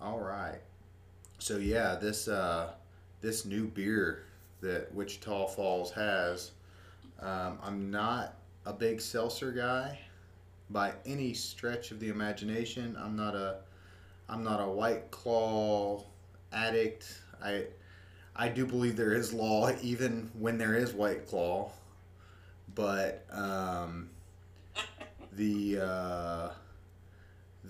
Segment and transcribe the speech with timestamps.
[0.00, 0.60] All right.
[1.38, 2.72] So yeah, this uh,
[3.20, 4.24] this new beer
[4.62, 6.52] that Wichita Falls has,
[7.20, 8.34] um, I'm not
[8.64, 9.98] a big seltzer guy
[10.70, 12.96] by any stretch of the imagination.
[12.98, 13.56] I'm not a
[14.28, 16.04] I'm not a White Claw
[16.52, 17.06] addict.
[17.42, 17.64] I
[18.34, 21.70] I do believe there is law even when there is White Claw,
[22.74, 24.08] but um,
[25.32, 26.50] the uh,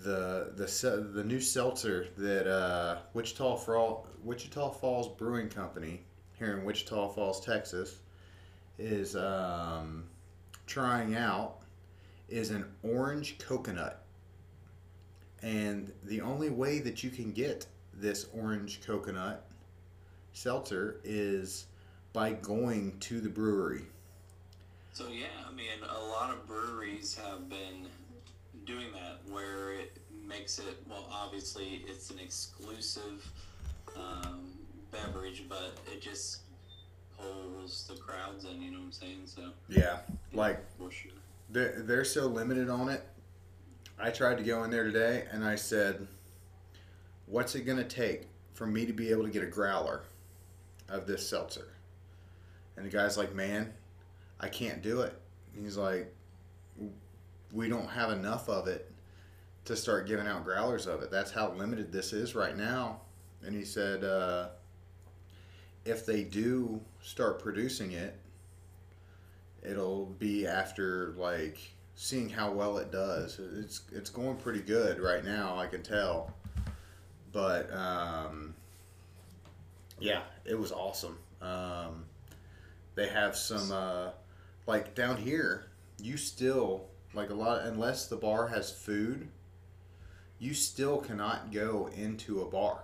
[0.03, 6.01] the the the new seltzer that uh, Wichita Fall Wichita Falls Brewing Company
[6.37, 7.99] here in Wichita Falls, Texas,
[8.79, 10.05] is um,
[10.65, 11.57] trying out
[12.29, 14.03] is an orange coconut,
[15.43, 19.45] and the only way that you can get this orange coconut
[20.33, 21.67] seltzer is
[22.13, 23.83] by going to the brewery.
[24.93, 27.87] So yeah, I mean, a lot of breweries have been
[28.65, 29.97] doing that where it
[30.27, 31.07] makes it well.
[31.11, 33.29] Obviously, it's an exclusive
[33.95, 34.51] um,
[34.91, 36.41] beverage, but it just
[37.17, 38.61] pulls the crowds in.
[38.61, 39.21] You know what I'm saying?
[39.25, 39.99] So Yeah,
[40.33, 41.11] like sure.
[41.49, 43.03] they're, they're so limited on it.
[43.99, 46.07] I tried to go in there today and I said,
[47.27, 50.03] What's it going to take for me to be able to get a growler
[50.89, 51.67] of this seltzer?
[52.75, 53.73] And the guy's like, Man,
[54.39, 55.13] I can't do it.
[55.59, 56.13] He's like,
[57.53, 58.91] We don't have enough of it
[59.65, 61.11] to start giving out growlers of it.
[61.11, 63.01] That's how limited this is right now.
[63.43, 64.49] And he said, uh,
[65.85, 68.17] If they do start producing it,
[69.63, 71.59] it'll be after like
[71.95, 73.39] seeing how well it does.
[73.59, 76.33] It's it's going pretty good right now, I can tell.
[77.31, 78.53] But um,
[79.99, 81.17] yeah, it was awesome.
[81.41, 82.05] Um,
[82.95, 84.09] they have some uh,
[84.67, 85.65] like down here.
[86.01, 89.27] You still like a lot unless the bar has food.
[90.39, 92.79] You still cannot go into a bar.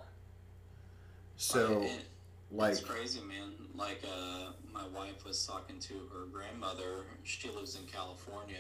[1.38, 1.80] So
[2.50, 3.54] Right, like it's crazy, man.
[3.76, 7.06] Like uh, my wife was talking to her grandmother.
[7.24, 8.56] She lives in California,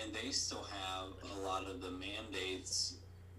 [0.00, 2.96] and they still have a lot of the mandates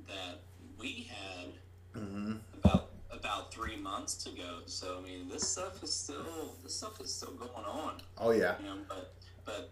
[0.08, 0.42] that
[0.78, 2.40] we had mhm.
[2.56, 4.60] about about three months ago.
[4.66, 8.02] So I mean, this stuff is still this stuff is still going on.
[8.18, 9.14] oh yeah, You know, but
[9.46, 9.70] but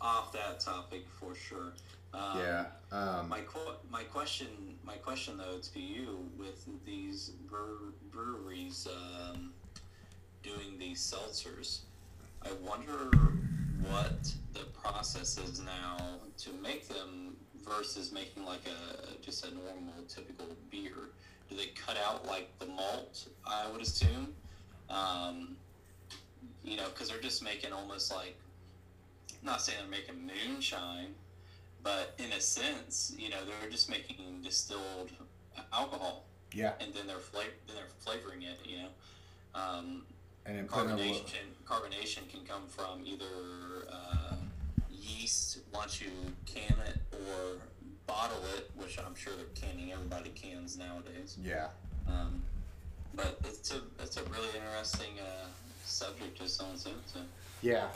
[0.00, 1.72] off that topic for sure.
[2.14, 2.64] Um, yeah.
[2.92, 4.46] Um, My qu- my question
[4.84, 9.52] my question though to you with these brewer- breweries um,
[10.42, 11.80] doing these seltzers,
[12.42, 13.10] I wonder
[13.90, 15.96] what the process is now
[16.38, 17.36] to make them
[17.68, 21.10] versus making like a just a normal typical beer.
[21.50, 23.26] Do they cut out like the malt?
[23.46, 24.34] I would assume.
[24.88, 25.56] Um,
[26.64, 28.36] you know, because they're just making almost like,
[29.46, 31.14] not saying they're making moonshine,
[31.82, 35.10] but in a sense, you know, they're just making distilled
[35.72, 38.58] alcohol, yeah, and then they're fla- then they're flavoring it.
[38.66, 38.88] You know,
[39.54, 40.02] um,
[40.44, 44.34] and then putting a little- carbonation carbonation can come from either uh,
[44.90, 46.10] yeast once you
[46.44, 47.58] can it or
[48.06, 49.92] bottle it, which I'm sure they're canning.
[49.92, 51.38] Everybody cans nowadays.
[51.42, 51.68] yeah.
[52.08, 52.42] Um,
[53.14, 55.46] but it's a it's a really interesting uh,
[55.84, 56.92] subject just on its own.
[57.06, 57.20] So.
[57.62, 57.86] Yeah.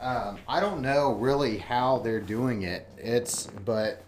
[0.00, 2.88] Um, I don't know really how they're doing it.
[2.98, 4.02] It's but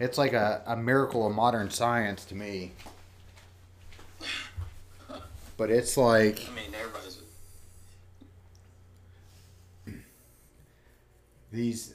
[0.00, 2.72] it's like a, a miracle of modern science to me.
[5.56, 7.18] But it's like I mean, everybody's
[11.52, 11.94] these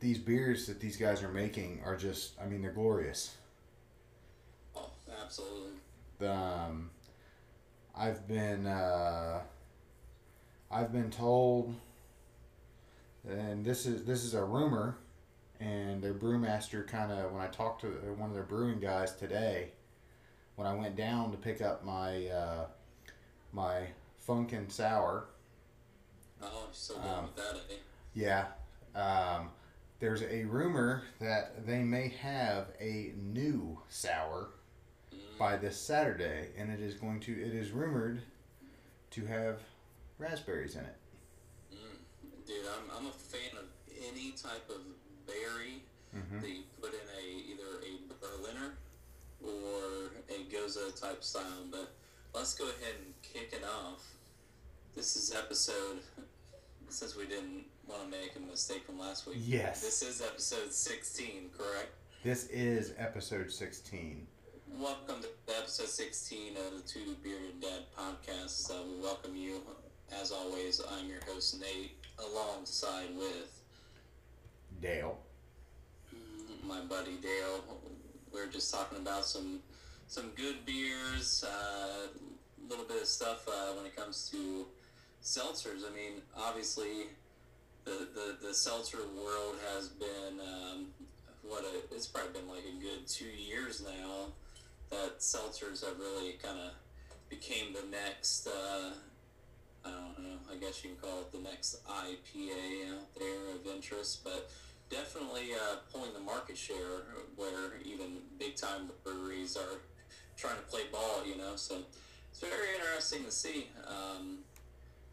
[0.00, 3.34] these beers that these guys are making are just I mean they're glorious.
[4.76, 4.90] oh,
[5.22, 5.72] absolutely.
[6.26, 6.90] Um,
[7.96, 9.40] I've been uh,
[10.70, 11.74] I've been told,
[13.28, 14.96] and this is this is a rumor,
[15.60, 19.72] and their brewmaster kind of when I talked to one of their brewing guys today,
[20.56, 22.66] when I went down to pick up my uh,
[23.52, 23.88] my
[24.26, 25.26] Funkin Sour,
[26.42, 27.56] Oh, so going Um, with that.
[27.70, 27.74] Eh?
[28.14, 28.46] yeah.
[28.94, 29.50] Um,
[30.00, 34.50] there's a rumor that they may have a new sour
[35.12, 37.32] Mm, by this Saturday, and it is going to.
[37.32, 38.20] It is rumored
[39.12, 39.58] to have
[40.18, 40.94] raspberries in it.
[42.48, 43.64] Dude, I'm, I'm a fan of
[44.10, 44.80] any type of
[45.26, 45.82] berry
[46.16, 46.40] Mm-hmm.
[46.40, 48.72] that you put in a either a Berliner
[49.44, 51.44] or a Gose type style.
[51.70, 51.92] But
[52.34, 54.02] let's go ahead and kick it off.
[54.96, 55.98] This is episode.
[56.88, 59.36] Since we didn't want to make a mistake from last week.
[59.40, 59.82] Yes.
[59.82, 61.90] This is episode 16, correct?
[62.24, 64.26] This is episode sixteen.
[64.78, 65.28] Welcome to
[65.58, 68.70] episode 16 of the Two Bearded Dad podcast.
[68.70, 69.60] Uh, we welcome you.
[70.22, 73.62] As always, I'm your host, Nate, alongside with
[74.80, 75.18] Dale.
[76.64, 77.64] my buddy Dale.
[78.32, 79.60] We are just talking about some
[80.06, 82.08] some good beers, a uh,
[82.68, 84.66] little bit of stuff uh, when it comes to
[85.22, 85.82] seltzers.
[85.86, 87.08] I mean, obviously,
[87.84, 90.86] the the, the seltzer world has been um,
[91.42, 94.26] what a, it's probably been like a good two years now
[94.90, 96.72] that seltzers have really kind of
[97.28, 98.46] became the next.
[98.46, 98.90] Uh,
[99.88, 100.38] Know.
[100.50, 104.50] I guess you can call it the next IPA out there of interest, but
[104.90, 107.04] definitely uh, pulling the market share
[107.36, 109.80] where even big time breweries are
[110.36, 111.22] trying to play ball.
[111.26, 111.78] You know, so
[112.30, 113.68] it's very interesting to see.
[113.86, 114.38] Um,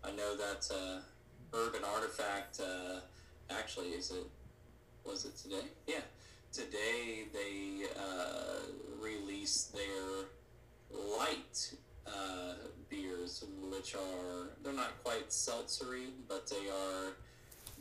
[0.04, 3.00] I know that uh, Urban Artifact uh,
[3.50, 4.26] actually is it
[5.06, 5.68] was it today?
[5.88, 6.02] Yeah,
[6.52, 8.60] today they uh,
[9.00, 10.26] released their
[10.92, 11.74] light
[12.08, 12.54] uh,
[12.96, 17.14] beers, which are they're not quite seltzery, but they are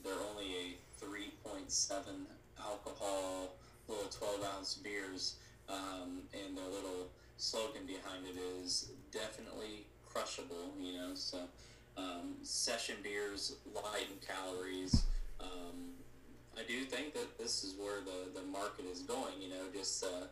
[0.02, 2.26] they're only a three point seven
[2.58, 3.54] alcohol
[3.88, 5.36] little twelve ounce beers,
[5.68, 10.72] um, and their little slogan behind it is definitely crushable.
[10.80, 11.38] You know, so
[11.96, 15.04] um, session beers light in calories.
[15.40, 15.92] Um,
[16.56, 19.34] I do think that this is where the, the market is going.
[19.40, 20.26] You know, just uh,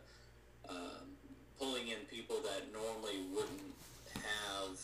[0.69, 1.17] um,
[1.59, 3.72] pulling in people that normally wouldn't
[4.15, 4.79] have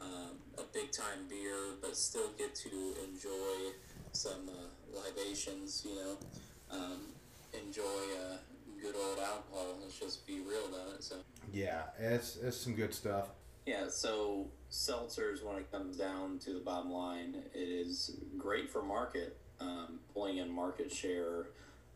[0.00, 3.72] um, a big time beer, but still get to enjoy
[4.12, 5.86] some uh, libations.
[5.88, 6.16] You know,
[6.70, 7.00] um,
[7.52, 8.36] enjoy uh,
[8.80, 9.78] good old alcohol.
[9.82, 11.02] Let's just be real about it.
[11.02, 11.16] So
[11.52, 13.28] yeah, it's it's some good stuff.
[13.66, 18.82] Yeah, so seltzers, when it comes down to the bottom line, it is great for
[18.82, 21.46] market, um, pulling in market share.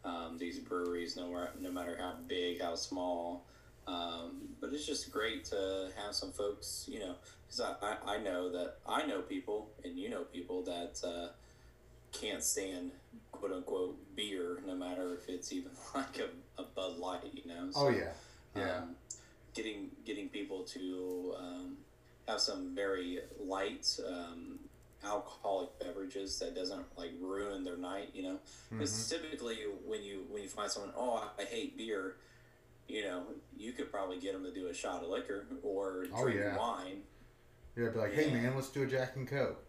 [0.05, 3.45] Um, these breweries, no, no matter how big, how small,
[3.87, 7.15] um, but it's just great to have some folks, you know,
[7.47, 11.29] because I, I, I, know that I know people, and you know people that uh,
[12.13, 12.91] can't stand
[13.31, 17.71] quote unquote beer, no matter if it's even like a, a Bud Light, you know.
[17.71, 18.13] So, oh yeah,
[18.57, 18.77] yeah.
[18.79, 18.97] Um,
[19.55, 21.77] getting getting people to um,
[22.27, 24.59] have some very light um,
[25.05, 28.11] alcoholic beverages that doesn't like ruin their night.
[28.15, 28.39] You know,
[28.71, 29.23] because mm-hmm.
[29.23, 32.17] typically when you when you find someone, oh, I hate beer,
[32.89, 33.25] you know,
[33.57, 36.57] you could probably get them to do a shot of liquor or oh, drink yeah.
[36.57, 37.03] wine.
[37.77, 39.63] Yeah, be like, hey man, let's do a Jack and Coke.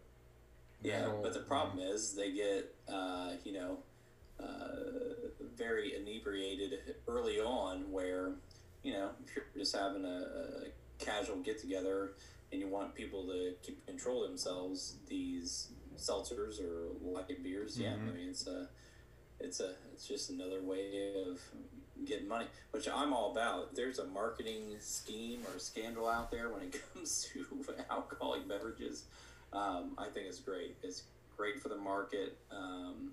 [0.81, 1.94] Yeah, but the problem yeah.
[1.94, 3.80] is they get, uh, you know,
[4.40, 8.34] uh, very inebriated early on, where
[8.84, 12.14] you know, if you're just having a, a casual get together
[12.52, 17.84] and you want people to keep control themselves, these seltzers or light beers, mm-hmm.
[17.84, 18.69] yeah, I mean it's a,
[19.40, 21.42] it's a, it's just another way of
[22.06, 23.70] getting money, which I'm all about.
[23.70, 27.46] If there's a marketing scheme or scandal out there when it comes to
[27.90, 29.06] alcoholic beverages,
[29.54, 30.76] um, I think it's great.
[30.84, 31.04] It's
[31.36, 32.38] great for the market.
[32.52, 33.12] Um,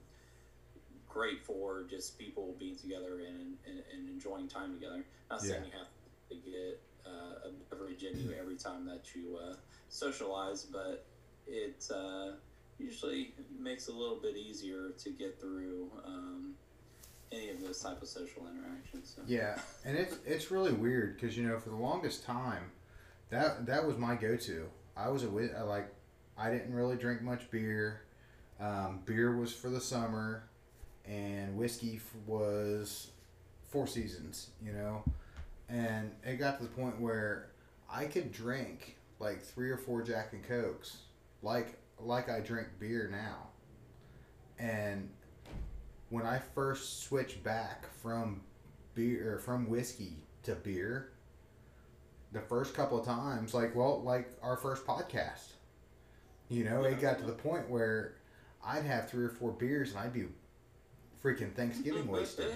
[1.09, 5.05] great for just people being together and, and, and enjoying time together.
[5.31, 5.89] Not saying you have
[6.31, 9.55] to get uh, a beverage in you every time that you uh,
[9.89, 11.07] socialize, but
[11.47, 12.33] it uh,
[12.79, 16.54] usually makes it a little bit easier to get through um,
[17.35, 19.15] any of those type of social interactions.
[19.17, 19.23] So.
[19.27, 22.71] Yeah, and it's it's really weird because you know for the longest time,
[23.31, 24.67] that that was my go-to.
[24.97, 25.93] I was a like
[26.37, 28.03] I didn't really drink much beer.
[28.61, 30.45] Um, beer was for the summer
[31.07, 33.11] and whiskey was
[33.69, 35.03] Four Seasons, you know,
[35.69, 37.51] and it got to the point where
[37.91, 40.99] I could drink like three or four Jack and Cokes,
[41.43, 43.49] like like I drink beer now,
[44.59, 45.09] and
[46.15, 48.43] when I first switched back from
[48.95, 51.09] beer or from whiskey to beer,
[52.31, 55.55] the first couple of times, like well, like our first podcast,
[56.49, 58.15] you know, it got to the point where
[58.65, 60.27] I'd have three or four beers and I'd be
[61.23, 62.47] freaking Thanksgiving wasted.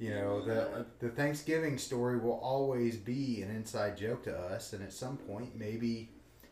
[0.00, 4.82] You know, the the Thanksgiving story will always be an inside joke to us, and
[4.82, 6.08] at some point, maybe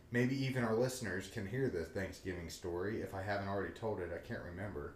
[0.09, 3.01] maybe even our listeners can hear the Thanksgiving story.
[3.01, 4.93] If I haven't already told it, I can't remember.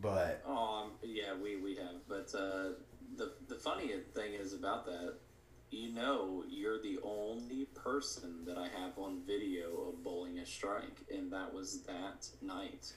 [0.00, 1.96] But oh um, yeah, we we have.
[2.08, 2.74] But uh,
[3.16, 5.14] the the funny thing is about that,
[5.70, 11.04] you know, you're the only person that I have on video of bowling a strike,
[11.12, 12.92] and that was that night.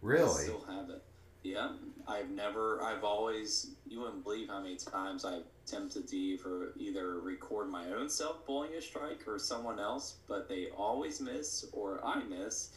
[0.00, 0.28] Really?
[0.28, 1.02] I still have it.
[1.42, 1.70] Yeah,
[2.06, 2.82] I've never.
[2.82, 3.70] I've always.
[3.86, 8.44] You wouldn't believe how many times I've attempted to either either record my own self
[8.46, 12.70] bowling a strike or someone else, but they always miss or I miss.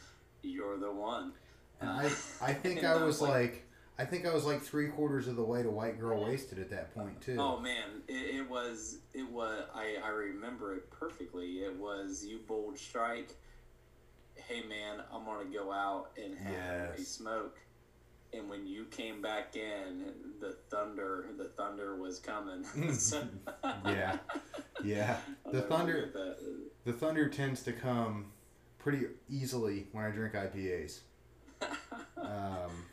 [0.43, 1.33] You're the one.
[1.81, 2.05] And I
[2.41, 5.63] I think I was like, I think I was like three quarters of the way
[5.63, 7.37] to white girl wasted at that point too.
[7.39, 11.59] Oh man, it, it was it was I I remember it perfectly.
[11.59, 13.35] It was you bold strike
[14.47, 16.99] hey man, I'm gonna go out and have yes.
[16.99, 17.59] a smoke.
[18.33, 22.63] And when you came back in, the thunder, the thunder was coming.
[22.93, 23.27] So-
[23.85, 24.17] Yeah.
[24.83, 25.17] Yeah.
[25.51, 26.37] The thunder
[26.85, 28.27] the thunder tends to come
[28.79, 31.01] pretty easily when I drink IPAs.
[32.17, 32.85] Um,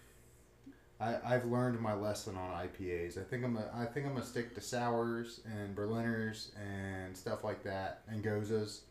[1.00, 3.18] I, I've learned my lesson on IPAs.
[3.18, 7.44] I think I'm a, I think I'm gonna stick to sours and Berliners and stuff
[7.44, 8.82] like that and goses.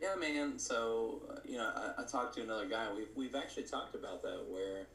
[0.00, 0.58] Yeah, man.
[0.58, 2.88] So uh, you know, I, I talked to another guy.
[2.94, 4.86] We've we've actually talked about that where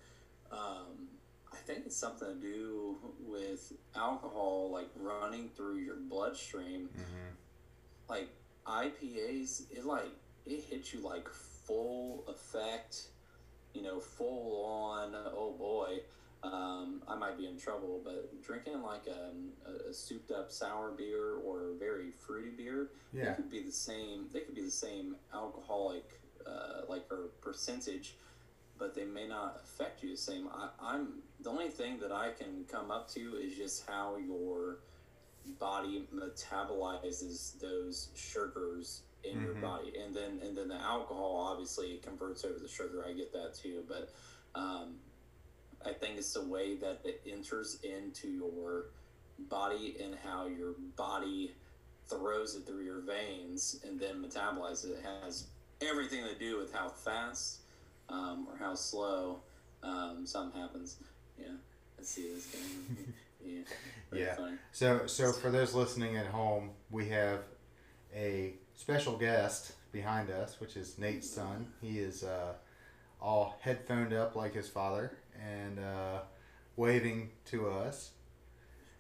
[0.52, 1.08] um,
[1.52, 6.90] I think it's something to do with alcohol, like running through your bloodstream.
[6.96, 7.34] Mm-hmm.
[8.08, 8.30] Like
[8.68, 10.12] IPAs, it like
[10.46, 13.08] it hits you like full effect.
[13.76, 15.16] You know, full on.
[15.16, 16.00] Oh boy.
[16.44, 20.92] Um, I might be in trouble, but drinking like um, a, a souped up sour
[20.92, 22.90] beer or a very fruity beer,
[23.30, 24.26] they could be the same.
[24.32, 28.16] They could be the same alcoholic, uh, like or percentage,
[28.78, 30.48] but they may not affect you the same.
[30.54, 34.80] I, I'm the only thing that I can come up to is just how your
[35.60, 39.62] body metabolizes those sugars in your Mhm.
[39.62, 43.04] body, and then and then the alcohol obviously converts over the sugar.
[43.08, 44.14] I get that too, but
[44.56, 44.96] um,
[45.86, 48.86] I think it's the way that it enters into your
[49.50, 51.56] body and how your body
[52.08, 55.04] throws it through your veins and then metabolizes it.
[55.24, 55.48] Has
[55.82, 57.62] everything to do with how fast
[58.10, 59.42] um, or how slow
[59.84, 60.98] um, something happens.
[61.38, 61.48] Yeah,
[61.98, 63.04] let's see this guy.
[63.46, 63.62] yeah,
[64.12, 64.36] Yeah.
[64.36, 64.58] funny.
[64.72, 67.40] So so for those listening at home, we have
[68.16, 71.68] a special guest behind us, which is Nate's son.
[71.82, 72.54] He is uh,
[73.22, 76.20] all headphoned up like his father and uh,
[76.76, 78.12] waving to us.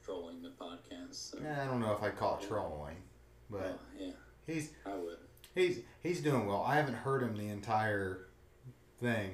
[0.03, 1.13] Trolling the podcast.
[1.31, 1.37] So.
[1.39, 2.97] Eh, I don't know if I call it trolling,
[3.49, 4.11] but Well, yeah,
[4.45, 5.17] he's I would.
[5.55, 6.63] he's he's doing well.
[6.65, 8.27] I haven't heard him the entire
[8.99, 9.31] thing,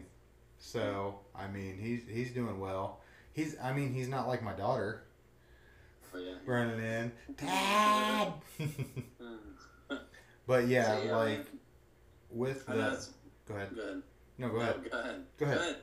[0.57, 3.01] so I mean he's he's doing well.
[3.33, 5.03] He's I mean he's not like my daughter
[6.13, 6.33] But yeah.
[6.45, 8.33] running in, Dad.
[10.51, 11.45] But yeah, So, yeah, I like mean,
[12.29, 12.99] with the go ahead.
[13.47, 14.01] Go ahead.
[14.37, 14.91] No, go No, ahead.
[14.91, 15.21] Go ahead.
[15.37, 15.75] Go ahead.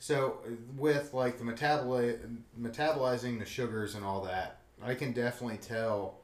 [0.00, 0.38] So
[0.76, 2.18] with like the metaboli-
[2.60, 6.18] metabolizing the sugars and all that, I can definitely tell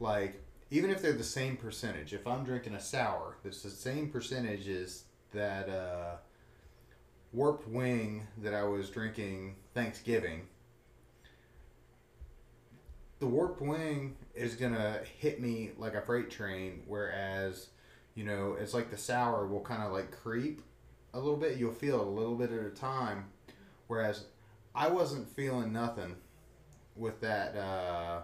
[0.00, 4.10] like even if they're the same percentage, if I'm drinking a sour, it's the same
[4.10, 6.16] percentage as that uh,
[7.32, 10.48] warped wing that I was drinking Thanksgiving.
[13.24, 17.68] The warped wing is gonna hit me like a freight train, whereas
[18.14, 20.60] you know it's like the sour will kind of like creep
[21.14, 21.56] a little bit.
[21.56, 23.30] You'll feel it a little bit at a time.
[23.86, 24.26] Whereas
[24.74, 26.16] I wasn't feeling nothing
[26.96, 28.20] with that uh,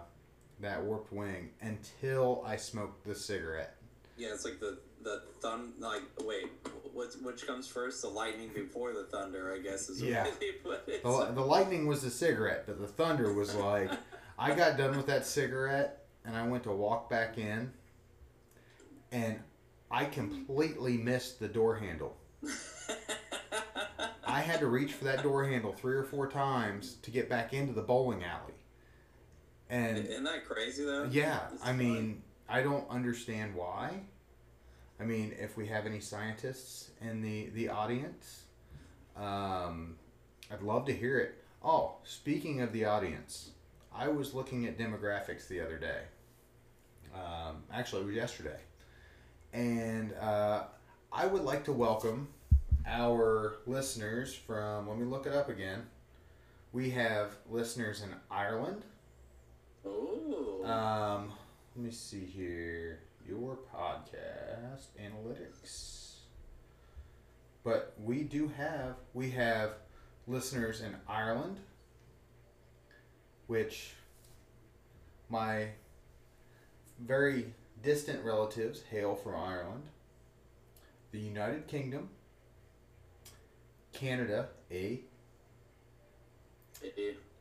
[0.59, 3.77] that warped wing until I smoked the cigarette.
[4.17, 5.73] Yeah, it's like the the thun.
[5.79, 6.45] Like, wait,
[6.93, 8.03] what which comes first?
[8.03, 10.25] The lightning before the thunder, I guess is Yeah.
[10.25, 11.01] what they put it.
[11.01, 13.89] The, the lightning was the cigarette, but the thunder was like
[14.41, 17.71] I got done with that cigarette and I went to walk back in,
[19.11, 19.39] and
[19.89, 22.15] I completely missed the door handle.
[24.25, 27.53] I had to reach for that door handle three or four times to get back
[27.53, 28.53] into the bowling alley.
[29.69, 31.07] And Isn't that crazy though?
[31.11, 31.77] yeah, I fun.
[31.77, 34.01] mean, I don't understand why.
[34.99, 38.43] I mean, if we have any scientists in the the audience,
[39.17, 39.95] um,
[40.51, 41.35] I'd love to hear it.
[41.63, 43.51] Oh, speaking of the audience,
[43.93, 46.01] I was looking at demographics the other day.
[47.13, 48.59] Um, actually, it was yesterday,
[49.53, 50.63] and uh,
[51.11, 52.29] I would like to welcome
[52.85, 54.87] our listeners from.
[54.87, 55.83] Let me look it up again.
[56.71, 58.83] We have listeners in Ireland.
[59.85, 60.63] Ooh.
[60.65, 61.33] Um,
[61.75, 62.99] let me see here.
[63.27, 66.15] Your podcast analytics.
[67.63, 69.71] But we do have we have
[70.27, 71.57] listeners in Ireland,
[73.51, 73.91] which
[75.27, 75.67] my
[77.01, 77.53] very
[77.83, 79.83] distant relatives hail from Ireland,
[81.11, 82.07] the United Kingdom,
[83.91, 85.01] Canada, a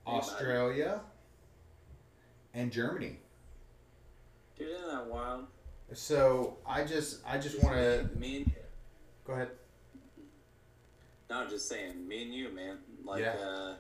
[0.05, 1.01] Australia,
[2.55, 3.19] and Germany.
[4.59, 5.47] Dude, isn't that wild?
[5.93, 8.53] So I just I just want to Me and
[9.25, 9.51] go ahead.
[11.31, 12.79] no, I'm just saying, me and you, man.
[13.05, 13.35] Like, Yeah.
[13.35, 13.75] uh,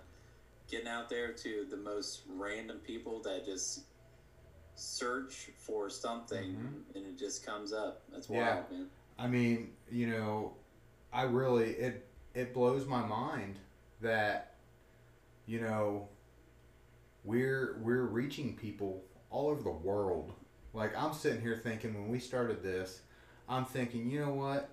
[0.70, 3.84] getting out there to the most random people that just
[4.74, 6.96] search for something Mhm.
[6.96, 8.02] and it just comes up.
[8.10, 8.54] That's Yeah.
[8.56, 8.90] wild, man.
[9.18, 10.56] I mean, you know,
[11.12, 13.58] I really it it blows my mind
[14.00, 14.54] that
[15.46, 16.08] you know
[17.24, 20.32] we're we're reaching people all over the world.
[20.72, 23.02] Like I'm sitting here thinking when we started this,
[23.48, 24.70] I'm thinking, you know what?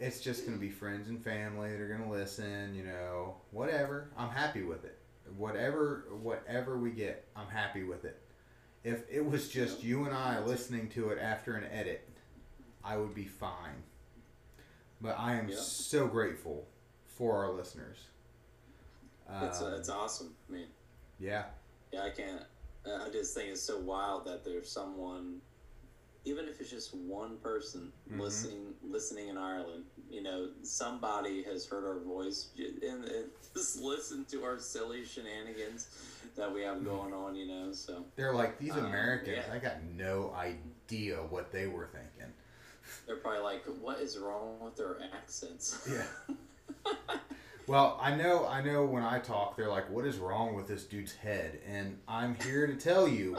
[0.00, 3.36] It's just going to be friends and family that are going to listen, you know,
[3.50, 4.10] whatever.
[4.16, 4.96] I'm happy with it.
[5.36, 8.20] whatever whatever we get, I'm happy with it.
[8.82, 12.08] If it was just you and I listening to it after an edit,
[12.82, 13.84] I would be fine.
[15.00, 15.56] But I am Yeah.
[15.56, 16.66] so grateful
[17.04, 17.98] for our listeners.
[19.42, 20.34] It's Um, uh, it's awesome.
[20.48, 20.68] I mean,
[21.20, 21.44] yeah,
[21.92, 22.42] yeah, I can't.
[22.84, 25.40] I just think it's so wild that there's someone,
[26.24, 28.20] even if it's just one person Mhm.
[28.20, 29.84] listening, listening in Ireland.
[30.10, 35.88] You know, somebody has heard our voice and, and just listened to our silly shenanigans
[36.36, 37.34] that we have going on.
[37.36, 39.38] You know, so they're like these Um, Americans.
[39.46, 39.54] yeah.
[39.54, 42.32] I got no idea what they were thinking.
[43.06, 46.06] they're probably like, "What is wrong with their accents?" Yeah.
[47.66, 48.84] Well, I know, I know.
[48.84, 52.66] When I talk, they're like, "What is wrong with this dude's head?" And I'm here
[52.66, 53.36] to tell you,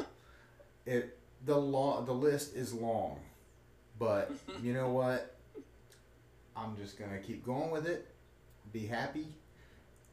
[0.85, 3.19] it the law, the list is long,
[3.99, 4.31] but
[4.63, 5.35] you know what?
[6.55, 8.07] I'm just gonna keep going with it,
[8.71, 9.27] be happy,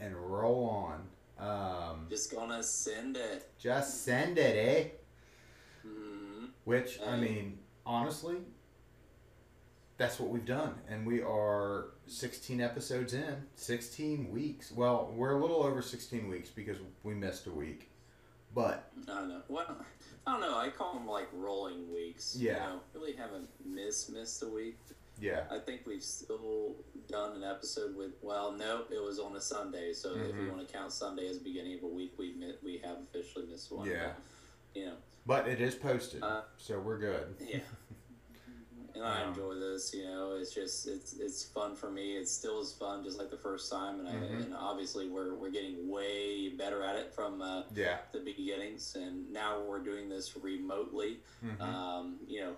[0.01, 1.09] and roll on.
[1.39, 3.51] Um, just gonna send it.
[3.59, 4.89] just send it, eh?
[5.83, 8.37] hmm Which I mean, honestly,
[9.99, 14.71] that's what we've done, and we are 16 episodes in, 16 weeks.
[14.73, 17.88] Well, we're a little over 16 weeks because we missed a week,
[18.59, 19.43] but I don't know.
[19.49, 19.77] Well,
[20.27, 20.59] I don't know.
[20.59, 22.37] I call them like rolling weeks.
[22.39, 22.53] Yeah.
[22.55, 24.79] You know, really haven't missed missed a week.
[25.21, 26.75] yeah, I think we've still
[27.09, 28.13] done an episode with.
[28.23, 29.93] Well, nope, it was on a Sunday.
[29.93, 30.45] So if Mhm.
[30.45, 33.47] you want to count Sunday as the beginning of a week, we we have officially
[33.47, 33.87] missed one.
[33.89, 34.13] Yeah.
[34.75, 34.97] But, you know.
[35.27, 37.37] but it is posted, Uh, so we're good.
[37.41, 37.61] Yeah.
[38.99, 40.33] And I Um, enjoy this, you know.
[40.33, 42.17] It's just it's it's fun for me.
[42.17, 44.45] It still is fun just like the first time, and I Mhm.
[44.47, 47.99] and obviously we're we're getting way better at it from uh, Yeah.
[48.11, 51.21] the beginnings, and now we're doing this remotely.
[51.45, 51.61] Mhm.
[51.61, 52.57] Um, you know,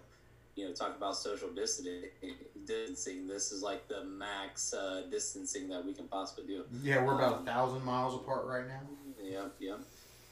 [0.57, 3.27] you know, talk about social distancing.
[3.27, 6.65] This is like the max uh, distancing that we can possibly do.
[6.83, 8.81] yeah, we're about a um, thousand miles apart right now.
[9.23, 9.81] Yep, yep.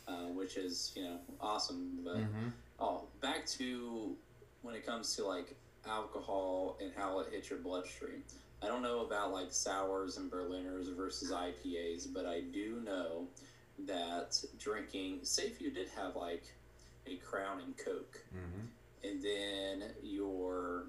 [0.07, 2.00] Uh, which is you know awesome.
[2.03, 2.49] But Mm-hmm.
[2.81, 4.16] oh, back to
[4.62, 5.55] when it comes to like
[5.88, 8.22] alcohol and how it hits your bloodstream.
[8.62, 13.27] I don't know about like sours and Berliners versus IPAs, but I do know
[13.87, 15.20] that drinking.
[15.22, 16.44] Say if you did have like
[17.07, 19.07] a Crown and Coke, Mm-hmm.
[19.09, 20.87] and then your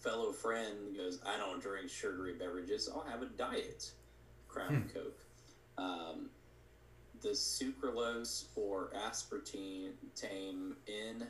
[0.00, 3.92] fellow friend goes, I don't drink sugary beverages, I'll have a diet
[4.48, 5.18] Crown and Coke.
[5.78, 6.30] Um,
[7.22, 9.92] the sucralose or aspartame
[10.88, 11.26] in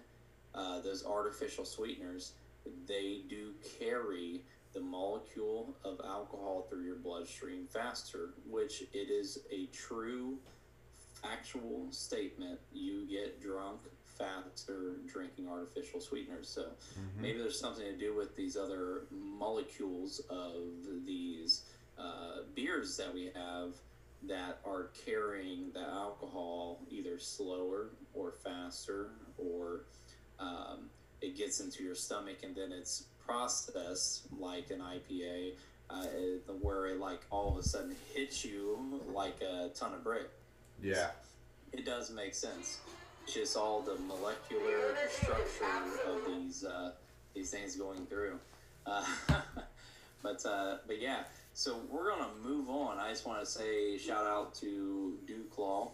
[0.55, 2.33] uh, those artificial sweeteners,
[2.87, 9.66] they do carry the molecule of alcohol through your bloodstream faster, which it is a
[9.66, 10.38] true
[11.20, 12.59] factual statement.
[12.72, 16.48] You get drunk faster drinking artificial sweeteners.
[16.48, 16.62] So
[16.98, 17.22] Mm-hmm.
[17.22, 20.62] maybe there's something to do with these other molecules of
[21.07, 21.64] these
[21.98, 23.75] uh, beers that we have
[24.25, 29.87] that are carrying the alcohol either slower or faster or
[30.38, 30.90] um,
[31.23, 35.53] it gets into your stomach and then it's processed like an IPA
[35.89, 36.05] uh,
[36.61, 40.29] where it like all of a sudden hits you like a ton of brick
[40.83, 41.11] Yeah.
[41.73, 42.81] it does make sense.
[43.25, 46.93] It's just all the molecular structure of these uh,
[47.35, 48.39] these things going through.
[48.85, 49.05] Uh,
[50.25, 51.21] but uh, but yeah,
[51.55, 52.99] so we're gonna move on.
[52.99, 55.87] I just want to say shout out to DuClaw.
[55.87, 55.91] I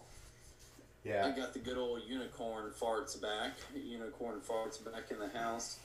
[1.09, 1.31] Yeah.
[1.31, 3.53] got the good old unicorn farts back.
[3.75, 5.79] Unicorn farts back in the house.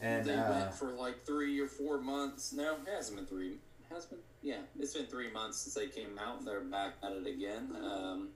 [0.00, 2.52] And they uh, went for like three or four months.
[2.52, 3.56] No, it hasn't been three.
[3.90, 4.18] Has been?
[4.42, 6.44] Yeah, it's been three months since they came out.
[6.44, 7.74] They're back at it again.
[7.82, 8.28] Um,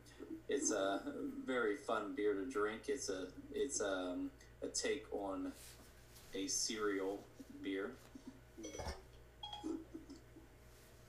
[0.48, 1.02] it's a
[1.46, 2.82] very fun beer to drink.
[2.88, 4.30] It's a it's um,
[4.62, 5.52] a take on
[6.34, 7.20] a cereal
[7.62, 7.90] beer.
[8.62, 8.70] Yeah,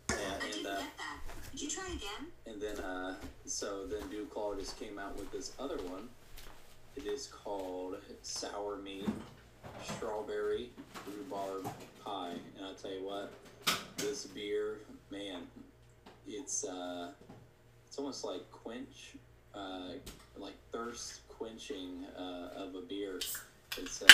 [0.09, 1.22] I and didn't uh, get that.
[1.53, 2.31] Could you try again?
[2.47, 3.13] and then uh,
[3.45, 6.09] so then DuClaw just came out with this other one.
[6.95, 9.07] It is called Sour Meat
[9.83, 10.71] Strawberry
[11.05, 11.67] Rhubarb
[12.03, 13.31] Pie, and I'll tell you what,
[13.97, 14.77] this beer,
[15.11, 15.41] man,
[16.27, 17.11] it's uh,
[17.85, 19.15] it's almost like quench,
[19.53, 19.91] uh,
[20.35, 23.19] like thirst quenching uh, of a beer.
[23.77, 24.07] It's uh,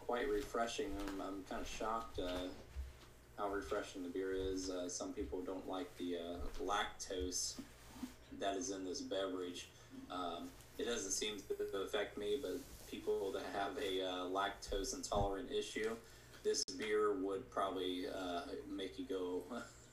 [0.00, 0.90] quite refreshing.
[1.06, 2.18] I'm, I'm kind of shocked.
[2.18, 2.48] Uh,
[3.42, 4.70] how refreshing the beer is.
[4.70, 7.54] Uh, some people don't like the uh, lactose
[8.38, 9.68] that is in this beverage.
[10.10, 11.36] Um, it doesn't seem
[11.72, 15.90] to affect me, but people that have a uh, lactose intolerant issue,
[16.44, 19.42] this beer would probably uh, make you go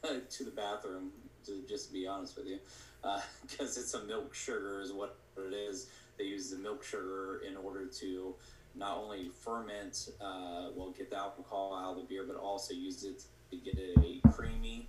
[0.30, 1.12] to the bathroom.
[1.46, 2.60] To just be honest with you,
[3.50, 5.88] because it's a milk sugar is what it is.
[6.18, 8.36] They use the milk sugar in order to
[8.76, 13.04] not only ferment, uh, well, get the alcohol out of the beer, but also use
[13.04, 14.88] it to get a creamy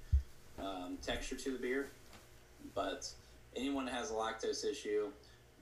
[0.58, 1.90] um, texture to the beer.
[2.74, 3.08] But
[3.56, 5.08] anyone that has a lactose issue,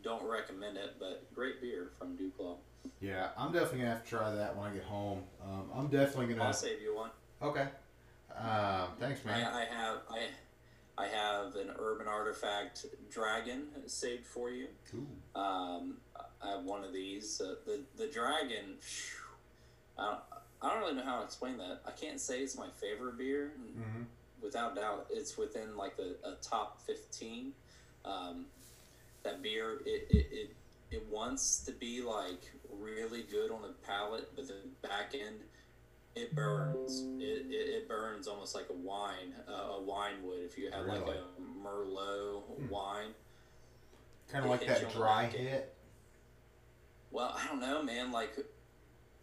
[0.02, 0.96] don't recommend it.
[0.98, 2.56] But great beer from DuClaw.
[3.00, 5.22] Yeah, I'm definitely gonna have to try that when I get home.
[5.44, 6.46] Um, I'm definitely gonna.
[6.46, 7.10] I'll save you one.
[7.42, 7.66] Okay.
[8.36, 9.52] Um, thanks, I, man.
[9.52, 10.26] I have I
[10.96, 14.66] I have an urban artifact dragon saved for you.
[14.94, 15.40] Ooh.
[15.40, 15.98] Um,
[16.42, 17.40] I have one of these.
[17.40, 18.76] Uh, the the dragon.
[18.80, 19.24] Phew,
[19.98, 20.20] I don't,
[20.60, 21.80] I don't really know how to explain that.
[21.86, 23.52] I can't say it's my favorite beer.
[23.60, 24.02] Mm-hmm.
[24.42, 27.52] Without doubt, it's within like the a top fifteen.
[28.04, 28.46] Um,
[29.22, 30.56] that beer, it, it, it
[30.90, 35.36] it wants to be like really good on the palate, but the back end,
[36.14, 37.04] it burns.
[37.18, 40.86] It, it, it burns almost like a wine, uh, a wine would if you had
[40.86, 41.24] like a
[41.64, 42.68] Merlot Hmm.
[42.68, 43.14] wine.
[44.30, 45.74] Kind of like that dry hit.
[47.10, 48.12] Well, I don't know, man.
[48.12, 48.36] Like,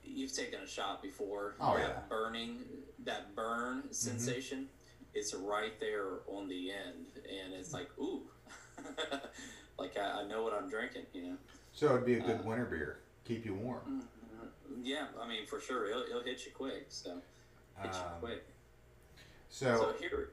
[0.06, 1.56] you've taken a shot before.
[1.60, 1.88] Oh, that yeah.
[1.88, 2.10] Mm-hmm.
[2.10, 2.58] burning,
[3.06, 4.68] that burn sensation,
[5.14, 8.24] it's right there on the end, and it's like, ooh,
[9.80, 11.38] like I, I know what I'm drinking, you know.
[11.74, 13.00] So it'd be a good Uh, winter beer.
[13.26, 14.04] Keep you warm.
[14.84, 16.86] Yeah, I mean, for sure, it'll, it'll hit you quick.
[16.90, 17.22] So
[17.82, 18.46] hit you Um, quick.
[19.50, 20.30] so So here,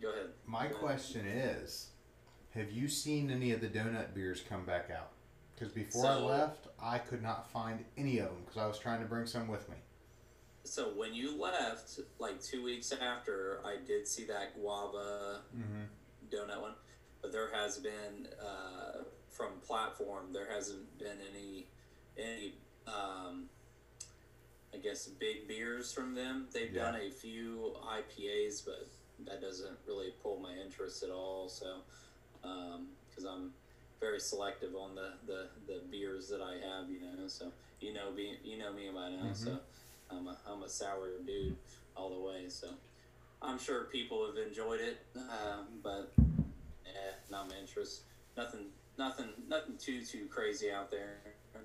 [0.00, 0.26] go ahead.
[0.46, 0.76] my go ahead.
[0.80, 1.88] question is,
[2.54, 5.10] have you seen any of the donut beers come back out?
[5.56, 9.00] Because before I left, I could not find any of them because I was trying
[9.00, 9.76] to bring some with me.
[10.64, 15.84] So when you left, like two weeks after, I did see that guava Mm-hmm.
[16.34, 16.74] donut one,
[17.22, 21.68] but there has been uh, from platform there hasn't been any
[22.18, 22.54] any
[22.86, 23.48] um,
[24.74, 26.48] I guess big beers from them.
[26.52, 26.90] They've Yeah.
[26.90, 28.88] done a few IPAs, but
[29.24, 31.48] that doesn't really pull my interest at all.
[31.48, 31.78] So
[32.42, 33.52] because I'm
[34.06, 37.26] very selective on the, the, the beers that I have, you know.
[37.26, 39.32] So you know me, you know me by now.
[39.32, 39.58] So
[40.10, 41.56] I'm a I'm a sour dude
[41.96, 42.48] all the way.
[42.48, 42.68] So
[43.42, 46.12] I'm sure people have enjoyed it, um, but
[46.86, 48.02] eh, not my interest.
[48.36, 48.66] Nothing,
[48.98, 51.18] nothing, nothing too too crazy out there.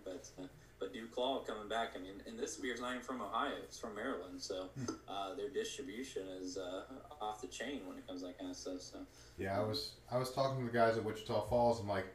[0.03, 0.47] But uh,
[0.79, 1.91] but DuClaw coming back.
[1.95, 4.41] I mean, and this beer's not even from Ohio; it's from Maryland.
[4.41, 4.69] So
[5.07, 6.83] uh, their distribution is uh,
[7.21, 8.81] off the chain when it comes to that kind of stuff.
[8.81, 8.97] So
[9.37, 11.79] Yeah, I was I was talking to the guys at Wichita Falls.
[11.79, 12.07] I'm like,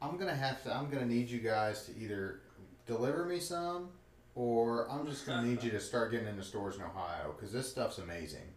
[0.00, 0.74] I'm gonna have to.
[0.74, 2.40] I'm gonna need you guys to either
[2.86, 3.88] deliver me some,
[4.34, 7.70] or I'm just gonna need you to start getting into stores in Ohio because this
[7.70, 8.48] stuff's amazing.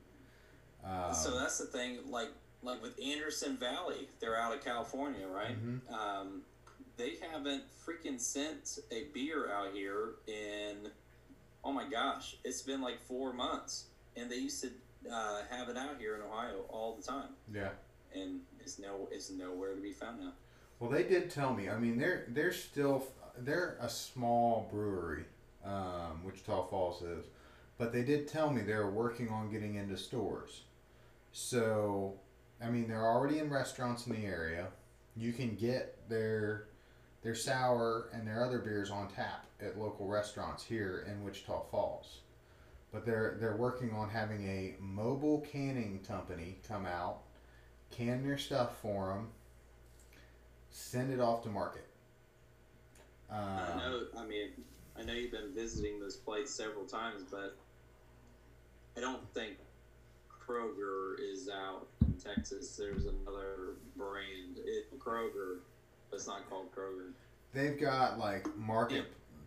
[0.84, 2.00] Um, so that's the thing.
[2.10, 2.30] Like
[2.62, 5.58] like with Anderson Valley, they're out of California, right?
[5.58, 5.92] Mhm.
[5.92, 6.42] Um,
[6.98, 10.92] they haven't freaking sent a beer out here in
[11.64, 14.70] oh my gosh, it's been like four months, and they used to
[15.12, 17.70] uh, have it out here in Ohio all the time, yeah.
[18.14, 20.34] and it's no it's nowhere to be found now.
[20.80, 21.70] Well, they did tell me.
[21.70, 23.06] I mean, they're they're still
[23.38, 25.26] they're a small brewery,
[25.66, 27.26] um, Wichita Falls is,
[27.78, 30.64] but they did tell me they're working on getting into stores.
[31.32, 32.16] So,
[32.64, 34.68] I mean, they're already in restaurants in the area.
[35.16, 36.66] You can get their
[37.22, 42.20] their sour and their other beers on tap at local restaurants here in Wichita Falls.
[42.92, 47.20] But they're they're working on having a mobile canning company come out,
[47.92, 49.28] can their stuff for them,
[50.72, 51.86] send it off to market.
[53.30, 54.02] Um, I know.
[54.18, 54.50] I mean,
[54.98, 57.56] I know you've been visiting this place several times, but
[58.98, 59.58] I don't think
[60.30, 62.76] Kroger is out in Texas.
[62.76, 65.60] There's another brand, it, Kroger,
[66.10, 67.12] but it's not called Kroger.
[67.54, 69.06] They've got like market.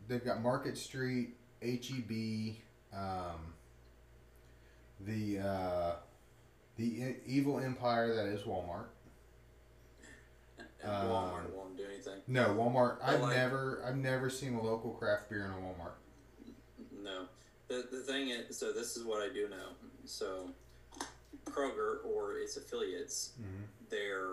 [0.08, 2.56] They've got Market Street, HEB,
[2.92, 3.54] um,
[5.00, 5.92] the uh,
[6.76, 8.86] the Evil Empire that is Walmart.
[10.82, 12.20] And Walmart won't do anything.
[12.26, 12.98] No, Walmart.
[13.00, 15.94] But, I've like- never I've never seen a local craft beer in a Walmart.
[17.02, 17.26] No.
[17.68, 19.68] The, the thing is, so this is what I do know.
[20.04, 20.50] So
[21.44, 23.88] Kroger or its affiliates, Mhm.
[23.90, 24.26] their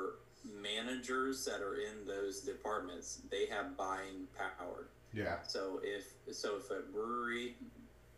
[0.43, 4.87] managers that are in those departments, they have buying power.
[5.13, 5.41] Yeah.
[5.43, 7.55] So if so, if a brewery,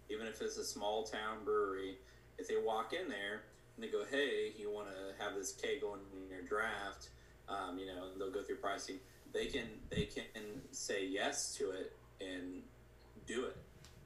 [0.10, 2.00] even if it's a small town brewery,
[2.38, 3.44] if they walk in there
[3.76, 7.10] and they go, "Hey, you want to have this keg on in your draft?"
[7.52, 8.98] Um, you know, and they'll go through pricing.
[9.34, 12.62] They can they can say yes to it and
[13.28, 13.58] do it.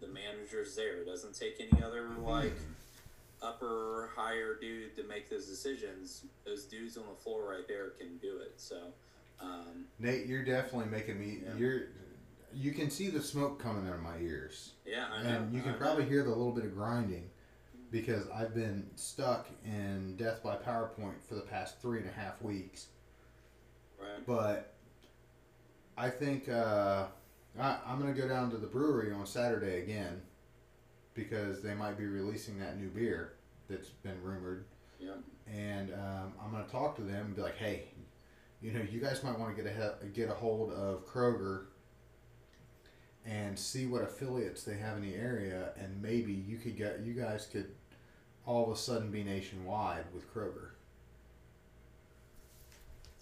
[0.02, 0.98] The manager's there.
[1.02, 2.54] It doesn't take any other like
[3.42, 6.26] upper higher dude to make those decisions.
[6.46, 8.54] Those dudes on the floor right there can do it.
[8.58, 8.78] So.
[9.42, 11.40] Um, Nate, you're definitely making me.
[11.44, 11.58] Yeah.
[11.58, 11.82] You're.
[12.54, 14.72] You can see the smoke coming out of my ears.
[14.86, 15.30] yeah, I know.
[15.30, 17.30] and you can probably hear the little bit of grinding
[17.92, 22.42] because I've been stuck in Death by PowerPoint for the past three and a half
[22.42, 22.88] weeks.
[24.14, 24.26] Right.
[24.26, 24.74] But
[25.98, 27.06] I think uh,
[27.60, 30.22] I, I'm going to go down to the brewery on Saturday again
[31.14, 33.34] because they might be releasing that new beer
[33.70, 34.66] that's been rumored.
[35.00, 35.12] Yeah.
[35.52, 37.86] And um, I'm going to talk to them and be like, hey,
[38.62, 41.66] you know, you guys might want to get a get a hold of Kroger
[43.26, 47.14] and see what affiliates they have in the area, and maybe you could get you
[47.14, 47.72] guys could
[48.46, 50.70] all of a sudden be nationwide with Kroger.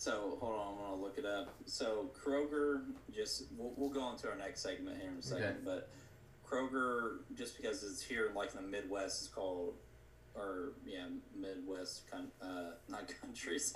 [0.03, 1.55] So hold on, I'm gonna look it up.
[1.65, 2.81] So Kroger,
[3.15, 5.45] just we'll, we'll go on to our next segment here in a second.
[5.45, 5.55] Okay.
[5.63, 5.89] But
[6.45, 9.75] Kroger, just because it's here, like in the Midwest, is called,
[10.35, 11.05] or yeah,
[11.39, 13.73] Midwest, con- uh, not countries,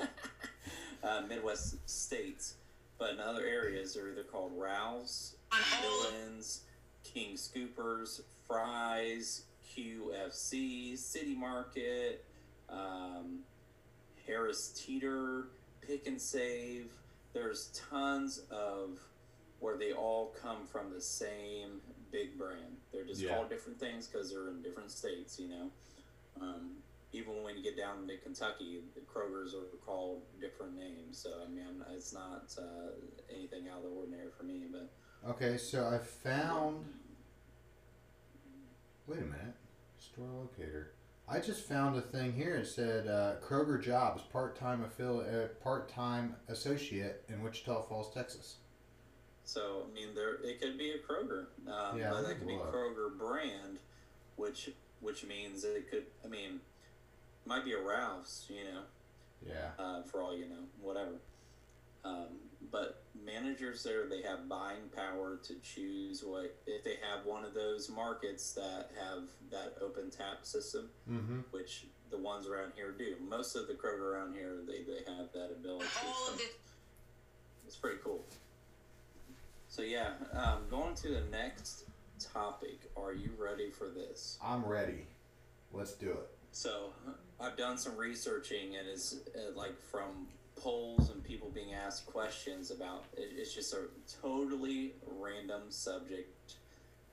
[1.03, 2.55] uh, Midwest states.
[2.97, 5.37] But in other areas, they're either called Ralphs,
[5.81, 6.63] Dillons,
[7.05, 12.25] King Soopers, Fry's, QFC, City Market,
[12.67, 13.43] um,
[14.25, 15.47] Harris Teeter,
[15.87, 16.91] Pick 'n Save.
[17.33, 18.99] There's tons of
[19.59, 22.77] where they all come from the same big brand.
[22.91, 23.35] They're just Yeah.
[23.35, 25.71] called different things because they're in different states, you know.
[26.41, 31.17] Um, even when you get down to Kentucky, the Kroger's are called different names.
[31.17, 32.91] So I mean, I'm- it's not uh,
[33.29, 34.67] anything out of the ordinary for me.
[34.67, 34.89] But
[35.29, 36.85] Okay, so I found.
[39.07, 39.55] Wait a minute,
[39.97, 40.91] store locator.
[41.29, 42.55] I just found a thing here.
[42.55, 48.13] It said uh, Kroger jobs part time affiliate, uh, part time associate in Wichita Falls,
[48.13, 48.57] Texas.
[49.43, 52.53] So I mean, there it could be a Kroger, um, Yeah, but that could be
[52.55, 52.73] look.
[52.73, 53.79] Kroger brand,
[54.37, 54.69] which
[55.01, 56.05] which means that it could.
[56.23, 56.61] I mean,
[57.45, 58.81] might be a Ralph's, you know,
[59.45, 59.71] Yeah.
[59.77, 61.19] uh, for all you know, whatever.
[62.05, 62.39] Um,
[62.71, 67.53] but managers there, they have buying power to choose what if they have one of
[67.53, 71.39] those markets that have that open tap system, Mm-hmm.
[71.51, 73.15] which the ones around here do.
[73.27, 75.85] Most of the Kroger around here, they, they have that ability.
[76.05, 76.47] All so of this
[77.65, 78.23] it's pretty cool.
[79.67, 81.83] So yeah, um, going to the next
[82.33, 82.79] topic.
[82.95, 84.39] Are you ready for this?
[84.43, 85.05] I'm ready.
[85.73, 86.29] Let's do it.
[86.53, 86.91] So
[87.41, 90.27] I've done some researching, and it's uh, like from
[90.61, 93.05] polls and people being asked questions about.
[93.15, 93.85] It's just a
[94.21, 96.55] totally random subject.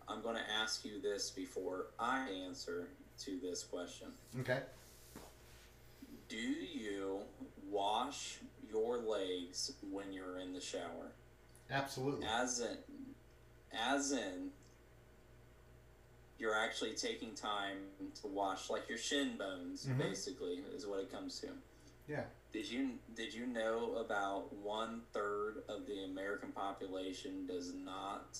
[0.09, 2.89] I'm going to ask you this before I answer
[3.21, 4.09] to this question.
[4.41, 4.61] Okay.
[6.29, 7.21] Do you
[7.71, 8.39] wash
[8.71, 11.13] your legs when you're in the shower?
[11.71, 12.27] Absolutely.
[12.27, 12.77] as in
[13.73, 14.51] as in
[16.39, 17.79] you're actually taking time
[18.21, 19.97] to wash like your shin bones Mhm.
[19.99, 21.49] basically is what it comes to
[22.07, 22.27] Yeah.
[22.55, 28.39] Did you did you know about one third of the american population does not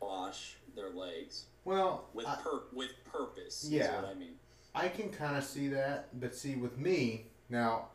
[0.00, 4.02] wash their legs Well, with I, pur- with purpose Yeah.
[4.10, 4.34] i mean
[4.74, 7.86] I can kind of see that, but see with me now,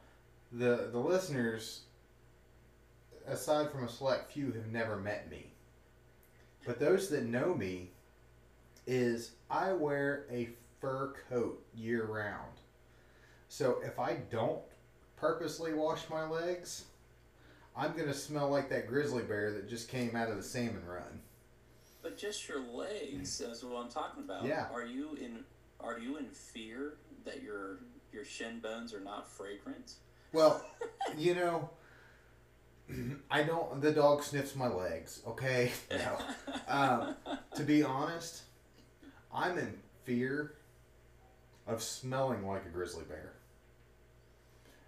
[0.51, 1.81] the the listeners,
[3.25, 5.51] aside from a select few, have never met me.
[6.65, 7.91] But those that know me,
[8.85, 10.49] is I wear a
[10.81, 12.57] fur coat year round.
[13.47, 14.59] So if I don't
[15.27, 16.83] purposely wash my legs,
[17.77, 21.21] I'm gonna smell like that grizzly bear that just came out of the salmon run.
[22.01, 24.65] but just your legs is what i'm talking about Yeah.
[24.73, 25.45] are you in
[25.79, 27.79] are you in fear that your
[28.11, 29.93] your shin bones are not fragrant
[30.33, 30.61] Well,
[31.17, 31.69] you know,
[33.31, 33.81] I don't.
[33.81, 35.21] The dog sniffs my legs.
[35.27, 35.71] Okay.
[35.91, 36.17] No.
[36.67, 37.15] Um,
[37.55, 38.41] to be honest,
[39.33, 40.55] I'm in fear
[41.67, 43.32] of smelling like a grizzly bear.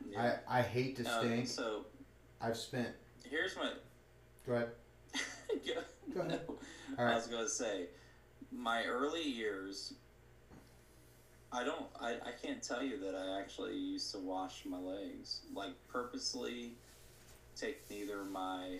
[0.09, 0.37] Yeah.
[0.47, 1.47] I I hate to Um, stink.
[1.47, 1.85] so
[2.41, 2.89] I've spent.
[3.29, 3.71] here's my.
[4.45, 4.69] Go ahead.
[5.65, 5.73] Go,
[6.13, 6.41] Go ahead.
[6.47, 6.55] no.
[6.99, 7.87] All I was gonna say,
[8.51, 9.93] my early years.
[11.51, 11.85] I don't.
[11.99, 16.73] I, I can't tell you that I actually used to wash my legs like purposely.
[17.55, 18.79] Take neither my,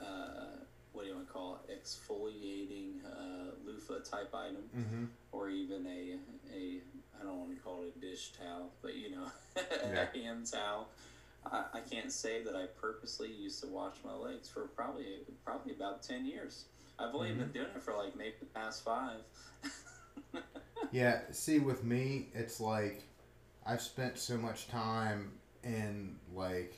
[0.00, 0.46] uh,
[0.92, 5.04] what do you want to call it, exfoliating uh, loofah type item, Mm-hmm.
[5.32, 6.16] or even a
[6.56, 6.80] a
[7.20, 9.26] I don't want to call it a dish towel, but you know,
[9.56, 10.06] Yeah.
[10.14, 10.88] a hand towel.
[11.50, 15.06] I, I can't say that I purposely used to wash my legs for probably
[15.44, 16.64] probably about ten years.
[16.98, 17.38] I've only Mm-hmm.
[17.40, 19.20] been doing it for like maybe the past five.
[20.90, 21.20] Yeah.
[21.32, 23.02] See, with me, it's like
[23.66, 25.32] I've spent so much time
[25.64, 26.74] in like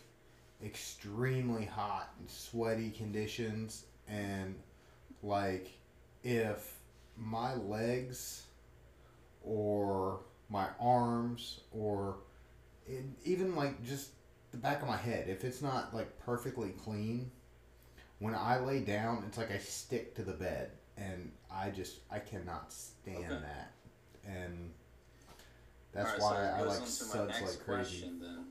[0.65, 4.57] extremely hot and sweaty conditions, and
[5.23, 5.71] like
[6.25, 6.79] if
[7.17, 8.45] my legs
[9.49, 12.19] or my arms or
[13.25, 14.11] even like just
[14.51, 17.31] the back of my head, if it's not like perfectly clean,
[18.19, 22.19] when I lay down, it's like I stick to the bed, and I just I
[22.19, 23.41] cannot stand Okay.
[23.43, 23.73] that,
[24.27, 24.73] and
[25.93, 28.01] that's Alright, why so I goes like suds like crazy.
[28.01, 28.45] question then.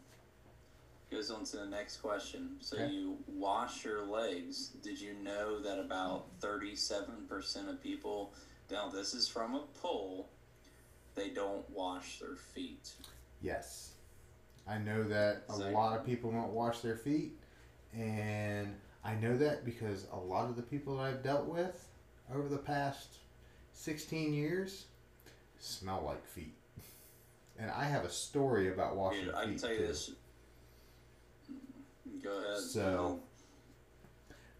[1.10, 2.58] Goes on to the next question.
[2.60, 2.92] So Okay.
[2.92, 4.72] you wash your legs.
[4.84, 8.34] Did you know that about thirty-seven percent of people?
[8.70, 10.30] Now this is from a poll.
[11.18, 12.92] They don't wash their feet.
[13.42, 13.94] Yes,
[14.68, 15.74] I know that a Exactly.
[15.74, 17.38] lot of people don't wash their feet,
[17.92, 21.88] and I know that because a lot of the people that I've dealt with
[22.34, 23.18] over the past
[23.74, 24.86] 16 years
[25.60, 26.54] smell like feet.
[27.58, 29.38] And I have a story about washing Dude, feet.
[29.40, 29.88] I can tell you too.
[29.88, 30.12] this.
[32.24, 32.60] Go ahead.
[32.60, 33.22] So,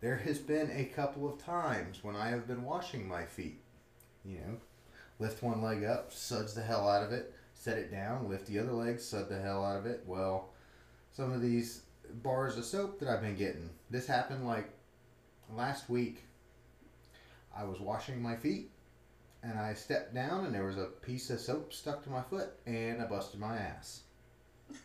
[0.02, 3.62] there has been a couple of times when I have been washing my feet.
[4.26, 4.58] You know,
[5.20, 8.60] lift one leg up, suds the hell out of it, set it down, lift the
[8.60, 10.04] other leg, sud the hell out of it.
[10.06, 10.50] Well,
[11.12, 11.82] some of these
[12.24, 14.70] bars of soap that I've been getting, this happened like
[15.54, 16.24] last week.
[17.56, 18.70] I was washing my feet
[19.42, 22.50] and I stepped down and there was a piece of soap stuck to my foot
[22.66, 24.02] and I busted my ass.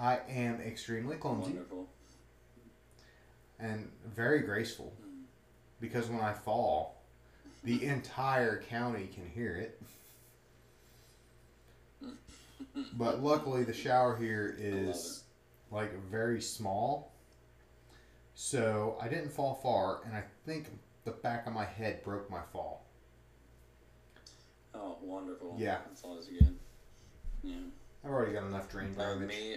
[0.00, 1.88] I am extremely clumsy wonderful.
[3.60, 5.22] and very graceful mm.
[5.80, 6.99] because when I fall,
[7.64, 9.80] the entire county can hear it.
[12.94, 15.24] But luckily, the shower here is
[15.70, 17.12] like very small,
[18.34, 20.68] so I didn't fall far, and I think
[21.04, 22.86] the back of my head broke my fall.
[24.74, 25.56] Oh, wonderful.
[25.58, 25.78] Yeah.
[25.86, 26.56] That's always good.
[27.42, 27.56] Yeah.
[28.04, 29.28] I've already got enough drain damage.
[29.28, 29.56] me,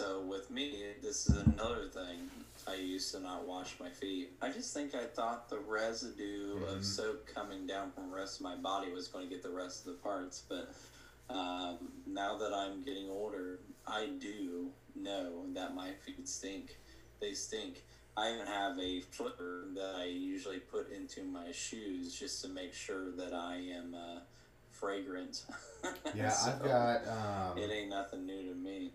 [0.00, 2.30] so with me, this is another thing.
[2.66, 4.32] I used to not wash my feet.
[4.40, 6.76] I just think I thought the residue Mhm.
[6.76, 9.50] of soap coming down from the rest of my body was going to get the
[9.50, 10.42] rest of the parts.
[10.48, 10.72] But
[11.28, 16.78] um, now that I'm getting older, I do know that my feet stink.
[17.20, 17.84] They stink.
[18.16, 22.72] I even have a flipper that I usually put into my shoes just to make
[22.72, 24.20] sure that I am uh,
[24.70, 25.44] fragrant.
[26.14, 28.92] Yeah, I've got um, It ain't nothing new to me.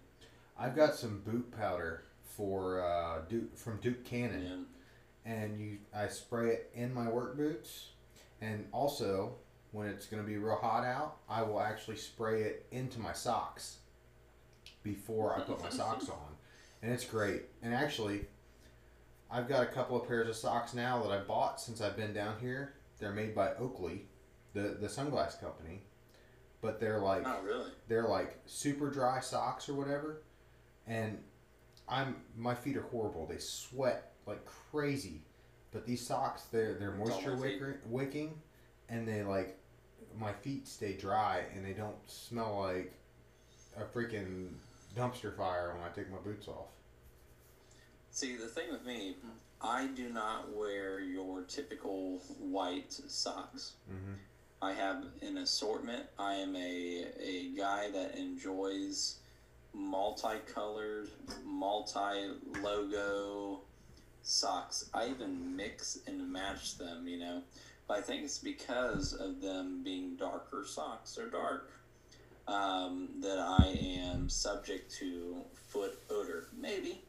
[0.57, 4.65] I've got some boot powder for uh, Duke from Duke Cannon.
[5.25, 5.31] Yeah.
[5.33, 7.89] and you I spray it in my work boots
[8.41, 9.35] and also
[9.71, 13.13] when it's going to be real hot out I will actually spray it into my
[13.13, 13.77] socks
[14.83, 16.35] before I put my socks on
[16.81, 18.25] and it's great and actually
[19.31, 22.13] I've got a couple of pairs of socks now that I bought since I've been
[22.13, 24.05] down here they're made by Oakley
[24.53, 25.81] the the sunglass company
[26.61, 27.71] but they're like Oh, really?
[27.87, 30.21] they're like super dry socks or whatever
[30.87, 31.17] and
[31.87, 35.21] i'm my feet are horrible they sweat like crazy
[35.71, 38.33] but these socks they're they're moisture wicker, wicking
[38.89, 39.57] and they like
[40.17, 42.93] my feet stay dry and they don't smell like
[43.77, 44.49] a freaking
[44.95, 46.67] dumpster fire when i take my boots off
[48.15, 49.17] See, the thing with me,
[49.61, 53.73] I do not wear your typical white socks.
[53.91, 54.13] mm-hmm.
[54.61, 56.05] I have an assortment.
[56.17, 59.17] I am a, a guy that enjoys
[59.75, 61.09] multicolored,
[61.43, 63.61] multi logo
[64.23, 64.89] socks.
[64.93, 67.43] I even mix and match them, you know.
[67.87, 71.15] But I think it's because of them being darker socks.
[71.15, 71.71] They're dark.
[72.47, 76.47] Um, that I am subject to foot odor.
[76.55, 77.01] Maybe.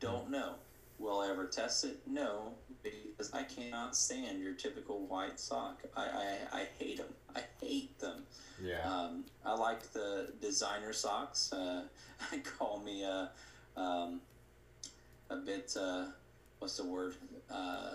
[0.00, 0.54] Don't know.
[0.98, 2.00] Will I ever test it?
[2.06, 5.82] No, because I cannot stand your typical white sock.
[5.96, 7.14] I, I, I hate them.
[7.34, 8.24] I hate them.
[8.62, 11.52] Yeah Um, I like the designer socks.
[11.52, 11.82] Uh,
[12.32, 13.30] I call me a,
[13.76, 14.20] um,
[15.30, 16.06] a bit, uh,
[16.58, 17.14] what's the word?
[17.50, 17.94] Uh,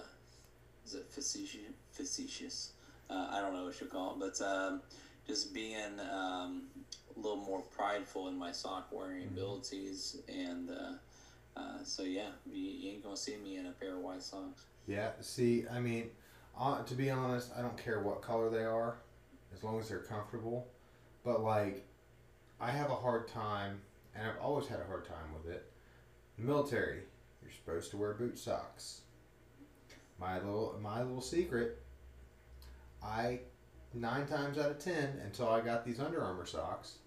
[0.86, 1.72] is it facetious?
[1.92, 2.72] Facetious.
[3.10, 4.82] Uh, I don't know what you call it, but um,
[5.28, 6.64] just being um,
[7.16, 10.18] a little more prideful in my sock wearing abilities.
[10.28, 10.94] And uh,
[11.60, 14.24] uh, so, yeah, you, you ain't going to see me in a pair of white
[14.24, 14.64] socks.
[14.88, 16.10] yeah see i mean
[16.60, 18.96] uh, to be honest i don't care what color they are
[19.54, 20.68] as long as they're comfortable.
[21.24, 21.86] But like
[22.60, 23.82] i have a hard time
[24.16, 25.72] and i've always had a hard time with it.
[26.38, 27.04] The military
[27.42, 29.02] you're supposed to wear boot socks.
[30.20, 31.80] My little my little secret
[33.04, 33.40] i
[33.94, 36.98] nine times out of ten until i got these Under Armour socks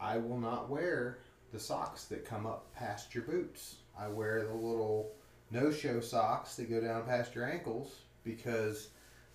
[0.00, 1.18] i will not wear
[1.54, 3.76] the socks that come up past your boots.
[3.96, 5.12] I wear the little
[5.52, 8.88] no show socks that go down past your ankles because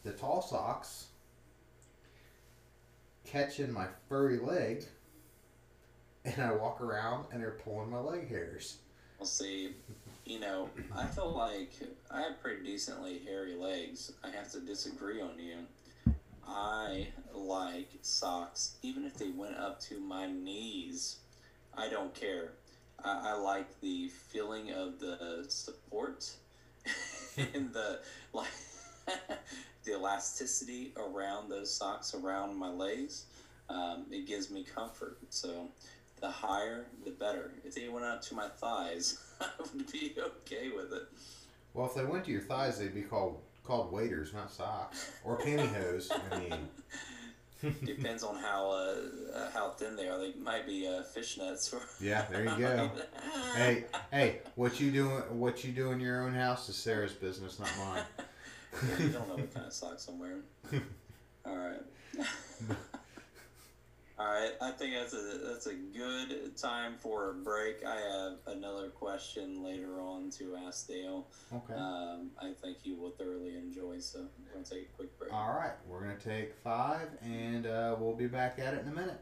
[0.04, 1.06] the tall socks
[3.32, 4.86] catch in my furry leg
[6.26, 8.78] and I walk around and they're pulling my leg hairs.
[9.20, 9.76] We'll see.
[10.26, 11.72] You know, I feel like
[12.10, 14.12] I have pretty decently hairy legs.
[14.24, 16.14] I have to disagree on you.
[16.48, 21.18] I like socks, even if they went up to my knees.
[21.78, 22.54] I don't care.
[23.04, 26.32] I, I like the feeling of the support
[27.38, 28.00] and the
[28.34, 28.48] like
[29.90, 33.26] the elasticity around those socks around my legs.
[33.70, 35.18] Um, it gives me comfort.
[35.30, 35.70] So
[36.22, 37.52] the higher, the better.
[37.64, 41.04] If they went out to my thighs, I would be okay with it.
[41.74, 45.38] Well, if they went to your thighs, they'd be called called waders, not socks or
[45.38, 46.12] pantyhose.
[46.32, 46.70] I mean,
[47.84, 48.96] Depends on how uh,
[49.36, 50.18] uh, how thin they are.
[50.18, 51.74] They might be uh, fishnets.
[51.74, 52.90] Or Yeah, there you go.
[53.56, 55.22] hey, hey, what you doing?
[55.38, 58.04] What you do in your own house is Sarah's business, not mine.
[58.74, 60.44] Yeah, you don't know what kind of socks I'm wearing.
[61.46, 61.82] All right.
[64.20, 64.52] All right.
[64.62, 67.86] I think that's a that's a good time for a break.
[67.86, 71.28] I have another question later on to ask Dale.
[71.54, 71.74] Okay.
[71.74, 74.00] Um, I think he will thoroughly enjoy.
[74.00, 75.34] So we're gonna take a quick break.
[75.34, 78.96] All right, we're gonna take five, and uh, we'll be back at it in a
[78.96, 79.22] minute.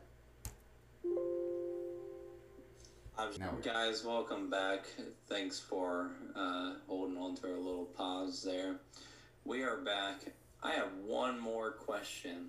[3.40, 4.86] Now guys, welcome back.
[5.28, 8.76] Thanks for uh, holding on to our little pause there.
[9.48, 10.20] We are back.
[10.62, 12.48] I have one more question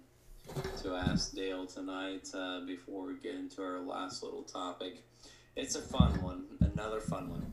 [0.82, 5.04] to ask Dale tonight uh, before we get into our last little topic.
[5.54, 7.52] It's a fun one, another fun one.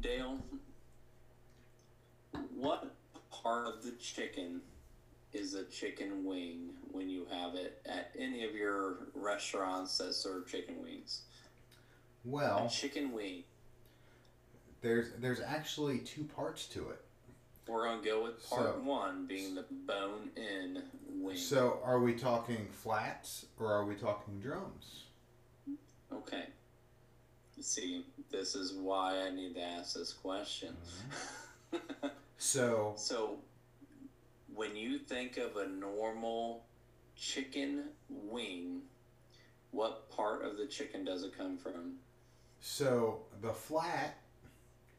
[0.00, 0.38] Dale,
[2.54, 2.94] what
[3.30, 4.62] part of the chicken
[5.34, 10.46] is a chicken wing when you have it at any of your restaurants that serve
[10.46, 11.24] chicken wings?
[12.24, 13.44] A Well, chicken wing.
[14.80, 17.01] there's there's actually two parts to it.
[17.66, 21.36] We're gonna go with part So- one being the bone-in wing.
[21.36, 25.04] So, are we talking flats or are we talking drums?
[26.12, 26.46] okay.
[27.60, 30.76] See, this is why I need to ask this question.
[31.72, 32.08] Mm-hmm.
[32.38, 33.38] So, so,
[34.52, 36.64] when you think of a normal
[37.14, 38.82] chicken wing,
[39.70, 41.94] what part of the chicken does it come from?
[42.58, 44.18] so the flat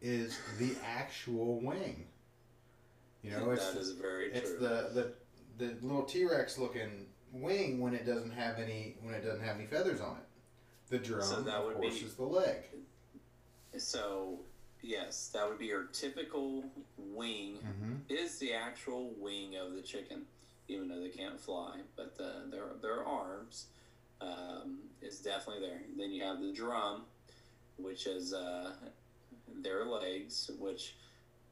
[0.02, 2.06] is the actual wing.
[3.24, 4.60] You know, it's that is very it's true.
[4.60, 5.14] the
[5.58, 9.44] the the little T Rex looking wing when it doesn't have any when it doesn't
[9.44, 10.28] have any feathers on it.
[10.90, 12.66] The drum, So that of course, be- is the leg.
[13.78, 14.40] So,
[14.84, 16.64] yes, that would be your typical
[16.98, 17.58] wing.
[17.66, 17.94] Mm-hmm.
[18.10, 20.24] Is the actual wing of the chicken,
[20.68, 23.68] even though they can't fly, but the, their their arms
[24.22, 25.82] um, is definitely there.
[25.98, 27.04] Then you have the drum,
[27.78, 28.74] which is uh,
[29.62, 30.96] their legs, which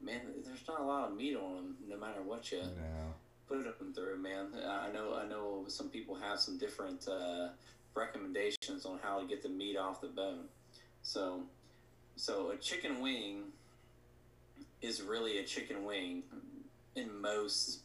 [0.02, 3.14] man, there's not a lot of meat on them, no matter what you No.
[3.46, 4.54] put them through, man.
[4.66, 7.50] I know I know some people have some different uh,
[7.94, 10.48] recommendations on how to get the meat off the bone.
[11.02, 11.44] So,
[12.16, 13.52] so a chicken wing
[14.80, 16.24] is really a chicken wing
[16.96, 17.80] in most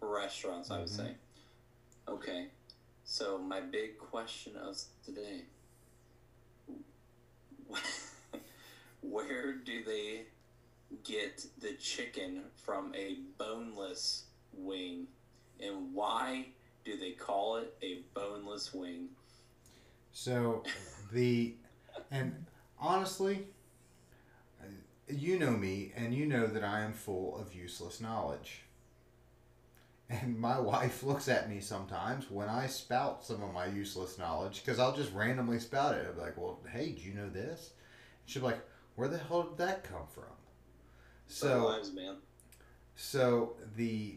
[0.00, 0.96] restaurants, I would Mhm.
[0.96, 1.16] say.
[2.06, 2.50] Okay,
[3.04, 5.46] so my big question of today:
[9.00, 10.26] Where do they
[11.02, 15.06] get the chicken from a boneless wing,
[15.60, 16.46] and why
[16.84, 19.08] do they call it a boneless wing?
[20.12, 20.62] So
[21.12, 21.54] the
[22.10, 22.46] and
[22.78, 23.46] honestly,
[25.08, 28.62] you know me, and you know that I am full of useless knowledge.
[30.10, 34.62] And my wife looks at me sometimes when I spout some of my useless knowledge
[34.62, 36.06] because I'll just randomly spout it.
[36.06, 37.72] I'll be like, "Well, hey, do you know this?"
[38.26, 38.60] She'll be like,
[38.96, 40.33] "Where the hell did that come from?"
[41.28, 42.16] So lives, man.
[42.96, 44.16] So the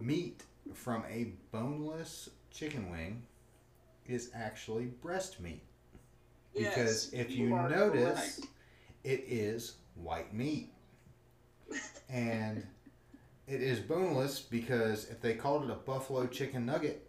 [0.00, 0.42] meat
[0.74, 3.22] from a boneless chicken wing
[4.06, 5.62] is actually breast meat.
[6.54, 8.40] Because Yes, if you, are notice, correct.
[9.04, 10.70] it is white meat.
[12.10, 12.66] and
[13.46, 17.08] it is boneless because if they called it a buffalo chicken nugget,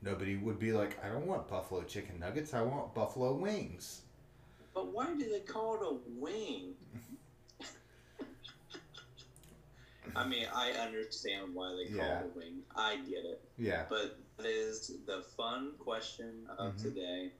[0.00, 4.02] nobody would be like, I don't want buffalo chicken nuggets, I want buffalo wings.
[4.74, 6.74] But why do they call it a wing?
[10.16, 12.20] I mean, I understand why they call Yeah.
[12.20, 12.62] it a wing.
[12.74, 13.40] I get it.
[13.58, 13.86] Yeah.
[13.88, 16.82] But that is the fun question of Mhm.
[16.82, 17.32] today.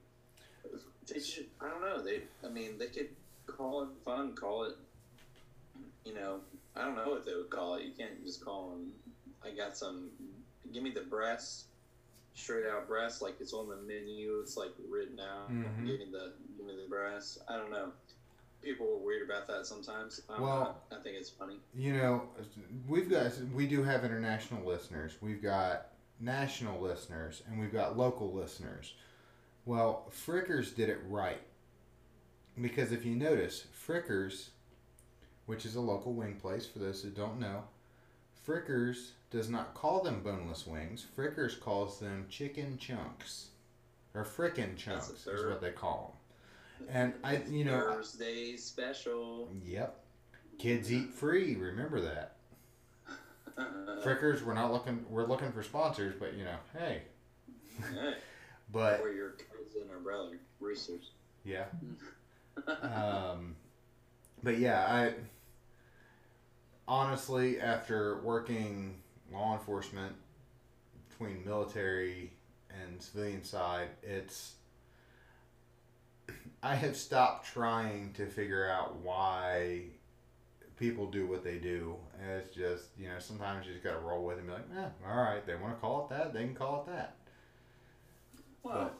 [1.07, 2.01] They should, I don't know.
[2.01, 3.09] They, I mean, they could
[3.45, 4.77] call it fun, call it,
[6.05, 6.41] you know,
[6.75, 7.83] I don't know what they would call it.
[7.83, 8.93] You can't just call them,
[9.43, 10.11] I got some,
[10.71, 11.65] give me the breast,
[12.33, 15.51] straight out breast, like it's on the menu, it's like written out.
[15.51, 15.85] Mhm.
[15.85, 17.39] Give me the, give me the breast.
[17.47, 17.91] I don't know.
[18.63, 20.21] People are weird about that sometimes.
[20.29, 20.81] I'm Well-.
[20.91, 21.57] I think it's funny.
[21.75, 22.23] You know,
[22.87, 25.13] we've got we do have international listeners.
[25.21, 25.87] We've got
[26.19, 28.93] national listeners and we've got local listeners.
[29.65, 31.41] Well, Fricker's did it right.
[32.59, 34.51] Because if you notice, Fricker's,
[35.47, 37.63] which is a local wing place for those who don't know,
[38.47, 41.05] Fricker's does not call them boneless wings.
[41.17, 43.47] Fricker's calls them chicken chunks.
[44.13, 46.19] Or frickin' chunks is what they call them.
[46.89, 49.49] And I, you know, Thursday special.
[49.65, 49.99] yep.
[50.59, 52.35] Kids eat free, remember that.
[54.03, 55.05] Fricker's, we're not looking.
[55.09, 57.01] We're looking for sponsors, but you know, hey.
[57.79, 58.13] Hey,
[58.71, 61.11] But or your cousin or brother, roosters.
[61.43, 61.65] yeah.
[62.67, 63.55] Um,
[64.43, 65.13] but yeah, I
[66.87, 68.95] honestly, after working
[69.31, 70.13] law enforcement
[71.09, 72.31] between military
[72.69, 74.53] and civilian side, it's
[76.61, 79.81] I have stopped trying to figure out why
[80.77, 81.97] people do what they do.
[82.21, 84.65] And it's just you know sometimes you just gotta roll with it and be like,
[84.77, 87.15] eh, all right, they want to call it that, they can call it that.
[88.63, 88.91] Well,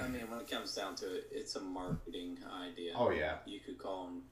[0.00, 2.92] I mean, when it comes down to it, it's a marketing idea.
[2.96, 4.22] Oh yeah, You could call them,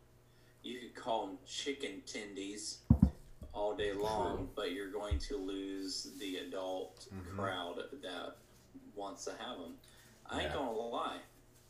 [0.64, 2.78] you could call them chicken tendies
[3.54, 4.48] all day long, True.
[4.56, 7.36] but you're going to lose the adult Mhm.
[7.36, 8.36] crowd that
[8.96, 9.76] wants to have them.
[10.26, 10.54] I ain't Yeah.
[10.54, 11.20] gonna lie.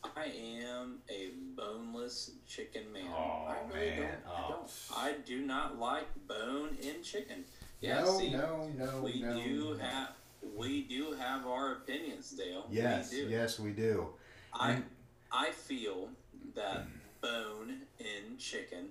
[0.05, 0.25] I
[0.65, 3.05] am a boneless chicken man.
[3.15, 4.17] Oh, I really man.
[4.25, 4.35] don't.
[4.35, 4.49] I Oh.
[4.51, 4.71] don't.
[4.97, 7.45] I do not like bone in chicken.
[7.81, 9.35] Yeah, no, see, no, no, we no.
[9.35, 9.85] do no.
[9.85, 10.09] have
[10.57, 12.67] we do have our opinions, Dale.
[12.71, 13.29] Yes, we do.
[13.29, 14.09] yes, we do.
[14.53, 14.85] I And-
[15.31, 16.11] I feel
[16.55, 16.87] that
[17.23, 18.91] bone in chicken,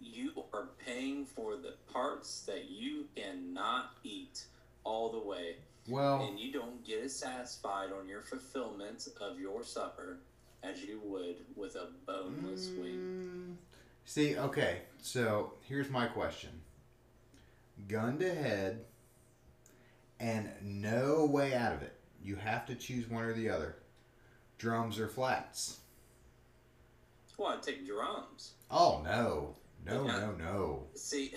[0.00, 4.44] you are paying for the parts that you cannot eat
[4.84, 5.56] all the way,
[5.88, 10.18] Well, and you don't get as satisfied on your fulfillment of your supper
[10.62, 12.94] as you would with a boneless wing.
[12.94, 13.56] Mm,
[14.06, 16.50] See, okay, so here's my question.
[17.88, 18.84] Gun to head
[20.20, 21.94] and no way out of it.
[22.22, 23.76] You have to choose one or the other.
[24.58, 25.80] Drums or flats.
[27.36, 28.52] Well, I take drums.
[28.70, 29.56] Oh no.
[29.84, 30.20] No, Yeah.
[30.20, 30.82] no, no.
[30.94, 31.34] See,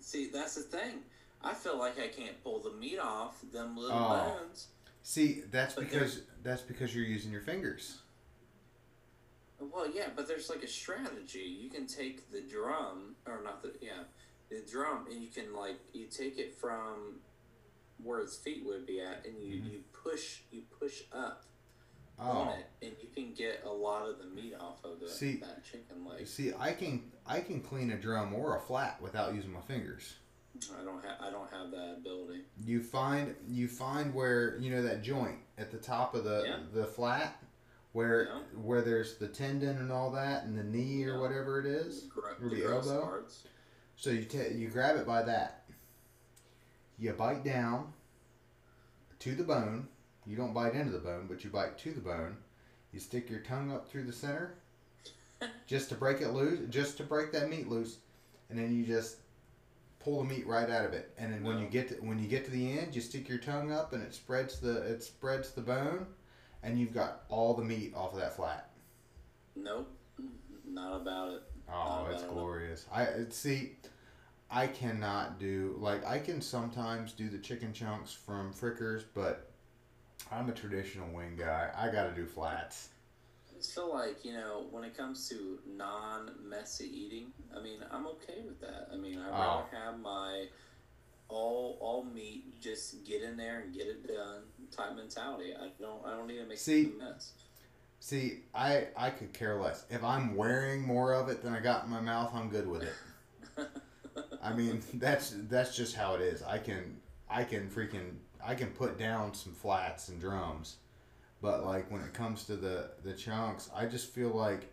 [0.00, 1.00] see, that's the thing.
[1.46, 4.38] I feel like I can't pull the meat off them little Oh.
[4.38, 4.68] bones.
[5.02, 7.98] See, that's But because that's because you're using your fingers.
[9.58, 11.38] Well, yeah, but there's like a strategy.
[11.62, 14.02] You can take the drum, or not the yeah,
[14.50, 17.20] the drum, and you can like you take it from
[18.02, 19.70] where its feet would be at, and you Mhm.
[19.72, 21.44] you push you push up
[22.18, 22.24] Oh.
[22.30, 25.36] on it, and you can get a lot of the meat off of the, See-
[25.36, 26.26] that chicken leg.
[26.26, 30.16] See, I can I can clean a drum or a flat without using my fingers.
[30.80, 32.40] I don't have I don't have that ability.
[32.64, 36.58] you find you find where you know that joint at the top of the Yeah.
[36.72, 37.42] the flat
[37.92, 38.40] where Yeah.
[38.62, 41.20] where there's the tendon and all that and the knee or Yeah.
[41.20, 42.08] whatever it is
[42.42, 43.02] Or the gross elbow?
[43.02, 43.44] parts.
[43.96, 45.64] so you ta- you grab it by that
[46.98, 47.92] you bite down
[49.18, 49.88] to the bone
[50.26, 52.36] you don't bite into the bone but you bite to the bone
[52.92, 54.54] you stick your tongue up through the center
[55.66, 57.98] just to break it loose just to break that meat loose
[58.50, 59.16] and then you just
[60.06, 61.12] pull the meat right out of it.
[61.18, 61.62] And then when No.
[61.62, 64.02] you get to, when you get to the end you stick your tongue up and
[64.04, 66.06] it spreads the it spreads the bone
[66.62, 68.70] and you've got all the meat off of that flat.
[69.56, 69.90] Nope,
[70.64, 71.42] not about it.
[71.68, 71.72] oh
[72.04, 72.86] Not it's glorious.
[72.92, 73.72] I uh, see
[74.48, 79.50] i cannot do like i can sometimes do the chicken chunks from fricker's but
[80.30, 81.68] i'm a traditional wing guy.
[81.76, 82.90] I gotta do flats
[83.56, 88.42] just feel like you know when it comes to non-messy eating, I mean I'm okay
[88.46, 88.88] with that.
[88.92, 89.32] I mean I'd Oh.
[89.32, 90.46] rather have my
[91.28, 95.54] all all meat, just get in there and get it done type mentality.
[95.54, 97.32] I don't I don't need to make See, a mess.
[98.00, 99.84] See, I I could care less.
[99.90, 102.82] If I'm wearing more of it than I got in my mouth, I'm good with
[102.82, 102.92] it.
[104.42, 106.42] I mean, that's that's just how it is.
[106.42, 106.98] I can
[107.28, 110.76] I can freaking I can put down some flats and drums,
[111.40, 114.72] but like when it comes to the the chunks, I just feel like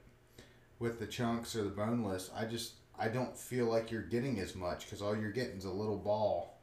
[0.79, 4.55] with the chunks or the boneless, I just I don't feel like you're getting as
[4.55, 6.59] much because all you're getting is a little ball,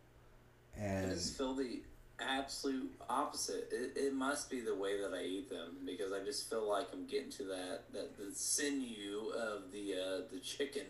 [0.77, 1.83] I and just feel the
[2.21, 3.69] absolute opposite.
[3.73, 6.89] It, it must be the way that I eat them because I just feel like
[6.93, 10.87] I'm getting to that that the sinew of the uh, the chicken,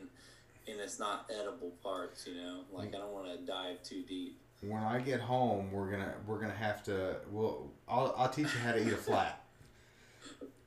[0.69, 2.27] and it's not edible parts.
[2.27, 4.39] You know, like I don't want to dive too deep.
[4.63, 7.17] When I get home, we're gonna we're gonna have to.
[7.31, 9.43] Well, I'll I'll teach you how to eat a flat.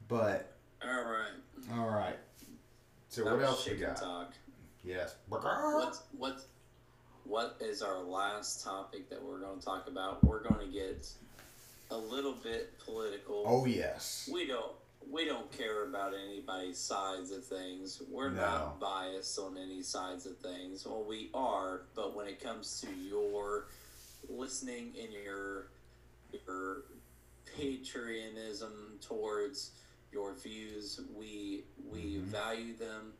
[0.07, 1.31] But All right.
[1.77, 2.17] all right.
[3.09, 3.95] So That what else we got?
[3.97, 4.33] talk.
[4.83, 5.15] Yes.
[5.29, 6.41] What's what
[7.25, 10.23] what is our last topic that we're going to talk about?
[10.23, 11.07] We're going to get
[11.91, 13.43] a little bit political.
[13.47, 14.29] Oh yes.
[14.31, 14.73] We don't
[15.11, 18.01] we don't care about anybody's sides of things.
[18.09, 18.41] We're No.
[18.41, 20.85] not biased on any sides of things.
[20.85, 23.67] Well, we are, but when it comes to your
[24.29, 25.67] listening in your
[26.45, 26.83] your
[27.45, 29.71] patriotism towards
[30.11, 32.23] your views, we we Mhm.
[32.25, 33.13] value them.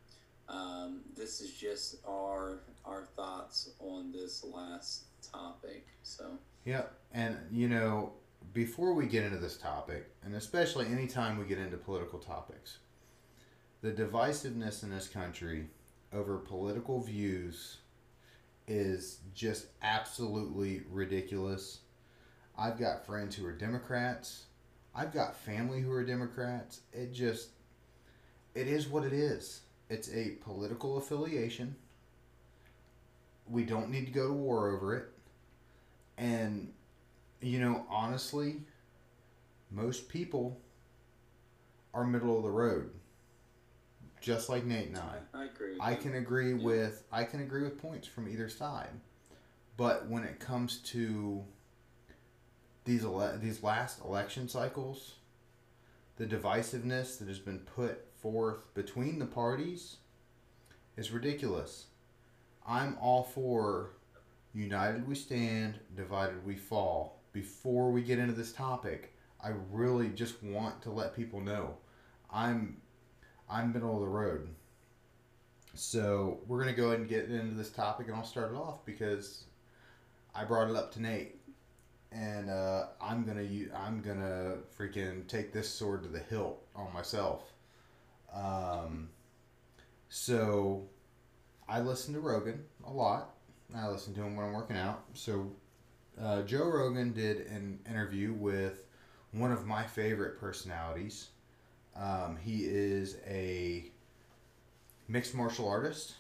[0.50, 5.88] Um, this is just our our thoughts on this last topic.
[6.04, 8.14] So yeah, And you know,
[8.54, 12.80] before we get into this topic, and especially anytime we get into political topics,
[13.82, 15.70] the divisiveness in this country
[16.12, 17.78] over political views
[18.68, 21.80] is just absolutely ridiculous.
[22.58, 24.46] I've got friends who are Democrats.
[24.96, 26.82] I've got family who are Democrats.
[26.94, 27.50] It just
[28.56, 29.62] it is what it is.
[29.90, 31.76] It's a political affiliation.
[33.48, 35.10] We don't need to go to war over it.
[36.18, 36.72] And
[37.42, 38.62] you know, honestly,
[39.72, 40.60] most people
[41.94, 42.90] are middle of the road.
[44.24, 45.18] Just like Nate and I.
[45.34, 45.76] I agree.
[45.82, 46.64] I can agree Yeah.
[46.64, 49.02] with I can agree with points from either side,
[49.76, 51.44] but when it comes to
[52.86, 55.16] these ele- these last election cycles,
[56.16, 59.98] the divisiveness that has been put forth between the parties
[60.96, 61.88] is ridiculous.
[62.66, 63.90] I'm all for
[64.54, 67.20] united we stand, divided we fall.
[67.34, 71.76] Before we get into this topic, I really just want to let people know
[72.32, 72.78] I'm
[73.50, 74.48] I'm middle of the road.
[75.76, 78.86] So we're gonna go ahead and get into this topic, and I'll start it off
[78.86, 79.46] because
[80.36, 81.36] I brought it up to Nate,
[82.12, 87.52] and uh, I'm gonna I'm gonna freaking take this sword to the hilt on myself.
[88.34, 89.10] Um,
[90.10, 90.84] so
[91.68, 93.36] I listen to Rogan a lot.
[93.76, 95.04] I listen to him when I'm working out.
[95.14, 95.52] So
[96.22, 98.86] uh, Joe Rogan did an interview with
[99.32, 101.30] one of my favorite personalities.
[101.96, 103.92] Um, he is a
[105.08, 106.16] mixed martial artist.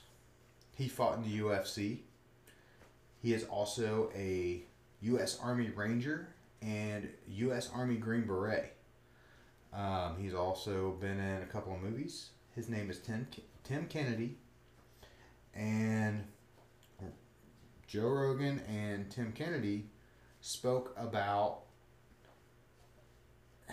[0.75, 1.99] He fought in the UFC.
[3.21, 4.63] He is also a
[5.01, 5.39] U.S.
[5.41, 6.27] Army Ranger
[6.61, 7.69] and U.S.
[7.73, 8.75] Army Green Beret.
[9.73, 12.29] Um, he's also been in a couple of movies.
[12.55, 13.27] His name is Tim
[13.63, 14.37] Tim Kennedy,
[15.55, 16.23] and
[17.87, 19.85] Joe Rogan and Tim Kennedy
[20.41, 21.62] spoke about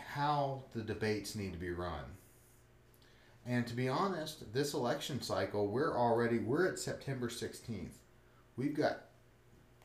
[0.08, 2.04] how the debates need to be run.
[3.46, 7.96] And to be honest, this election cycle, we're already we're at September 16th.
[8.56, 9.06] We've got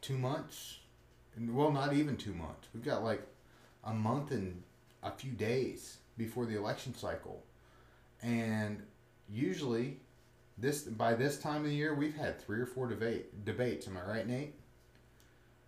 [0.01, 0.79] 2 months.
[1.37, 2.67] Well, not even 2 months.
[2.73, 3.25] We've got like
[3.83, 4.61] a month and
[5.03, 7.43] a few days before the election cycle.
[8.21, 8.81] And
[9.29, 9.99] usually
[10.57, 13.97] this by this time of the year we've had 3 or 4 debate debates, am
[13.97, 14.55] I right, Nate?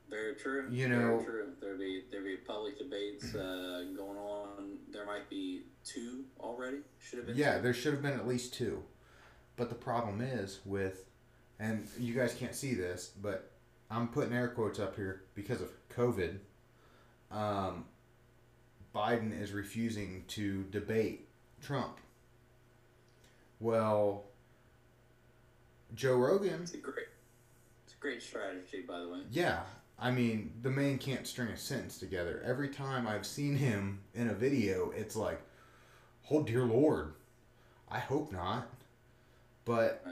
[0.10, 0.68] Very true.
[0.72, 1.48] You Very true.
[1.60, 4.78] There'd be there'd be public debates uh, going on.
[4.92, 6.78] There might be two already.
[7.00, 7.38] Should have been.
[7.38, 7.64] Yeah, two.
[7.64, 8.84] there should have been at least two.
[9.58, 11.06] But the problem is with,
[11.60, 13.52] and you guys can't see this, but
[13.90, 16.38] I'm putting air quotes up here because of COVID.
[17.32, 17.86] Um,
[18.96, 21.28] Biden is refusing to debate
[21.62, 21.98] Trump.
[23.60, 24.26] Well,
[25.96, 27.08] Joe Rogan, It's a great.
[27.86, 29.20] It's a great strategy, by the way.
[29.32, 29.62] yeah,
[30.00, 32.42] I mean, the man can't string a sentence together.
[32.46, 35.42] Every time I've seen him in a video, it's like,
[36.30, 37.14] oh dear lord,
[37.90, 38.68] I hope not.
[39.66, 40.06] But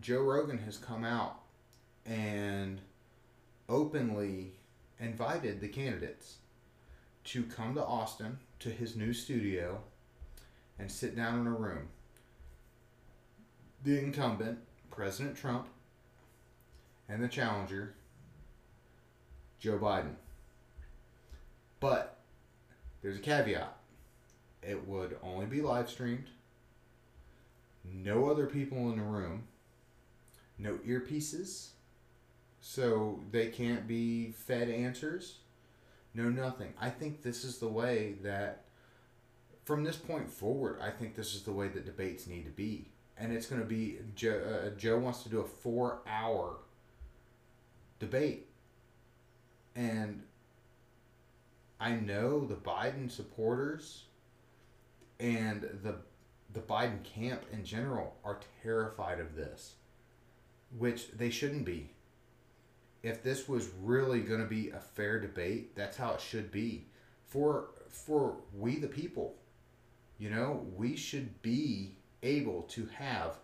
[0.00, 1.40] Joe Rogan has come out
[2.04, 2.80] and
[3.68, 4.52] openly
[5.00, 6.36] invited the candidates
[7.24, 9.80] to come to Austin to his new studio
[10.78, 11.88] and sit down in a room.
[13.84, 14.58] The incumbent,
[14.90, 15.66] President Trump,
[17.08, 17.94] and the challenger,
[19.58, 20.14] Joe Biden.
[21.80, 22.18] But
[23.02, 23.76] there's a caveat.
[24.62, 26.28] It would only be live streamed.
[27.84, 29.44] No other people in the room.
[30.58, 31.68] No earpieces.
[32.60, 35.38] So they can't be fed answers.
[36.14, 36.72] No nothing.
[36.80, 38.64] I think this is the way that
[39.64, 42.88] from this point forward, I think this is the way that debates need to be.
[43.18, 46.56] And it's going to be Joe, uh, Joe wants to do a 4-hour
[47.98, 48.48] debate.
[49.76, 50.22] And
[51.80, 54.04] I know the Biden supporters
[55.20, 55.96] and the
[56.52, 59.74] the Biden camp in general are terrified of this,
[60.78, 61.90] which they shouldn't be.
[63.02, 66.86] If this was really going to be a fair debate, that's how it should be.
[67.26, 69.34] For for we the people,
[70.18, 73.36] you know, we should be able to have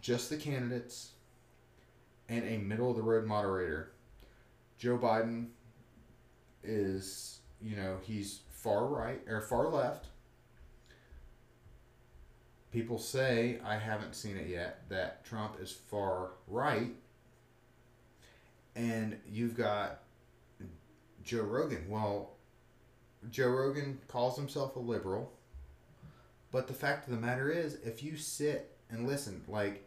[0.00, 1.12] just the candidates
[2.28, 3.92] and a middle of the road moderator.
[4.78, 5.48] Joe Biden
[6.62, 10.06] is, you know, he's far right or far left.
[12.72, 16.92] People say, I haven't seen it yet, that Trump is far right.
[18.76, 20.02] And you've got
[21.24, 21.86] Joe Rogan.
[21.88, 22.34] Well,
[23.30, 25.32] Joe Rogan calls himself a liberal.
[26.52, 29.84] But the fact of the matter is, if you sit and listen, like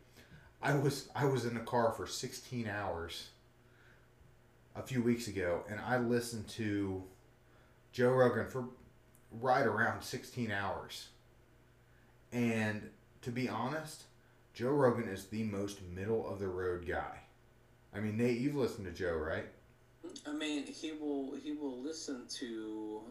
[0.61, 3.29] I was I was in a car for 16 hours
[4.75, 7.03] a few weeks ago and I listened to
[7.91, 8.65] Joe Rogan for
[9.31, 11.07] right around 16 hours.
[12.31, 12.89] And
[13.21, 14.03] to be honest,
[14.53, 17.19] Joe Rogan is the most middle of the road guy.
[17.93, 19.45] I mean, Nate, you've listened to Joe, right?
[20.25, 23.01] I mean, he will he will listen to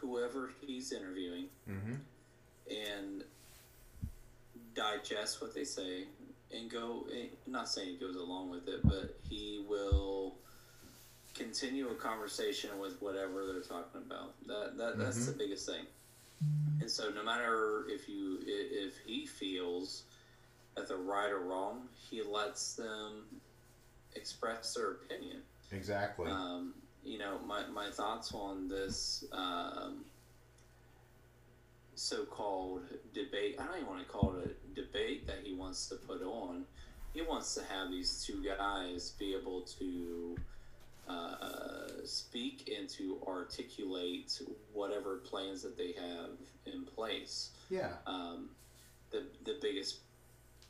[0.00, 1.94] whoever he's interviewing Mm-hmm.
[2.70, 3.24] and
[4.74, 6.04] digest what they say
[6.52, 7.06] and go.
[7.46, 10.34] Not saying he goes along with it, but he will
[11.38, 14.34] continue a conversation with whatever they're talking about.
[14.46, 15.86] That that that's the biggest thing.
[16.80, 20.04] And so, no matter if you if he feels
[20.76, 23.24] that they're right or wrong, he lets them
[24.14, 25.38] express their opinion.
[25.72, 26.30] Exactly.
[26.30, 26.74] Um,
[27.04, 30.04] you know, my, my thoughts on this um,
[31.94, 32.82] so called
[33.12, 36.22] debate, I don't even want to call it a debate that he wants to put
[36.22, 36.64] on.
[37.12, 40.36] He wants to have these two guys be able to
[41.08, 44.40] uh, speak and to articulate
[44.72, 46.30] whatever plans that they have
[46.66, 47.50] in place.
[47.70, 47.92] yeah.
[48.06, 48.50] Um,
[49.10, 50.00] the the biggest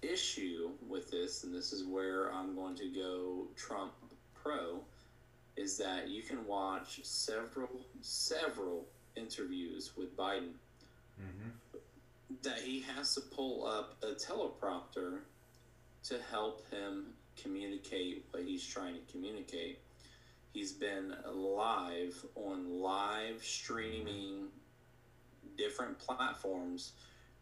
[0.03, 3.93] issue with this, and this is where I'm going to go Trump
[4.35, 4.81] pro,
[5.57, 7.69] is that you can watch several
[8.01, 8.87] several
[9.17, 10.53] interviews with Biden
[11.17, 11.49] hmm
[12.43, 15.21] that he has to pull up a teleprompter
[16.05, 17.07] to help him
[17.41, 19.79] communicate what he's trying to communicate.
[20.53, 24.49] He's been live on live streaming
[25.57, 26.93] different platforms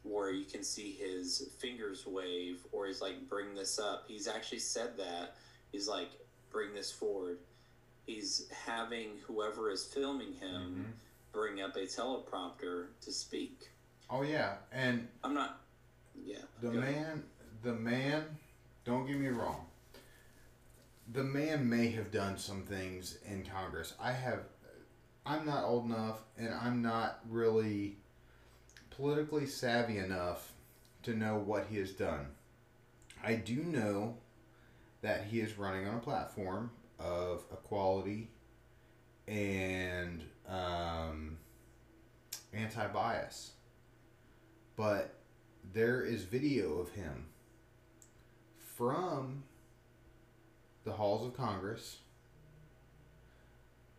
[0.03, 4.05] where you can see his fingers wave or he's like bring this up.
[4.07, 5.37] He's actually said that.
[5.73, 6.11] He's like
[6.51, 7.39] bring this forward.
[8.07, 10.91] He's having whoever is filming him mm-hmm.
[11.33, 13.71] bring up a teleprompter to speak.
[14.09, 15.61] Oh yeah, and I'm not
[16.25, 16.39] yeah.
[16.61, 16.95] the go ahead.
[16.95, 17.23] man,
[17.63, 18.25] the man.
[18.85, 19.67] Don't get me wrong.
[21.13, 23.95] The man may have done some things in Congress.
[24.01, 24.41] I have.
[25.25, 27.97] I'm not old enough, and I'm not really
[28.91, 30.53] politically savvy enough
[31.03, 32.27] to know what he has done.
[33.23, 34.17] I do know
[35.03, 38.31] that he is running on a platform of equality
[39.29, 41.39] and um,
[42.53, 43.53] anti-bias,
[44.77, 45.15] but
[45.73, 47.27] there is video of him
[48.59, 49.43] from
[50.87, 51.99] the halls of Congress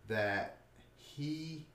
[0.07, 0.57] that
[0.95, 1.67] he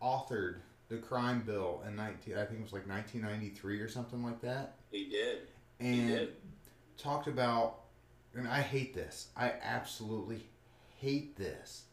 [0.00, 0.56] authored
[0.88, 4.74] the crime bill in 19 I think it was like 1993 or something like that
[4.90, 5.38] He did.
[5.80, 6.36] He and did.
[6.98, 7.80] talked about
[8.34, 9.28] and I hate this.
[9.36, 10.46] I absolutely
[11.00, 11.84] hate this.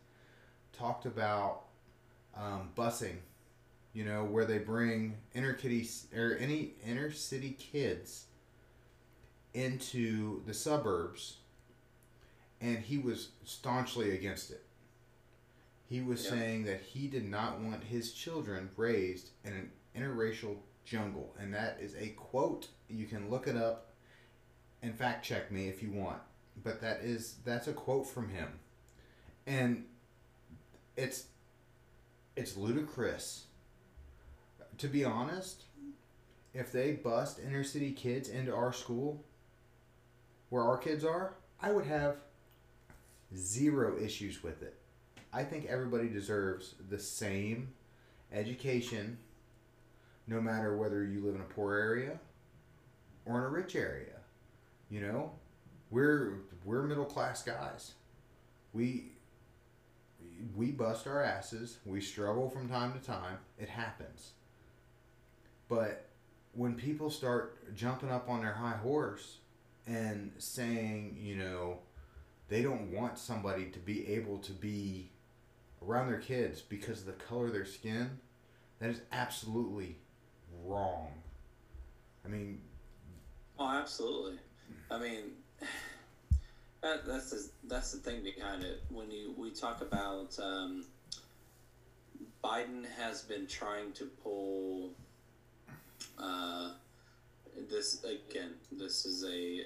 [0.71, 1.63] Talked about
[2.37, 3.17] um, busing,
[3.93, 5.85] you know, where they bring inner kitty
[6.15, 8.25] or any inner city kids
[9.53, 11.38] into the suburbs,
[12.61, 14.65] and he was staunchly against it.
[15.87, 16.31] He was Yeah.
[16.31, 21.79] saying that he did not want his children raised in an interracial jungle, and that
[21.79, 22.69] is a quote.
[22.87, 23.91] You can look it up
[24.81, 26.21] and fact check me if you want,
[26.63, 28.59] but that is that's a quote from him,
[29.45, 29.87] and
[30.95, 31.27] it's
[32.35, 33.45] it's ludicrous.
[34.77, 35.65] To be honest,
[36.53, 39.25] if they bust inner city kids into our school,
[40.49, 42.17] where our kids are, I would have
[43.35, 44.75] zero issues with it.
[45.31, 47.69] I think everybody deserves the same
[48.31, 49.17] education,
[50.27, 52.19] no matter whether you live in a poor area
[53.25, 54.17] or in a rich area.
[54.89, 55.31] You know,
[55.91, 57.93] we're we're middle class guys.
[58.73, 59.11] We
[60.55, 61.77] we bust our asses.
[61.85, 63.37] We struggle from time to time.
[63.59, 64.31] It happens.
[65.67, 66.07] But
[66.53, 69.37] when people start jumping up on their high horse
[69.85, 71.79] and saying, you know,
[72.49, 75.09] they don't want somebody to be able to be
[75.85, 78.19] around their kids because of the color of their skin,
[78.79, 79.95] that is absolutely
[80.65, 81.09] wrong.
[82.25, 82.61] I mean,
[83.59, 84.39] Oh, absolutely.
[84.89, 85.23] I mean,
[86.81, 88.81] that, that's the, that's the thing behind it.
[88.89, 90.85] When you we talk about um,
[92.41, 94.91] Biden has been trying to pull
[96.17, 96.71] uh,
[97.69, 98.51] this again.
[98.71, 99.65] This is a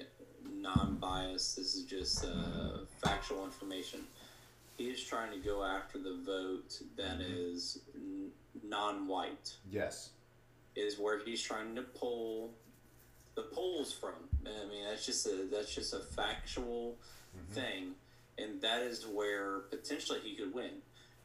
[0.52, 1.56] non-biased.
[1.56, 4.00] This is just uh, factual information.
[4.76, 8.30] He is trying to go after the vote that is n-
[8.62, 10.10] non-white yes.
[10.74, 12.50] is where he's trying to pull
[13.34, 14.14] the polls from.
[14.44, 16.96] I mean, that's just a that's just a factual
[17.50, 17.94] thing,
[18.38, 20.70] and that is where potentially he could win.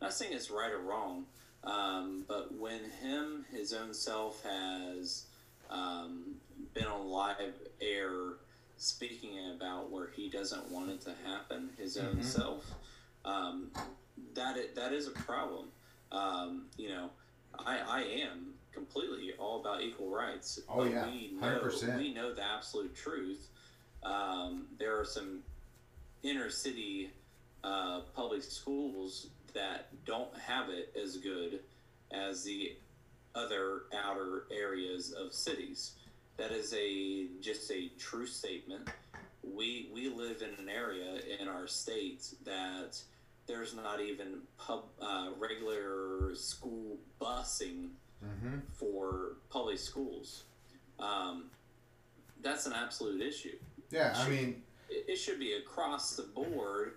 [0.01, 1.25] Not saying it's right or wrong,
[1.63, 5.25] um, but when him his own self has
[5.69, 6.35] um,
[6.73, 8.11] been on live air
[8.79, 12.23] speaking about where he doesn't want it to happen, his own Mhm.
[12.23, 12.65] self,
[13.25, 13.71] um,
[14.33, 15.71] that it, that is a problem.
[16.11, 17.11] Um, you know,
[17.59, 20.59] I, I am completely all about equal rights.
[20.69, 21.97] Oh, but yeah, we know 100%.
[21.97, 23.49] we know the absolute truth.
[24.03, 25.43] Um, there are some
[26.23, 27.11] inner city
[27.63, 31.59] uh, public schools that don't have it as good
[32.11, 32.77] as the
[33.35, 35.95] other outer areas of cities.
[36.39, 38.89] That is a just a true statement.
[39.43, 42.97] We we live in an area in our state that
[43.45, 47.89] there's not even pub uh, regular school busing
[48.21, 48.57] Mm-hmm.
[48.73, 50.43] for public schools.
[50.99, 51.45] Um,
[52.41, 53.55] that's an absolute issue.
[53.91, 56.95] Yeah, I mean, It, it should be across the board.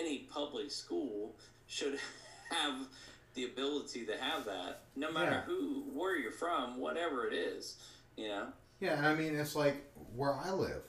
[0.00, 1.34] Any public school
[1.66, 1.98] should
[2.50, 2.86] have
[3.34, 5.42] the ability to have that, no matter Yeah.
[5.42, 7.76] who, where you're from, whatever it is.
[8.16, 8.46] You know,
[8.80, 10.82] yeah, and I mean, it's like where I live.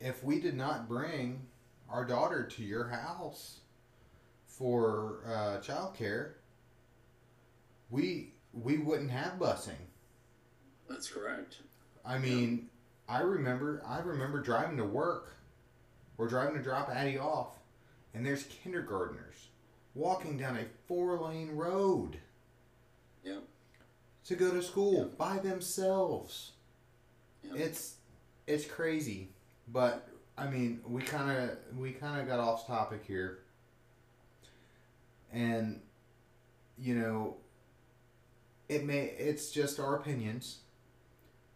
[0.00, 1.46] If we did not bring
[1.88, 3.60] our daughter to your house
[4.46, 6.32] for uh, childcare,
[7.90, 9.74] we we wouldn't have busing.
[10.88, 11.58] that's correct.
[12.04, 12.68] I mean,
[13.08, 15.36] I remember I remember driving to work
[16.18, 17.58] or driving to drop Addie off,
[18.14, 19.48] and there's kindergartners
[19.94, 22.18] walking down a four lane road
[23.24, 23.42] Yep.
[24.26, 25.16] to go to school Yeah.
[25.16, 26.52] by themselves.
[27.52, 27.60] Yep.
[27.60, 27.94] It's
[28.46, 29.30] it's crazy,
[29.68, 33.38] but I mean, we kind of we kind of got off topic here,
[35.32, 35.80] and
[36.78, 37.36] you know,
[38.68, 40.58] it may it's just our opinions,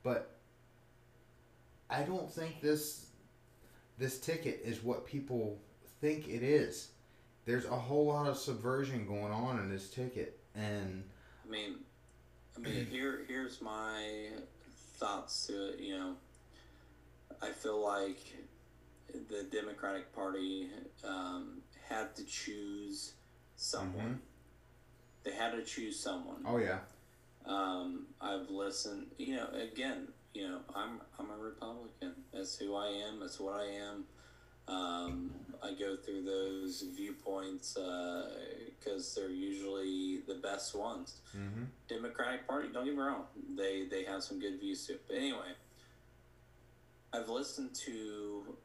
[0.02, 0.36] but
[1.90, 3.06] I don't think this
[3.98, 5.58] this ticket is what people
[6.00, 6.90] think it is.
[7.44, 11.04] There's a whole lot of subversion going on in this ticket, and
[11.46, 11.74] I mean,
[12.56, 14.28] I mean, here here's my
[15.00, 15.80] thoughts to it.
[15.80, 16.12] You know,
[17.42, 18.18] I feel like
[19.12, 20.68] the Democratic Party
[21.04, 23.14] um, had to choose
[23.56, 24.20] someone.
[25.24, 26.44] They had to choose someone.
[26.46, 26.78] oh yeah,
[27.44, 29.06] Um, I've listened.
[29.18, 32.12] You know, again, you know, I'm I'm a Republican.
[32.32, 33.20] That's who I am.
[33.20, 34.04] That's what I am.
[34.70, 35.30] Um,
[35.62, 37.74] I go through those viewpoints
[38.78, 41.20] because they're usually the best ones.
[41.36, 41.64] mm-hmm.
[41.88, 43.24] Democratic Party, don't get me wrong,
[43.56, 44.98] they they have some good views too.
[45.06, 45.52] But anyway,
[47.12, 48.56] I've listened to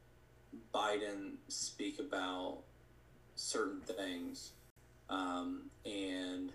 [0.74, 2.60] Biden speak about
[3.36, 4.51] certain things,
[5.10, 6.51] um, and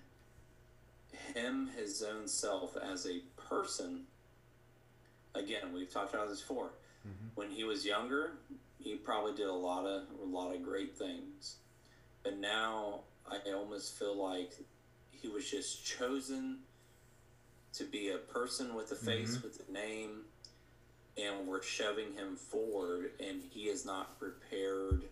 [1.35, 4.05] him, his own self as a person.
[5.35, 6.71] Again, we've talked about this before.
[7.07, 7.31] Mhm.
[7.35, 8.33] When he was younger,
[8.83, 11.57] he probably did a lot of a lot of great things,
[12.23, 13.01] but now
[13.31, 14.53] I almost feel like
[15.13, 16.59] he was just chosen
[17.75, 19.43] to be a person with a face Mhm.
[19.45, 20.25] with a name
[21.17, 25.09] and we're shoving him forward and he is not prepared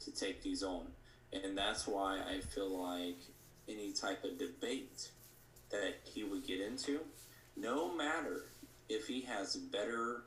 [0.00, 0.92] to take these on
[1.32, 3.18] and that's why i feel like
[3.68, 5.10] any type of debate
[5.68, 7.00] that he would get into
[7.56, 8.46] no matter
[8.88, 10.24] if he has better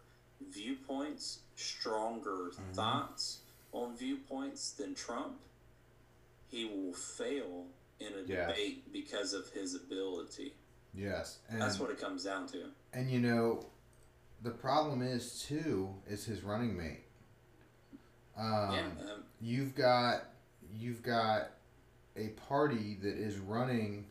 [0.52, 3.40] viewpoints stronger thoughts
[3.72, 5.36] on viewpoints than trump
[6.50, 7.66] he will fail
[8.00, 8.50] in a Yes.
[8.50, 10.54] debate because of his ability
[10.94, 12.66] yes, and that's what it comes down to.
[12.94, 13.66] And you know,
[14.44, 17.04] the problem is too is his running mate.
[18.38, 18.80] Um, yeah,
[19.14, 20.26] um, You've got
[20.76, 21.52] you've got
[22.16, 24.06] a party that is running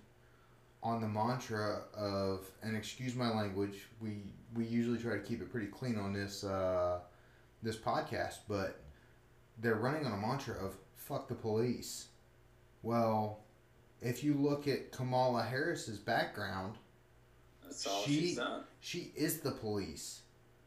[0.83, 3.87] on the mantra of and excuse my language.
[4.01, 4.23] We
[4.55, 7.01] we usually try to keep it pretty clean on this uh,
[7.63, 8.81] this podcast, but
[9.59, 12.09] they're running on a mantra of fuck the police.
[12.83, 13.41] Well,
[14.01, 16.75] if you look at Kamala Harris's background,
[17.63, 18.65] that's all she- she's done.
[18.81, 20.23] she is the police.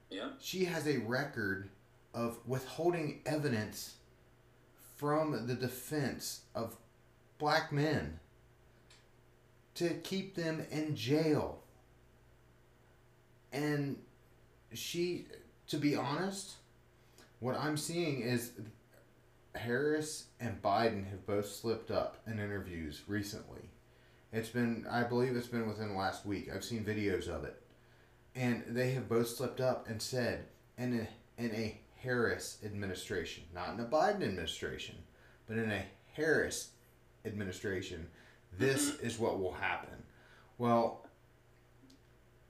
[0.09, 1.69] Yeah, She has a record
[2.13, 3.95] of withholding evidence
[4.95, 6.77] from the defense of
[7.39, 8.19] black men
[9.73, 11.59] to keep them in jail.
[13.55, 13.97] And
[14.73, 15.25] she,
[15.67, 16.55] to be honest,
[17.39, 18.51] what I'm seeing is
[19.55, 23.69] Harris and Biden have both slipped up in interviews recently.
[24.33, 26.49] It's been, I believe it's been within the last week.
[26.53, 27.61] I've seen videos of it
[28.35, 30.45] and they have both slipped up and said
[30.77, 34.95] in a in a Harris administration, not in a Biden administration,
[35.47, 36.69] but in a Harris
[37.25, 38.07] administration,
[38.57, 40.03] this is what will happen.
[40.57, 41.04] Well,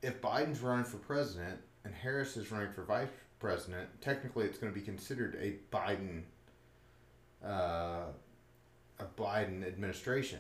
[0.06, 3.08] if Biden's running for president and Harris is running for vice
[3.40, 6.22] president, technically it's going to be considered a Biden
[7.44, 8.06] uh,
[9.00, 10.40] a Biden administration.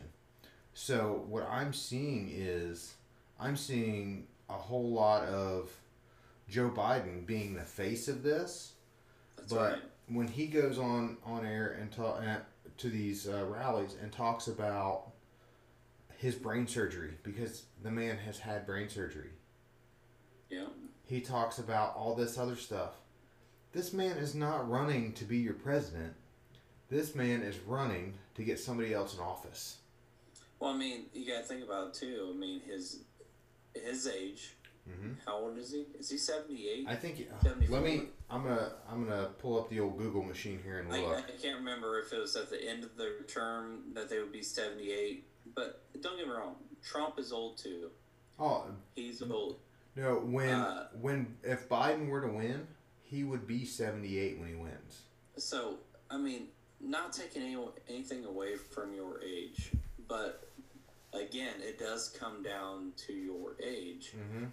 [0.74, 2.94] So what I'm seeing is
[3.40, 5.72] I'm seeing a whole lot of
[6.48, 8.74] Joe Biden being the face of this,
[9.36, 9.82] that's but right.
[10.08, 12.38] when he goes on on air and talk uh,
[12.78, 15.12] to these uh, rallies and talks about
[16.18, 19.30] his brain surgery because the man has had brain surgery,
[20.56, 20.66] Yeah,
[21.06, 22.92] he talks about all this other stuff.
[23.72, 26.14] This man is not running to be your president.
[26.90, 29.78] This man is running to get somebody else in office.
[30.60, 32.32] well, I mean, you got to think about it too.
[32.34, 33.00] I mean, his
[33.74, 34.56] his age,
[34.90, 35.14] Mm-hmm.
[35.26, 35.88] How old is he?
[35.98, 36.86] Is he seventy eight?
[36.88, 37.20] I think.
[37.20, 38.04] uh, Let me.
[38.30, 38.74] I'm gonna.
[38.88, 41.18] I'm gonna pull up the old Google machine here and I, look.
[41.28, 44.32] I can't remember if it was at the end of their term that they would
[44.32, 45.26] be seventy eight.
[45.56, 47.90] But don't get me wrong, Trump is old too.
[48.40, 49.58] Oh He's old.
[49.96, 50.16] No!
[50.16, 52.68] When Uh, when if Biden were to win,
[53.04, 55.02] he would be 78 when he wins.
[55.38, 55.78] So
[56.10, 56.48] I mean,
[56.82, 57.58] not taking any,
[57.90, 59.72] anything away from your age,
[60.08, 60.48] but
[61.14, 64.14] again, it does come down to your age.
[64.16, 64.46] Mm-hmm.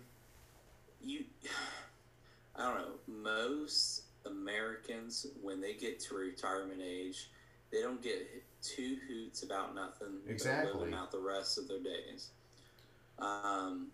[1.01, 1.25] you
[2.57, 7.31] I don't know, most Americans when they get to retirement age,
[7.71, 8.29] they don't get
[8.63, 10.19] two hoots about nothing.
[10.29, 10.73] Exactly.
[10.73, 12.29] living out the rest of their days.
[13.19, 13.89] Um,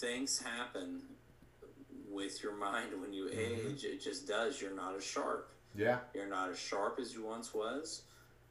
[0.00, 1.02] things happen
[2.08, 3.72] with your mind when you Mhm.
[3.72, 3.84] age.
[3.84, 4.60] It just does.
[4.60, 5.50] You're not as sharp.
[5.74, 6.00] Yeah.
[6.14, 8.02] You're not as sharp as you once was.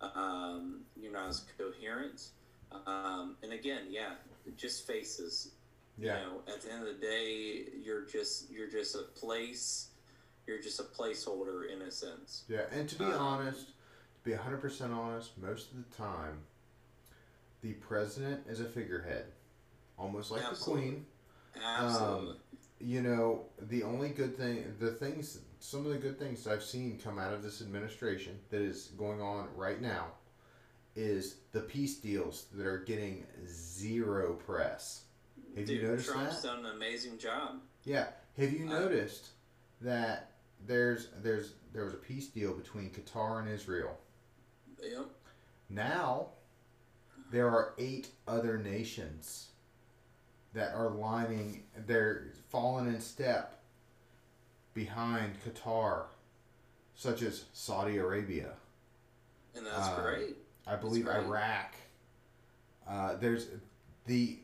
[0.02, 2.30] Um, you're not as coherent.
[2.86, 4.16] Um, and again, yeah,
[4.56, 5.52] just faces
[5.98, 6.20] Yeah.
[6.20, 9.88] you know at the end of the day you're just you're just a place
[10.46, 12.68] you're just a placeholder in a sense Yeah.
[12.70, 16.46] And to be Um, honest, to be 100 percent honest, most of the time,
[17.62, 19.32] the president is a figurehead,
[19.98, 20.84] almost like Absolutely.
[20.84, 21.06] the queen.
[21.58, 22.36] Um, absolutely
[22.80, 27.00] you know, the only good thing, the things, some of the good things I've seen
[27.02, 30.08] come out of this administration that is going on right now
[30.96, 35.04] is the peace deals that are getting zero press.
[35.56, 36.48] Have Dude, you noticed trump's that?
[36.50, 38.08] done an amazing job Yeah.
[38.38, 39.30] Have you I- noticed
[39.82, 40.32] that
[40.68, 43.98] there's there's there was a peace deal between Qatar and Israel?
[44.84, 45.08] yep
[45.70, 46.28] Now
[47.32, 49.50] there are eight other nations
[50.56, 53.62] that are lining they're falling in step
[54.74, 56.06] behind Qatar,
[56.96, 58.54] such as Saudi Arabia.
[59.56, 60.38] and that's Uh, great
[60.68, 61.24] I believe right.
[61.24, 61.76] Iraq.
[62.88, 63.48] Uh, there's
[64.06, 64.40] the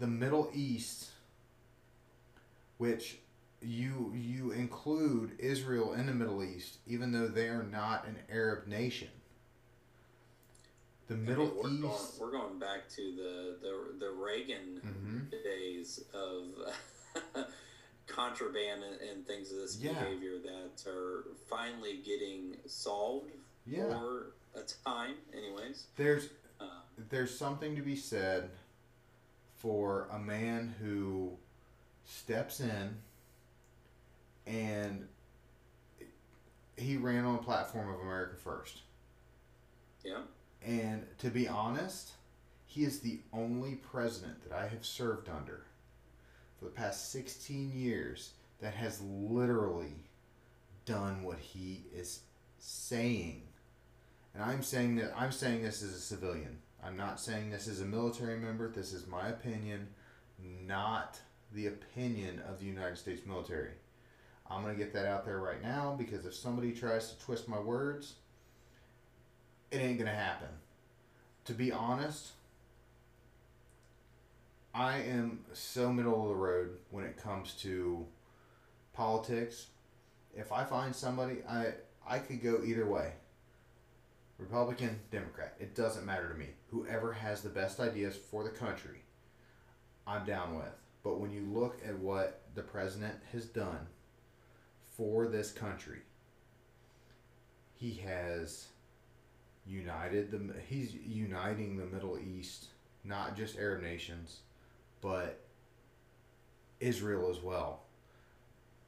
[0.00, 1.10] the Middle East,
[2.78, 3.18] which
[3.60, 8.66] you you include Israel in the Middle East, even though they are not an Arab
[8.66, 9.08] nation.
[11.08, 12.20] The I mean, Middle we're going, East.
[12.20, 15.30] we're going back to the the, the reagan Mhm.
[15.42, 17.44] days of
[18.06, 19.92] contraband and, and things of this Yeah.
[19.94, 23.30] behavior that are finally getting solved
[23.66, 23.88] Yeah.
[23.98, 26.28] for a time anyways There's
[26.60, 26.80] uh,
[27.10, 28.50] there's something to be said
[29.56, 31.36] for a man who
[32.06, 32.96] steps in
[34.46, 35.08] and
[36.76, 38.82] he ran on a platform of America First.
[40.04, 40.22] yeah
[40.66, 42.12] And to be honest,
[42.66, 45.62] he is the only president that I have served under
[46.58, 49.94] for the past 16 years that has literally
[50.84, 52.20] done what he is
[52.58, 53.42] saying.
[54.34, 56.58] And I'm saying that I'm saying this as a civilian.
[56.84, 58.68] I'm not saying this as a military member.
[58.68, 59.88] This is my opinion,
[60.66, 61.18] not
[61.52, 63.72] the opinion of the United States military.
[64.50, 67.48] I'm going to get that out there right now because if somebody tries to twist
[67.48, 68.14] my words,
[69.70, 70.48] it ain't gonna happen.
[71.46, 72.32] To be honest,
[74.74, 78.06] I am so middle of the road when it comes to
[78.92, 79.68] politics.
[80.36, 81.72] If I find somebody, I
[82.06, 83.12] I could go either way.
[84.38, 86.46] Republican, Democrat, it doesn't matter to me.
[86.70, 89.00] Whoever has the best ideas for the country,
[90.06, 90.72] I'm down with.
[91.02, 93.88] But when you look at what the president has done
[94.96, 96.00] for this country,
[97.74, 98.68] he has
[99.68, 102.66] united the he's uniting the Middle East,
[103.04, 104.40] not just Arab nations,
[105.00, 105.40] but
[106.80, 107.82] Israel as well.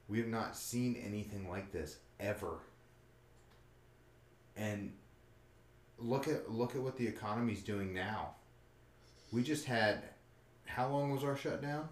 [0.08, 2.58] We have not seen anything like this ever.
[4.56, 4.92] And
[5.98, 8.34] look at look at what the economy's doing now.
[9.32, 10.02] We just had
[10.66, 11.88] how long was our shutdown?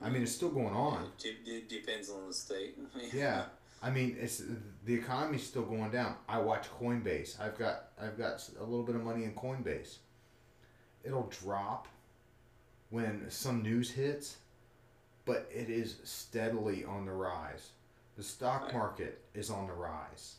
[0.00, 1.08] I mean, it's still going on.
[1.24, 2.78] It, it depends on the state.
[3.12, 3.46] Yeah.
[3.82, 4.42] I mean, it's
[4.84, 6.16] the economy's still going down.
[6.28, 7.40] I watch Coinbase.
[7.40, 9.98] I've got I've got a little bit of money in Coinbase.
[11.04, 11.86] It'll drop
[12.90, 14.38] when some news hits,
[15.24, 17.70] but it is steadily on the rise.
[18.16, 20.36] The stock market is on the rise.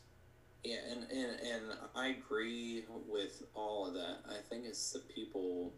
[0.63, 1.63] Yeah, and, and, and
[1.95, 4.17] I agree with all of that.
[4.29, 5.71] I think it's the people,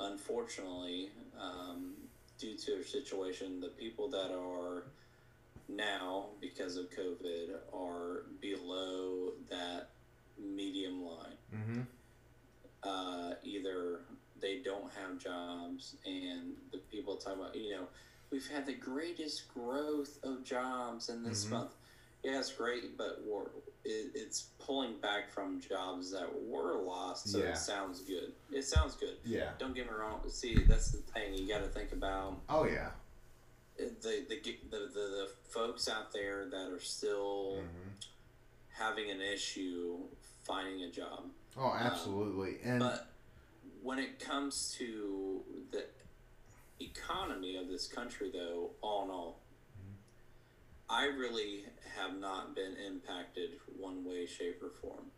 [0.00, 1.92] unfortunately, um,
[2.38, 4.84] due to their situation, the people that are
[5.68, 9.90] now, because of COVID, are below that
[10.38, 11.36] medium line.
[11.54, 11.80] Mm-hmm.
[12.82, 14.00] uh, either
[14.40, 17.86] they don't have jobs and the people talk about you know
[18.30, 21.50] we've had the greatest growth of jobs in this Mhm.
[21.50, 21.70] month
[22.22, 23.44] Yeah, it's great, but we're,
[23.84, 27.28] it, it's pulling back from jobs that were lost.
[27.28, 27.50] So Yeah.
[27.52, 28.32] it sounds good.
[28.50, 29.18] It sounds good.
[29.24, 29.52] Yeah.
[29.58, 30.28] Don't get me wrong.
[30.28, 31.34] See, that's the thing.
[31.34, 32.90] You got to think about Oh yeah.
[33.78, 38.04] The the, the the the folks out there that are still Mhm.
[38.70, 39.98] having an issue
[40.44, 41.30] finding a job.
[41.56, 42.60] Oh, absolutely.
[42.62, 43.08] and But
[43.82, 45.86] when it comes to the
[46.80, 49.40] economy of this country, though, all in all,
[50.88, 51.64] I really
[51.96, 55.10] have not been impacted one way, shape, or form.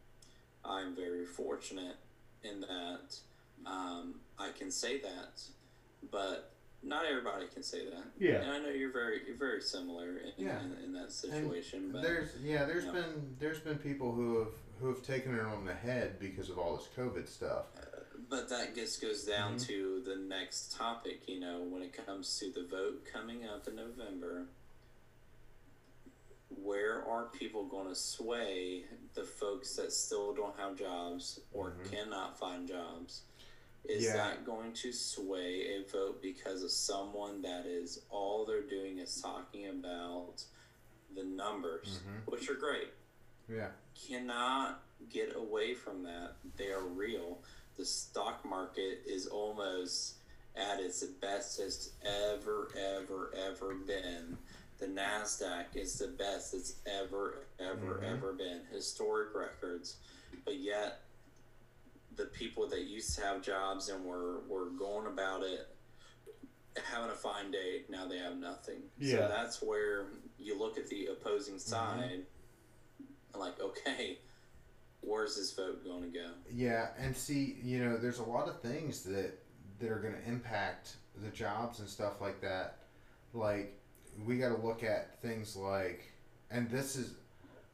[0.65, 1.97] I'm very fortunate
[2.43, 3.19] in that
[3.67, 5.43] um, I can say that,
[6.11, 6.53] but
[6.83, 8.05] not everybody can say that.
[8.19, 8.37] Yeah.
[8.43, 10.61] And I know you're very you're very similar in, Yeah.
[10.61, 11.91] in, in that situation.
[11.93, 12.93] but there's yeah, there's Yeah.
[12.93, 16.59] been there's been people who have who have taken it on the head because of
[16.59, 17.67] all this COVID stuff.
[18.31, 19.67] But that just goes down Mhm.
[19.69, 23.75] to the next topic, you know, when it comes to the vote coming up in
[23.77, 24.47] November.
[26.63, 31.91] Where are people going to sway the folks that still don't have jobs or Mhm.
[31.91, 33.23] cannot find jobs?
[33.85, 34.17] Is Yeah.
[34.17, 39.21] that going to sway a vote because of someone that is all they're doing is
[39.21, 40.45] talking about
[41.15, 42.27] the numbers, Mhm.
[42.31, 42.91] which are great?
[43.49, 43.73] Yeah.
[44.07, 46.37] cannot get away from that.
[46.57, 47.43] They are real.
[47.77, 50.15] The stock market is almost
[50.55, 54.39] at its best it's ever, ever, ever been.
[54.79, 58.05] The NASDAQ is the best it's ever, ever, Mhm.
[58.05, 58.65] ever been.
[58.67, 59.97] Historic records.
[60.45, 61.01] But yet,
[62.19, 65.69] the people that used to have jobs and were, were going about it
[66.85, 68.83] having a fine day, now they have nothing.
[68.99, 69.17] Yeah.
[69.17, 70.07] So that's where
[70.39, 71.71] you look at the opposing mm-hmm.
[71.71, 74.19] side and like, okay,
[75.01, 76.31] where's this vote going to go?
[76.53, 79.39] Yeah, and see, you know, there's a lot of things that
[79.81, 82.79] that are going to impact the jobs and stuff like that.
[83.33, 83.79] Like
[84.25, 86.13] we got to look at things like
[86.51, 87.15] and this is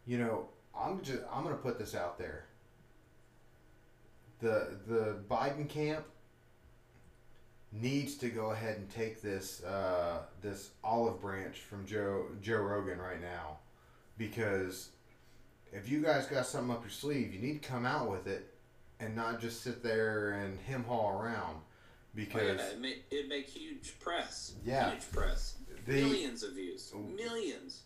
[0.07, 2.47] you know, I'm just I'm going to put this out there.
[4.41, 6.05] The the Biden camp
[7.73, 12.99] needs to go ahead and take this uh, this olive branch from Joe Joe Rogan
[12.99, 13.59] right now
[14.19, 14.91] because
[15.73, 18.55] if you guys got something up your sleeve, you need to come out with it
[19.01, 21.57] and not just sit there and hem haul around
[22.15, 24.55] Oh, because yeah, it make, it make huge press.
[24.65, 24.93] Yeah.
[24.93, 25.57] Huge press.
[25.87, 26.93] the Millions of views.
[27.17, 27.83] Millions.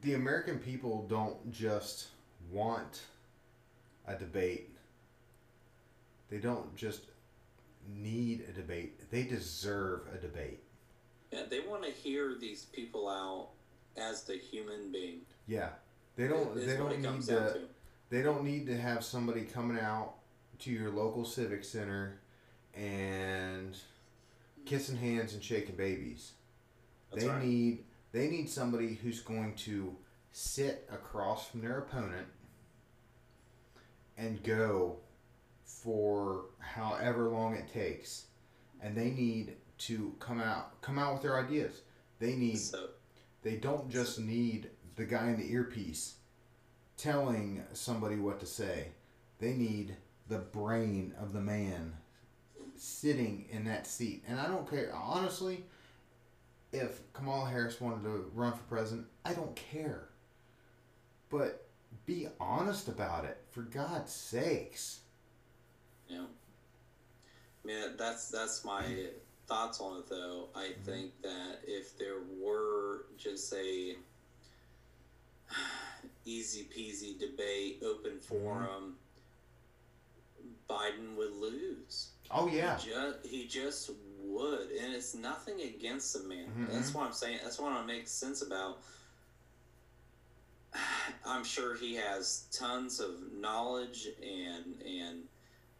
[0.00, 2.08] the American people don't just
[2.50, 3.02] want
[4.06, 4.70] a debate.
[6.30, 7.02] They don't just
[7.88, 9.10] need a debate.
[9.10, 10.62] They deserve a debate.
[11.32, 13.50] Yeah, they want to hear these people out
[13.96, 15.20] as the human being.
[15.46, 15.70] Yeah.
[16.16, 17.60] They don't they don't need down to
[18.08, 20.14] they don't need to have somebody coming out
[20.60, 22.20] to your local civic center
[22.74, 23.76] and
[24.64, 26.32] kissing hands and shaking babies.
[27.10, 27.44] That's they right.
[27.44, 29.94] need they need somebody who's going to
[30.32, 32.26] sit across from their opponent
[34.16, 34.96] and go
[35.66, 38.26] for however long it takes
[38.80, 41.82] and they need to come out come out with their ideas
[42.18, 42.88] they need So,
[43.42, 46.16] they don't just need the guy in the earpiece
[46.96, 48.88] telling somebody what to say.
[49.38, 49.96] They need
[50.28, 51.92] the brain of the man
[52.74, 54.24] sitting in that seat.
[54.26, 55.64] And I don't care, honestly,
[56.72, 60.08] if Kamala Harris wanted to run for president, I don't care.
[61.30, 61.66] But
[62.06, 65.00] be honest about it, for God's sakes.
[66.14, 66.26] Know,
[67.64, 68.84] I mean, that's that's my
[69.48, 70.08] thoughts on it.
[70.08, 70.82] Though I Mm-hmm.
[70.84, 73.96] think that if there were just a
[76.24, 78.18] easy peasy debate, open Mm-hmm.
[78.20, 78.96] forum,
[80.68, 82.10] Biden would lose.
[82.30, 82.76] Oh, yeah.
[82.78, 86.46] He just, he just would, and it's nothing against the man.
[86.58, 86.72] Mhm.
[86.72, 87.38] That's what I'm saying.
[87.42, 88.78] That's what I make sense about.
[91.24, 95.22] I'm sure he has tons of knowledge and and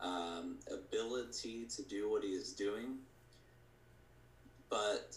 [0.01, 2.97] um, ability to do what he is doing,
[4.68, 5.16] but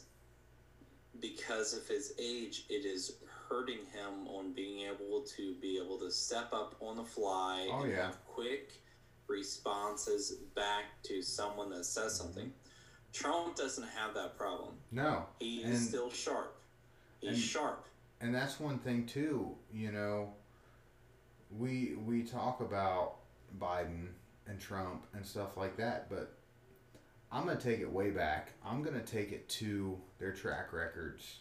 [1.20, 3.18] because of his age, it is
[3.50, 7.82] hurting him on being able to be able to step up on the fly Oh,
[7.84, 8.06] and yeah.
[8.06, 8.74] have quick
[9.28, 12.24] responses back to someone that says Mm-hmm.
[12.26, 12.54] something.
[13.12, 14.76] Trump doesn't have that problem.
[14.92, 15.26] No.
[15.40, 16.56] He is still sharp.
[17.22, 17.86] He's and- sharp.
[18.22, 20.34] and that's one thing too you know
[21.58, 23.16] we we talk about
[23.60, 24.08] biden
[24.50, 26.34] and trump and stuff like that but
[27.32, 31.38] i'm gonna take it way back i'm gonna take it to their track records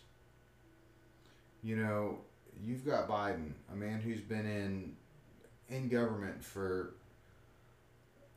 [1.62, 2.18] you know
[2.62, 4.94] you've got biden a man who's been in
[5.68, 6.94] in government for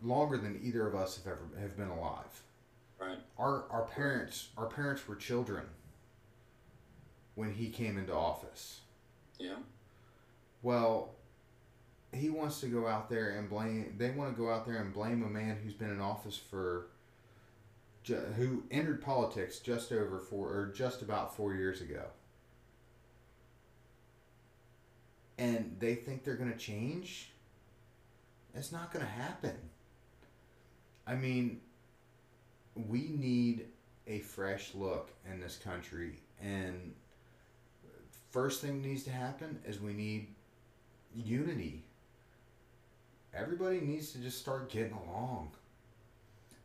[0.01, 2.41] longer than either of us have ever have been alive
[2.99, 3.17] Right.
[3.39, 5.63] our our parents our parents were children
[7.35, 8.81] when he came into office
[9.39, 9.55] Yeah.
[10.61, 11.15] Well,
[12.41, 13.93] wants to go out there and blame.
[13.97, 16.87] They want to go out there and blame a man who's been in office for,
[18.35, 22.03] who entered politics just over four or just about four years ago.
[25.37, 27.31] And they think they're going to change.
[28.53, 29.55] It's not going to happen.
[31.07, 31.61] I mean,
[32.75, 33.67] we need
[34.07, 36.93] a fresh look in this country, and
[38.29, 40.27] first thing needs to happen is we need
[41.15, 41.83] unity.
[43.33, 45.51] Everybody needs to just start getting along.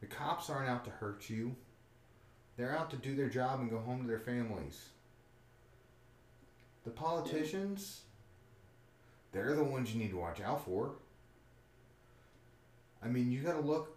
[0.01, 1.55] The cops aren't out to hurt you.
[2.57, 4.89] They're out to do their job and go home to their families.
[6.85, 8.03] The politicians,
[9.33, 10.93] they're the ones you need to watch out for.
[13.03, 13.93] I mean, you got to look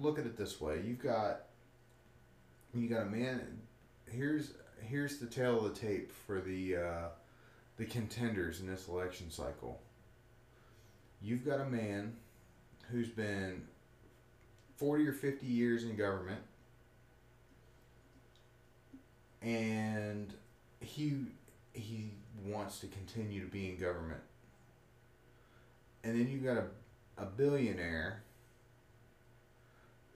[0.00, 0.80] look at it this way.
[0.84, 1.42] You've got
[2.74, 3.40] you got a man
[4.10, 7.08] here's here's the tail of the tape for the uh,
[7.76, 9.81] the contenders in this election cycle.
[11.22, 12.14] You've got a man
[12.90, 13.62] who's been
[14.76, 16.40] 40 or 50 years in government
[19.42, 20.32] and
[20.80, 21.26] he
[21.72, 22.10] he
[22.44, 24.20] wants to continue to be in government.
[26.04, 28.22] And then you've got a, a billionaire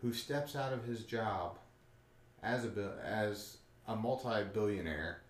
[0.02, 1.58] who steps out of his job
[2.42, 3.58] as a as
[3.88, 5.20] a multi-billionaire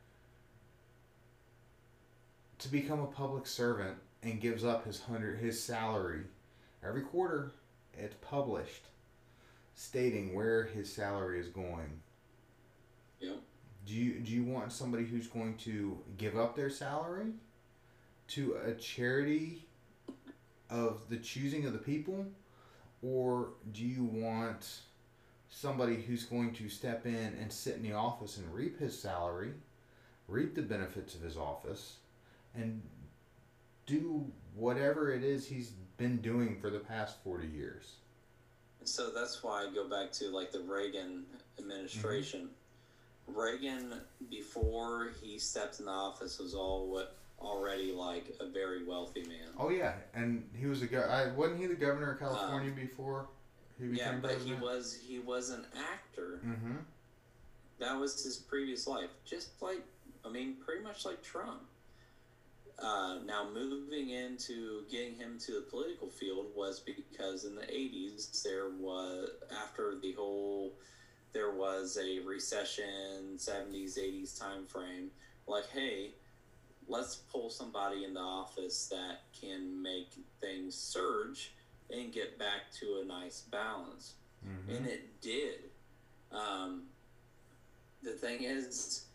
[2.58, 6.22] to become a public servant and gives up his hundred his salary
[6.86, 7.52] every quarter.
[7.94, 8.84] It's published
[9.74, 12.00] stating where his salary is going.
[13.20, 13.36] Yep.
[13.86, 17.32] do you do you want somebody who's going to give up their salary
[18.28, 19.64] to a charity
[20.68, 22.26] of the choosing of the people?
[23.02, 24.80] Or do you want
[25.48, 29.52] somebody who's going to step in and sit in the office and reap his salary
[30.28, 31.96] reap the benefits of his office
[32.54, 32.82] and
[33.86, 37.94] do whatever it is he's been doing for the past 40 years
[38.84, 41.24] So that's why I go back to like the Reagan
[41.58, 42.50] administration.
[43.26, 43.94] Reagan,
[44.30, 49.48] before he stepped in the office, was all what already like a very wealthy man.
[49.58, 53.28] oh yeah and he was a go- wasn't he the governor of california before
[53.78, 56.40] he became Yeah, but he was he was an actor.
[56.46, 56.76] mm-hmm
[57.78, 59.10] That was his previous life.
[59.26, 59.82] Just like
[60.24, 61.60] I mean, pretty much like Trump.
[62.82, 68.42] Uh, now moving into getting him to the political field was because in the 80s
[68.42, 69.30] there was
[69.62, 70.74] after the whole
[71.32, 75.10] there was a recession 70s 80s time frame
[75.46, 76.10] like hey
[76.86, 80.10] let's pull somebody in the office that can make
[80.42, 81.54] things surge
[81.90, 84.16] and get back to a nice balance
[84.46, 85.70] mm-hmm and it did.
[86.32, 86.82] Um,
[88.02, 89.05] the thing is,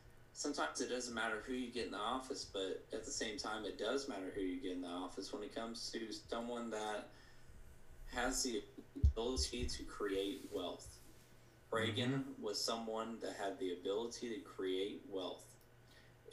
[0.42, 3.64] sometimes it doesn't matter who you get in the office, but at the same time,
[3.64, 6.00] it does matter who you get in the office when it comes to
[6.30, 7.10] someone that
[8.16, 8.64] has the
[8.96, 10.98] ability to create wealth.
[11.72, 12.44] Reagan mm-hmm.
[12.44, 15.46] was someone that had the ability to create wealth.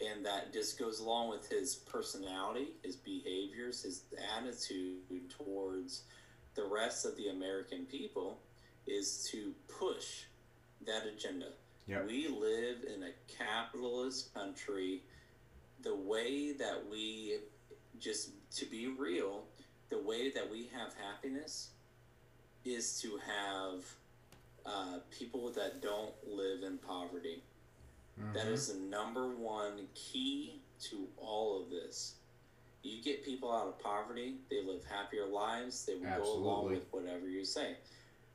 [0.00, 4.04] And that just goes along with his personality, his behaviors, his
[4.38, 6.04] attitude towards
[6.54, 8.38] the rest of the American people
[8.86, 10.22] is to push
[10.86, 11.48] that agenda.
[11.88, 12.06] Yep.
[12.06, 15.02] We live in a capitalist country.
[15.82, 17.38] The way that we,
[17.98, 19.44] just to be real,
[19.88, 21.70] the way that we have happiness
[22.64, 23.84] is to have
[24.66, 27.42] uh, people that don't live in poverty.
[28.34, 28.52] That Mhm.
[28.52, 30.60] is the number one key
[30.90, 32.16] to all of this.
[32.82, 36.86] You get people out of poverty, they live happier lives, they will go along with
[36.92, 37.78] whatever you say.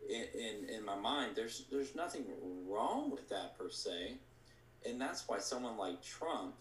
[0.10, 2.26] In, in, in my mind, there's there's nothing
[2.68, 4.18] wrong with that per se,
[4.88, 6.56] and that's why someone like Trump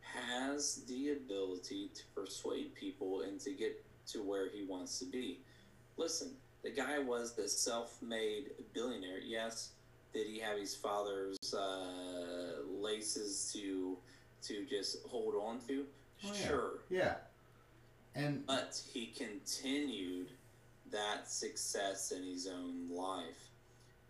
[0.00, 5.40] has the ability to persuade people and to get to where he wants to be.
[5.96, 6.30] Listen,
[6.62, 9.18] the guy was the self-made billionaire.
[9.18, 9.72] Yes,
[10.14, 13.98] did he have his father's uh, laces to
[14.42, 15.84] to just hold on to?
[16.24, 16.48] Oh, yeah.
[16.48, 17.14] sure, yeah
[18.18, 20.30] and but he continued
[20.90, 23.48] that success in his own life.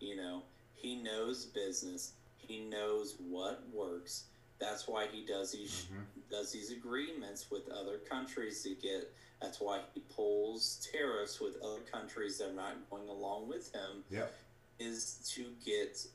[0.00, 0.42] You know,
[0.74, 2.12] he knows business.
[2.38, 4.24] He knows what works.
[4.59, 6.05] That's why he does these Mhm.
[6.30, 9.12] does these agreements with other countries to get.
[9.40, 14.05] That's why he pulls tariffs with other countries that are not going along with him.
[14.10, 14.34] Yep.
[14.78, 16.06] Is to get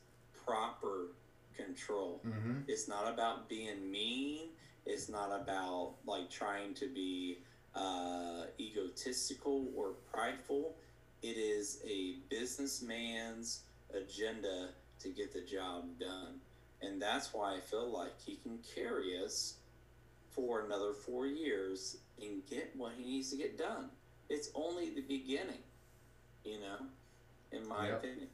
[0.44, 1.08] proper
[1.56, 2.20] control.
[2.24, 4.50] mm-hmm It's not about being mean.
[4.86, 7.38] It's not about like trying to be
[7.74, 10.76] uh, egotistical or prideful.
[11.22, 13.62] It is a businessman's
[13.94, 14.70] agenda
[15.00, 16.40] to get the job done.
[16.82, 19.54] And that's why I feel like he can carry us
[20.30, 23.90] for another four years and get what he needs to get done.
[24.28, 25.62] It's only the beginning,
[26.44, 26.86] you know,
[27.52, 27.98] in my Yep.
[27.98, 28.28] opinion.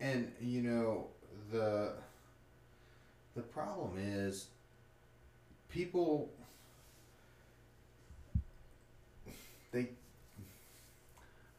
[0.00, 1.08] And you know
[1.50, 1.94] the
[3.34, 4.48] the problem is
[5.68, 6.30] people
[9.76, 9.88] they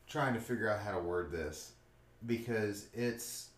[0.07, 1.73] trying to figure out how to word this
[2.25, 3.49] because it's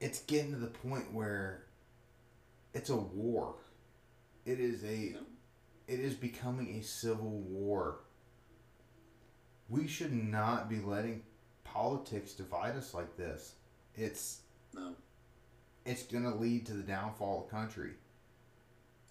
[0.00, 1.64] it's getting to the point where
[2.72, 3.54] it's a war.
[4.46, 5.16] It is a
[5.88, 7.96] it is becoming a civil war.
[9.68, 11.22] We should not be letting
[11.64, 13.54] politics divide us like this.
[13.96, 14.40] It's
[14.74, 14.94] No,
[15.84, 17.92] it's gonna lead to the downfall of the country.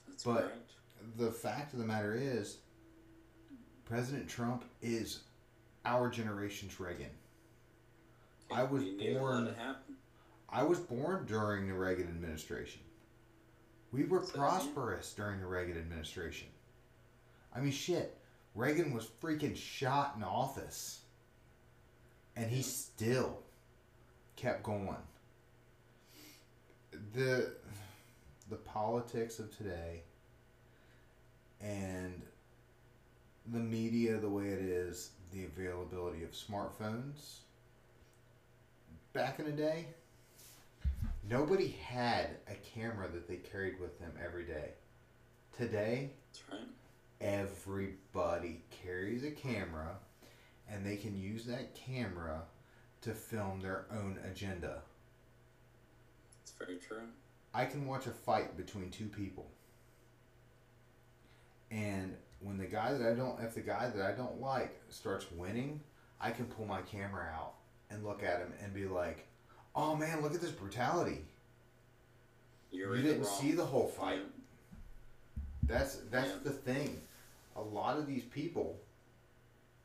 [0.07, 0.71] that's But- correct.
[1.15, 2.57] The fact of the matter is,
[3.89, 5.21] President Trump is
[5.83, 7.09] our generation's Reagan.
[8.51, 9.77] I was We need to let born-
[10.47, 12.81] I was born during the Reagan administration.
[13.91, 16.49] We were So, prosperous during the Reagan administration.
[17.53, 18.15] I mean, shit.
[18.53, 21.01] Reagan was freaking shot in office.
[22.35, 23.41] And he still
[24.35, 25.01] kept going.
[27.13, 27.55] The
[28.49, 30.03] the politics of today
[31.61, 32.25] and
[33.51, 37.39] the media the way it is, the availability of smartphones.
[39.13, 39.87] Back in the day,
[41.27, 44.71] nobody had a camera that they carried with them every day.
[45.57, 46.69] Today, That's right.
[47.21, 49.97] everybody carries a camera
[50.71, 52.43] and they can use that camera
[53.01, 54.81] to film their own agenda.
[56.43, 57.07] It's very true.
[57.53, 59.47] I can watch a fight between two people.
[61.71, 65.25] And when the guy that I don't if the guy that I don't like starts
[65.31, 65.81] winning,
[66.21, 67.53] I can pull my camera out
[67.89, 69.27] and look at him and be like,
[69.75, 71.25] "Oh man, look at this brutality.
[72.71, 73.39] You're you didn't wrong.
[73.41, 74.25] see the whole fight."
[75.63, 76.39] That's that's Yeah.
[76.43, 77.01] the thing.
[77.55, 78.79] A lot of these people,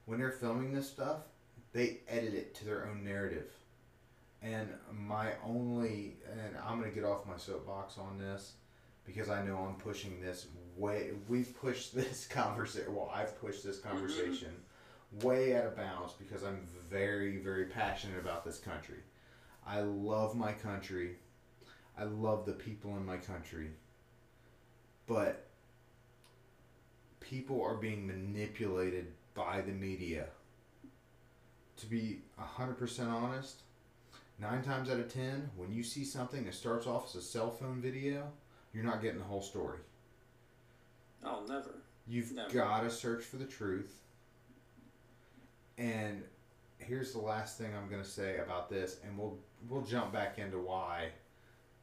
[0.07, 1.23] when they're filming this stuff,
[1.73, 3.51] they edit it to their own narrative.
[4.43, 8.53] And my only, and I'm gonna get off my soapbox on this,
[9.05, 11.11] because I know I'm pushing this way.
[11.29, 12.95] We've pushed this conversation.
[12.95, 13.91] Well, I've pushed this mm-hmm.
[13.91, 14.51] conversation
[15.23, 18.99] way out of bounds because I'm very, very passionate about this country.
[19.67, 21.17] I love my country.
[21.97, 23.71] I love the people in my country.
[25.07, 25.47] But
[27.21, 30.27] people are being manipulated by the media.
[31.79, 33.63] To be 100% honest,
[34.39, 37.51] nine times out of ten, when you see something that starts off as a cell
[37.51, 38.31] phone video,
[38.73, 39.79] you're not getting the whole story.
[41.25, 41.75] Oh, never.
[42.07, 42.53] You've Never.
[42.53, 44.01] got to search for the truth.
[45.79, 46.23] And
[46.79, 49.39] here's the last thing I'm going to say about this, and we'll
[49.69, 51.09] we'll jump back into why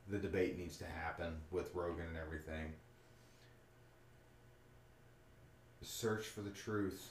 [0.07, 2.73] the debate needs to happen with Rogan and everything.
[5.81, 7.09] Search for the truth.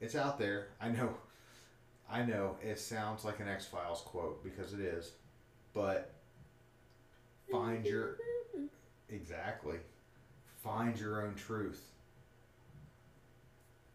[0.00, 0.68] It's out there.
[0.80, 1.14] I know.
[2.08, 5.12] I know it sounds like an X Files quote because it is,
[5.74, 6.12] but
[7.50, 8.16] find your
[9.08, 9.76] exactly
[10.62, 11.82] find your own truth.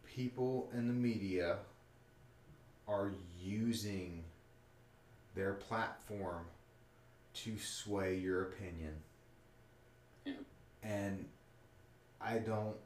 [0.04, 1.58] People in the media
[2.88, 4.22] are using
[5.34, 6.44] their platform
[7.34, 8.94] to sway your opinion.
[10.24, 10.32] Yeah.
[10.82, 11.26] And
[12.20, 12.76] I don't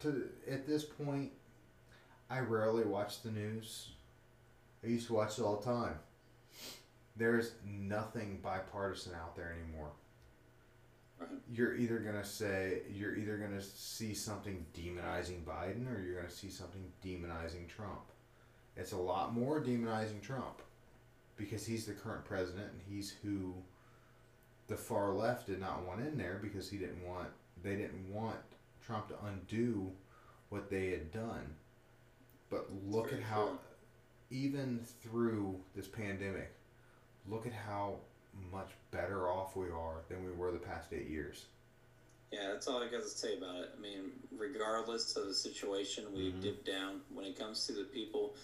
[0.00, 1.30] to at this point
[2.28, 3.90] I rarely watch the news.
[4.82, 5.94] I used to watch it all the time.
[7.16, 9.90] There's nothing bipartisan out there anymore.
[11.52, 16.50] You're either gonna say you're either gonna see something demonizing Biden or you're gonna see
[16.50, 18.10] something demonizing Trump.
[18.76, 20.62] It's a lot more demonizing Trump
[21.36, 23.54] because he's the current president and he's who
[24.66, 27.28] the far left did not want in there because he didn't want
[27.62, 28.36] they didn't want
[28.84, 29.90] Trump to undo
[30.48, 31.54] what they had done.
[32.50, 33.58] But look at how
[34.30, 36.52] even through this pandemic,
[37.28, 37.96] look at how
[38.52, 41.46] much better off we are than we were the past eight years.
[42.32, 43.70] Yeah, that's all I got to say about it.
[43.76, 46.40] I mean, regardless of the situation, we Mhm.
[46.42, 48.34] dip down when it comes to the people.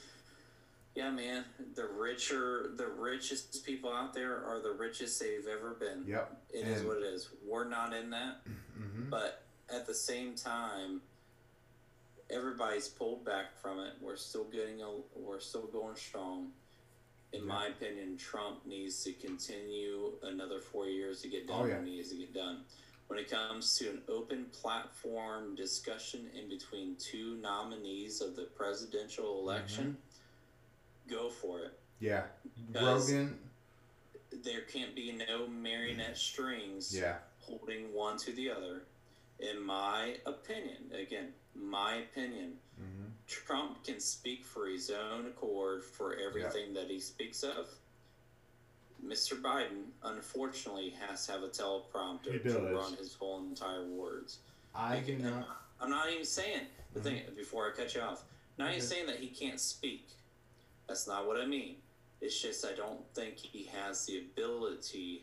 [0.94, 1.44] Yeah, man,
[1.74, 6.04] the richer, the richest people out there are the richest they've ever been.
[6.06, 6.42] Yep.
[6.50, 7.28] It is And- what it is.
[7.44, 9.08] We're not in that, Mm-hmm.
[9.10, 11.02] but at the same time,
[12.28, 13.94] everybody's pulled back from it.
[14.00, 16.52] We're still getting a, we're still going strong.
[17.32, 21.74] In my opinion, Trump needs to continue another four years to get done Oh, yeah.
[21.76, 22.62] what needs to get done.
[23.06, 29.40] When it comes to an open platform discussion in between two nominees of the presidential
[29.40, 29.96] election,
[31.08, 31.14] Mm-hmm.
[31.14, 31.78] go for it.
[32.00, 32.24] Yeah.
[32.72, 33.38] Because- Rogan.
[34.44, 37.18] There can't be no marionette strings Yeah.
[37.40, 38.82] holding one to the other.
[39.40, 43.09] In my opinion, again, my opinion, Mm-hmm.
[43.40, 47.68] Trump can speak for his own accord for everything that he speaks of.
[49.04, 49.40] Mr.
[49.40, 54.38] Biden, unfortunately, has to have a teleprompter to run his whole entire words.
[54.74, 55.48] I do Like, not.
[55.80, 58.24] I'm not even saying the thing before I cut you off.
[58.58, 60.08] Not even saying that he can't speak.
[60.88, 61.76] That's not what I mean.
[62.20, 65.22] It's just I don't think he has the ability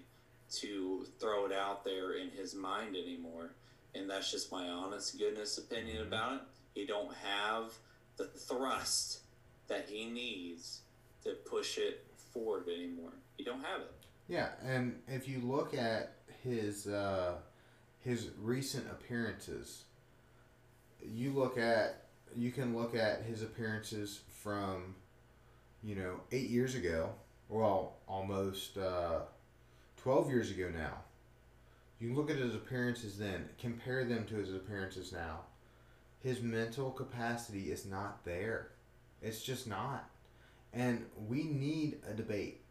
[0.53, 3.51] to throw it out there in his mind anymore.
[3.93, 6.07] And that's just my honest goodness opinion Mhm.
[6.07, 6.41] about it.
[6.73, 7.73] He don't have
[8.17, 9.19] the thrust
[9.67, 10.81] that he needs
[11.23, 13.13] to push it forward anymore.
[13.37, 13.91] He don't have it.
[14.27, 16.13] Yeah, and if you look at
[16.43, 17.35] his uh,
[17.99, 19.83] his recent appearances,
[21.01, 24.95] you look at you can look at his appearances from,
[25.83, 27.09] you know, eight years ago.
[27.49, 29.19] Well, almost uh,
[29.95, 30.99] twelve years ago now.
[31.99, 35.39] You look at his appearances then, compare them to his appearances now.
[36.23, 38.69] His mental capacity is not there.
[39.21, 40.09] It's just not.
[40.73, 42.61] And we need a debate.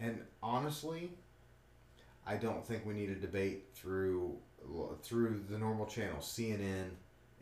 [0.00, 1.10] And honestly,
[2.26, 4.36] I don't think we need a debate through
[5.02, 6.90] through the normal channels, CNN,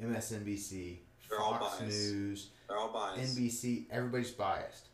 [0.02, 1.80] MSNBC, They're Fox.
[1.80, 2.90] News, They're all.
[3.16, 3.86] NBC.
[3.90, 4.88] Everybody's biased.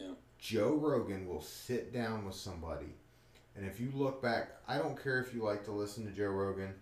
[0.00, 0.08] Yeah.
[0.38, 2.94] Joe Rogan will sit down with somebody,
[3.56, 6.28] and if you look back, I don't care if you like to listen to Joe
[6.28, 6.74] Rogan,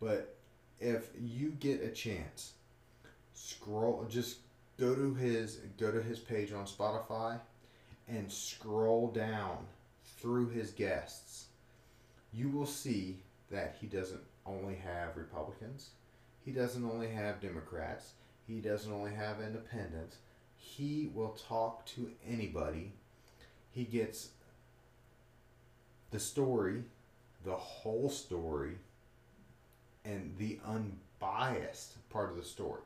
[0.00, 0.36] but
[0.80, 2.52] if you get a chance,
[3.34, 4.38] scroll just
[4.78, 7.38] go to his go to his page on Spotify
[8.08, 9.58] and scroll down
[10.18, 11.46] through his guests.
[12.32, 13.18] You will see
[13.50, 15.90] that he doesn't only have Republicans.
[16.44, 18.12] He doesn't only have Democrats.
[18.46, 20.16] He doesn't only have independents.
[20.56, 22.92] He will talk to anybody.
[23.70, 24.30] He gets
[26.10, 26.84] the story,
[27.44, 28.78] the whole story,
[30.08, 32.82] and the unbiased part of the story.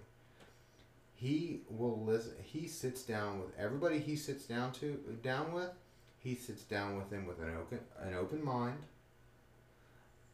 [1.15, 2.33] He will listen.
[2.43, 4.01] He sits down with everybody.
[4.01, 5.71] He sits down to down with.
[6.19, 8.79] He sits down with them with an open an open mind,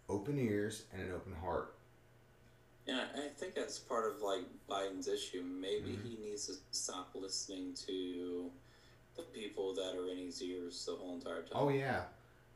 [0.08, 1.74] open ears, and an open heart.
[2.86, 5.42] Yeah, I think that's part of like Biden's issue.
[5.42, 6.02] Maybe Mhm.
[6.04, 8.50] he needs to stop listening to
[9.16, 11.52] the people that are in his ears the whole entire time.
[11.54, 12.04] Oh yeah,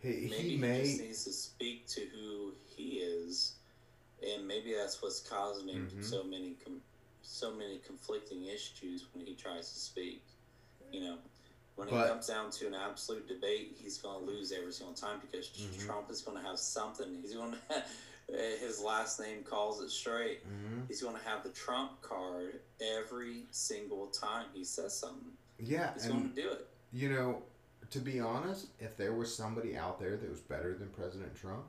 [0.00, 0.82] he, maybe he he, may.
[0.84, 3.56] just needs to speak to who he is,
[4.24, 6.04] and maybe that's what's causing him Mhm.
[6.04, 6.82] so many com-
[7.22, 10.22] so many conflicting issues when he tries to speak.
[10.92, 11.18] You know,
[11.76, 14.94] when But- it comes down to an absolute debate, he's going to lose every single
[14.94, 15.84] time because Mhm.
[15.86, 17.20] Trump is going to have something.
[17.22, 17.84] He's going to
[18.58, 20.40] his last name calls it straight.
[20.46, 20.86] Mhm.
[20.88, 25.36] He's going to have the Trump card every single time he says something.
[25.58, 26.68] Yeah, He's going to do it.
[26.92, 27.42] You know,
[27.90, 31.66] to be honest, if there was somebody out there that was better than President Trump,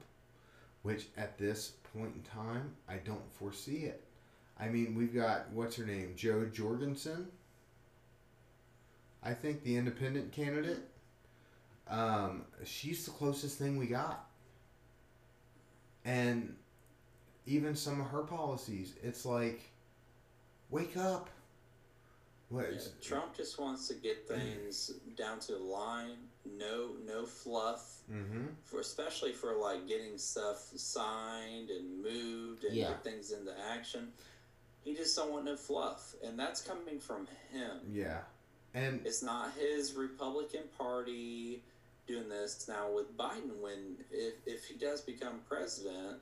[0.83, 4.03] which at this point in time, I don't foresee it.
[4.59, 6.13] I mean, we've got, what's her name?
[6.15, 7.27] Jo Jorgensen.
[9.23, 10.81] I think the independent candidate.
[11.89, 14.27] Um, she's the closest thing we got.
[16.05, 16.55] And
[17.45, 19.61] even some of her policies, it's like,
[20.69, 21.29] wake up.
[22.49, 22.71] What?
[22.71, 26.17] Yeah, Trump just wants to get things down to the line.
[26.45, 28.01] No, no fluff.
[28.11, 28.45] Mm-hmm.
[28.65, 32.89] For especially for like getting stuff signed and moved and Yeah.
[32.89, 34.11] get things into action.
[34.83, 37.79] He just don't want no fluff, and that's coming from him.
[37.89, 38.21] Yeah.
[38.73, 41.63] And It's not his Republican Party
[42.07, 43.61] doing this now with Biden.
[43.61, 46.19] When if if he does become president,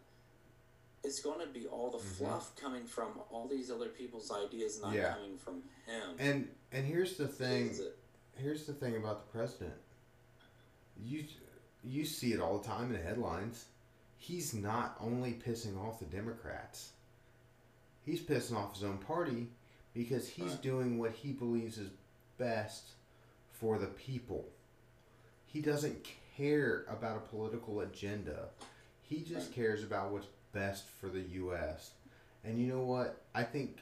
[1.03, 2.17] it's going to be all the Mhm.
[2.17, 5.13] fluff coming from all these other people's ideas, not Yeah.
[5.15, 6.15] coming from him.
[6.19, 7.75] and and here's the thing.
[8.35, 9.81] Here's the thing about the president.
[11.03, 11.25] You
[11.83, 13.65] you see it all the time in the headlines.
[14.17, 16.91] He's not only pissing off the Democrats.
[18.05, 19.47] He's pissing off his own party
[19.93, 20.61] because he's Right.
[20.61, 21.89] doing what he believes is
[22.37, 22.91] best
[23.51, 24.47] for the people.
[25.47, 26.07] He doesn't
[26.37, 28.49] care about a political agenda.
[29.01, 29.55] He just Right.
[29.55, 31.91] cares about what's best for the U.S.
[32.43, 33.23] And you know what?
[33.33, 33.79] I think,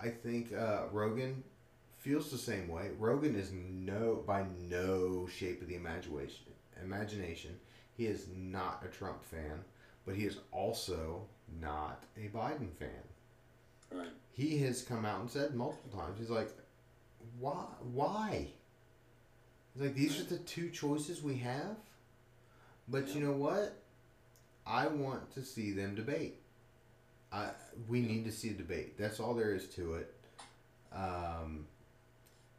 [0.00, 1.44] I think uh, Rogan
[1.98, 2.90] feels the same way.
[2.98, 6.46] Rogan is no by no shape of the imagination.
[6.82, 7.58] Imagination.
[7.96, 9.64] He is not a Trump fan,
[10.06, 11.22] but he is also
[11.60, 12.88] not a Biden fan.
[13.92, 14.08] Right.
[14.32, 16.18] He has come out and said multiple times.
[16.18, 16.50] He's like,
[17.40, 17.64] why?
[17.92, 18.48] Why?
[19.74, 21.76] He's like, these are the two choices we have.
[22.88, 23.82] But you know what?
[24.66, 26.36] I want to see them debate.
[27.32, 27.50] I
[27.88, 28.96] we need to see a debate.
[28.96, 30.14] That's all there is to it.
[30.94, 31.66] Um,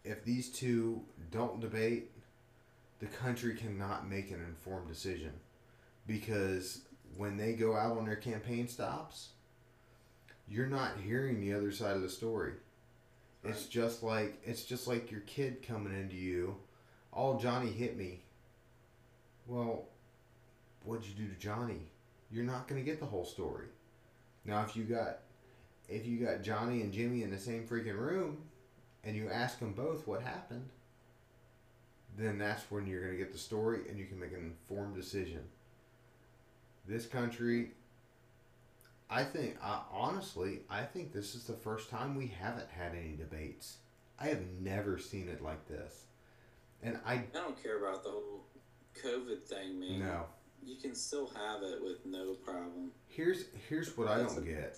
[0.04, 1.02] if these two
[1.32, 2.12] don't debate,
[3.00, 5.32] the country cannot make an informed decision
[6.08, 6.82] because
[7.16, 9.30] when they go out on their campaign stops,
[10.48, 12.54] you're not hearing the other side of the story.
[13.44, 16.58] It's just like it's just like your kid coming into you,
[17.14, 18.24] "Oh, Johnny hit me."
[19.48, 19.86] Well,
[20.84, 21.88] what'd you do to Johnny?
[22.32, 23.68] You're not going to get the whole story.
[24.44, 25.20] Now, if you got
[25.88, 28.38] if you got Johnny and Jimmy in the same freaking room,
[29.04, 30.70] and you ask them both what happened,
[32.18, 34.96] then that's when you're going to get the story and you can make an informed
[34.96, 35.42] decision.
[36.88, 37.72] This country,
[39.10, 39.58] I think,
[39.92, 43.78] honestly, I think this is the first time we haven't had any debates.
[44.20, 46.04] I have never seen it like this.
[46.84, 48.44] And I, I don't care about the whole
[49.04, 50.00] COVID thing, man.
[50.00, 50.26] no.
[50.66, 52.92] You can still have it with no problem.
[53.08, 54.78] Here's here's what I don't a- get.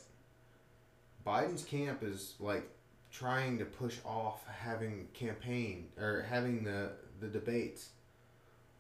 [1.26, 2.70] Biden's camp is like
[3.12, 7.90] trying to push off having campaign or having the the debates,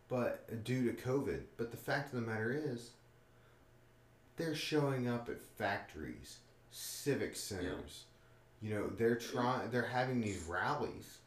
[0.07, 1.41] but due to COVID.
[1.57, 2.91] But the fact of the matter is,
[4.37, 6.37] they're showing up at factories,
[6.71, 8.05] civic centers.
[8.61, 9.69] You know, they're trying.
[9.71, 11.17] They're having these rallies.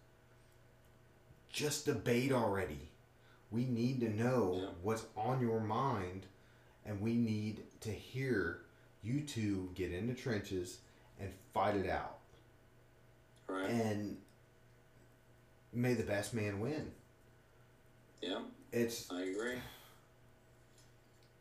[1.50, 2.90] Just debate already.
[3.50, 4.68] We need to know Yeah.
[4.82, 6.26] what's on your mind,
[6.84, 8.62] and we need to hear
[9.02, 10.78] you two get in the trenches
[11.20, 12.13] and fight it out.
[13.48, 13.70] Right?
[13.70, 14.16] And
[15.72, 16.92] may the best man win.
[18.22, 18.40] yeah,
[18.72, 19.56] It's I agree.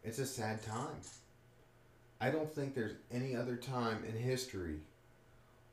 [0.04, 1.02] it's a sad time.
[2.20, 4.80] I don't think there's any other time in history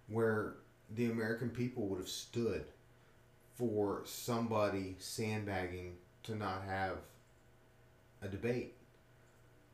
[0.09, 0.55] where
[0.95, 2.65] the American people would have stood
[3.55, 6.97] for somebody sandbagging to not have
[8.23, 8.75] a debate.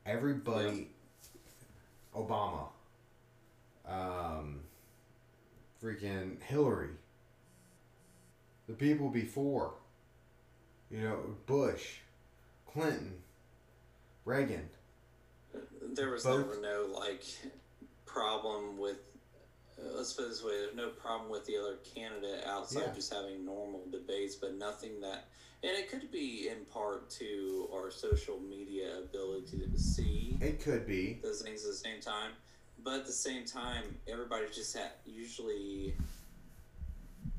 [0.05, 0.89] Everybody,
[2.15, 2.69] Obama,
[3.89, 4.61] um,
[5.83, 6.91] freaking Hillary,
[8.67, 9.75] the people before,
[10.91, 11.99] you know, Bush,
[12.67, 13.15] Clinton,
[14.25, 14.69] Reagan.
[15.83, 17.23] There was Both- never no like
[18.05, 18.99] problem with.
[19.79, 22.93] Uh, let's put it this way: there's no problem with the other candidate outside Yeah.
[22.95, 25.29] just having normal debates, but nothing that.
[25.63, 30.87] And it could be in part to our social media ability to see It could
[30.87, 31.15] be.
[31.23, 32.33] those things at the same time.
[32.87, 35.97] But at the same time, everybody just ha usually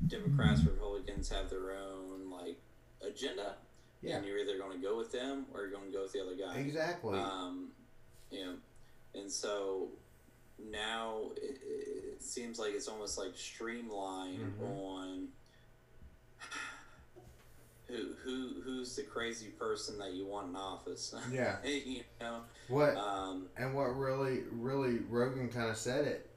[0.06, 2.58] Democrats, Republicans have their own like
[3.00, 3.54] agenda,
[4.02, 6.12] Yeah, and you're either going to go with them or you're going to go with
[6.12, 6.58] the other guy.
[6.58, 7.18] exactly.
[7.18, 7.68] Um,
[8.30, 8.54] you know,
[9.14, 9.88] and so
[10.70, 14.78] now it, it seems like it's almost like streamlined Mhm.
[14.84, 15.28] on
[17.88, 21.14] who who who's the crazy person that you want in office.
[21.32, 21.56] Yeah.
[21.64, 26.28] you know, What um, and what really, really Rogan kind of said it.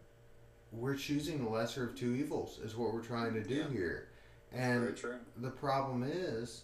[0.71, 3.69] We're choosing the lesser of two evils is what we're trying to do Yeah.
[3.69, 4.07] here,
[4.53, 4.97] and
[5.37, 6.63] the problem is,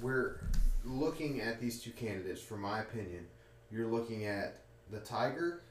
[0.00, 0.40] we're
[0.84, 2.40] looking at these two candidates.
[2.42, 3.26] From my opinion,
[3.70, 5.62] you're looking at the tiger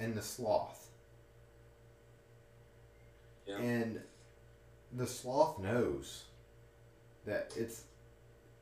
[0.00, 0.88] and the sloth,
[3.46, 3.58] Yeah.
[3.58, 4.00] and
[4.92, 6.24] the sloth knows
[7.26, 7.84] that it's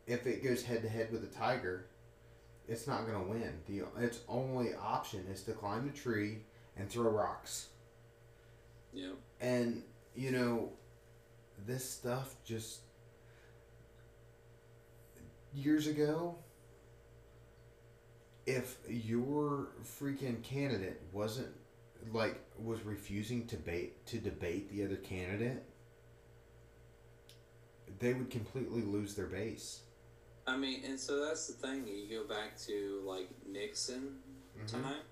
[0.06, 1.86] if it goes head to head with a tiger,
[2.68, 3.52] it's not going to win.
[3.66, 6.38] The its only option is to climb the tree
[6.76, 7.68] and throw rocks.
[8.92, 9.12] Yeah.
[9.40, 9.82] And
[10.14, 10.70] you know,
[11.66, 12.80] this stuff just
[15.54, 16.36] years ago
[18.46, 21.48] if your freaking candidate wasn't
[22.12, 25.62] like was refusing to debate to debate the other candidate
[28.02, 29.80] they would completely lose their base
[30.44, 31.86] I mean, and so that's the thing.
[31.86, 34.18] You go back to like Nixon
[34.58, 34.66] Mhm.
[34.72, 35.02] time.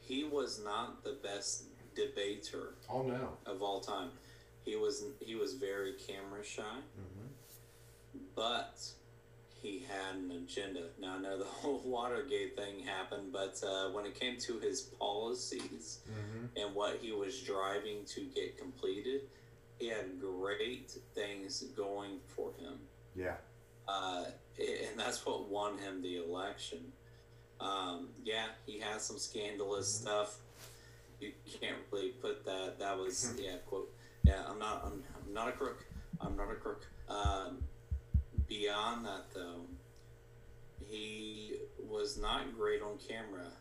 [0.00, 4.10] He was not the best debater oh no of all time.
[4.64, 6.62] He was he was very camera shy,
[7.00, 7.28] mm-hmm.
[8.34, 8.76] but
[9.62, 10.82] he had an agenda.
[11.00, 14.80] Now I know the whole Watergate thing happened, but uh, when it came to his
[14.82, 16.46] policies Mm-hmm.
[16.58, 19.22] and what he was driving to get completed,
[19.78, 22.78] he had great things going for him.
[23.14, 23.36] yeah
[23.88, 24.24] uh,
[24.58, 26.92] and that's what won him the election.
[27.60, 30.00] Um, yeah, he has some scandalous Mhm.
[30.02, 30.38] stuff.
[31.20, 32.78] You can't really put that.
[32.80, 33.42] That was Mhm.
[33.44, 33.92] yeah quote.
[34.24, 34.84] Yeah, I'm not.
[34.84, 35.84] I'm, I'm not a crook.
[36.20, 36.84] I'm not a crook.
[37.08, 37.62] Um,
[38.48, 39.66] beyond that, though,
[40.88, 43.52] he was not great on camera,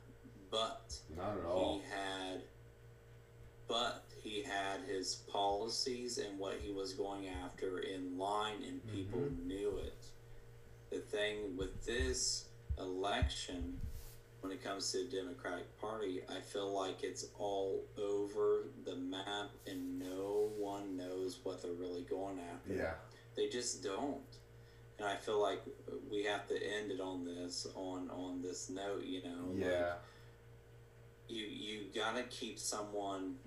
[0.50, 1.80] but not at all.
[1.80, 2.42] he had
[3.68, 8.96] but he had his policies and what he was going after in line and mm-hmm.
[8.96, 10.06] people knew it
[10.92, 12.46] the thing with this
[12.80, 13.80] election
[14.42, 19.50] when it comes to the democratic party i feel like it's all over the map
[19.68, 22.94] and no one knows what they're really going after yeah
[23.36, 24.22] they just don't
[24.98, 25.62] and I feel like
[26.10, 29.04] we have to end it on this on on this note.
[29.04, 29.94] You know, like, Yeah.
[31.28, 33.38] you you gotta keep someone.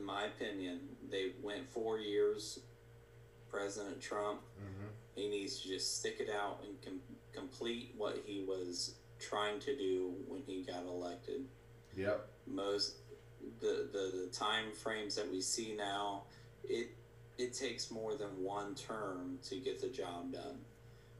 [0.00, 2.60] In my opinion, they went four years.
[3.50, 4.86] President Trump, Mm-hmm.
[5.16, 7.00] he needs to just stick it out and com-
[7.32, 11.44] complete what he was trying to do when he got elected.
[11.96, 12.26] Yep.
[12.46, 12.94] Most
[13.60, 16.22] the, the the time frames that we see now,
[16.64, 16.88] it
[17.38, 20.58] it takes more than one term to get the job done,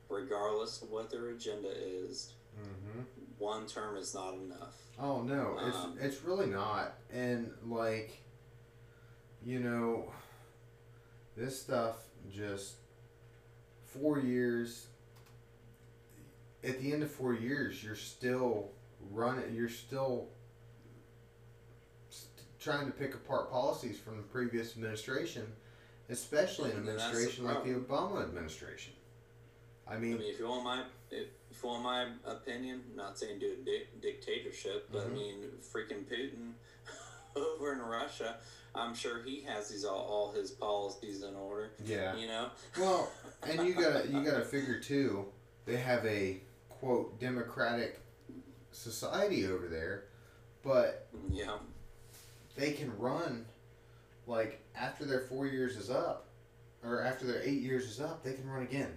[0.09, 2.32] regardless of what their agenda is.
[2.62, 3.01] Mm-hmm.
[3.39, 4.77] One term is not enough.
[5.01, 6.94] Oh no, it's Um, it's really not.
[7.12, 8.23] And like,
[9.45, 10.12] you know,
[11.37, 11.97] this stuff
[12.33, 12.75] just
[13.87, 14.87] four years.
[16.62, 18.69] At the end of four years, you're still
[19.11, 19.55] running.
[19.55, 20.29] You're still
[22.11, 22.29] st-
[22.61, 25.47] trying to pick apart policies from the previous administration,
[26.11, 28.93] especially an the administration like the Obama administration.
[29.89, 33.19] I I mean, mean, if you want my if, if you want my opinion, not
[33.19, 35.11] saying do a di- dictatorship, but Mhm.
[35.11, 35.37] I mean,
[35.73, 36.53] freaking Putin
[37.37, 38.37] over in Russia,
[38.75, 41.71] I'm sure he has these all, all his policies in order.
[41.85, 42.17] yeah.
[42.17, 42.51] You know.
[42.79, 43.11] Well,
[43.49, 45.27] and you gotta you gotta figure too.
[45.67, 48.01] They have a quote democratic
[48.73, 50.05] society over there,
[50.63, 51.59] but Yeah.
[52.57, 53.45] they can run
[54.27, 56.29] like after their four years is up,
[56.85, 58.97] or after their eight years is up, they can run again,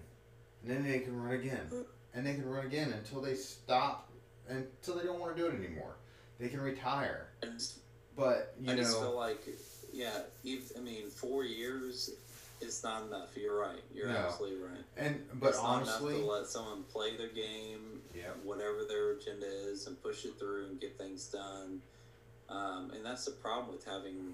[0.62, 1.84] and then they can run again, mm.
[2.14, 4.12] and they can run again until they stop,
[4.48, 5.96] until they don't want to do it anymore.
[6.40, 7.80] They can retire, I just,
[8.16, 9.42] but you I just feel like,
[9.92, 10.20] yeah.
[10.44, 12.12] If, I mean, four years
[12.62, 13.36] is not enough.
[13.36, 13.82] You're right.
[13.94, 14.16] You're No.
[14.18, 14.84] absolutely right.
[14.98, 18.38] and but it's honestly, to let someone play their game, Yep.
[18.44, 21.82] whatever their agenda is, and push it through and get things done.
[22.50, 24.34] Um, and that's the problem with having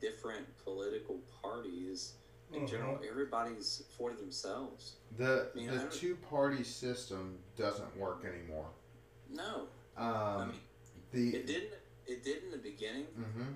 [0.00, 2.14] different political parties.
[2.52, 4.94] In general, everybody's for themselves.
[5.16, 8.66] the I mean, the two party system doesn't work anymore.
[9.32, 10.60] No, Um, I mean
[11.12, 11.74] the it didn't.
[12.06, 13.52] It did in the beginning, hmm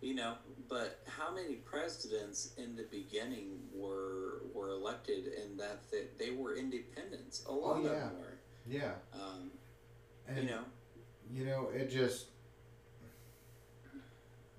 [0.00, 0.34] you know.
[0.68, 6.56] But how many presidents in the beginning were were elected and that they, they were
[6.56, 7.44] independents?
[7.48, 7.90] A lot Oh, of yeah.
[7.90, 8.38] them were.
[8.68, 9.50] yeah, Um,
[10.28, 10.60] and you know,
[11.32, 12.26] you know it just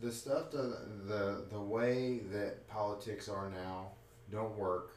[0.01, 3.91] the stuff the the the way that politics are now
[4.31, 4.91] don't work.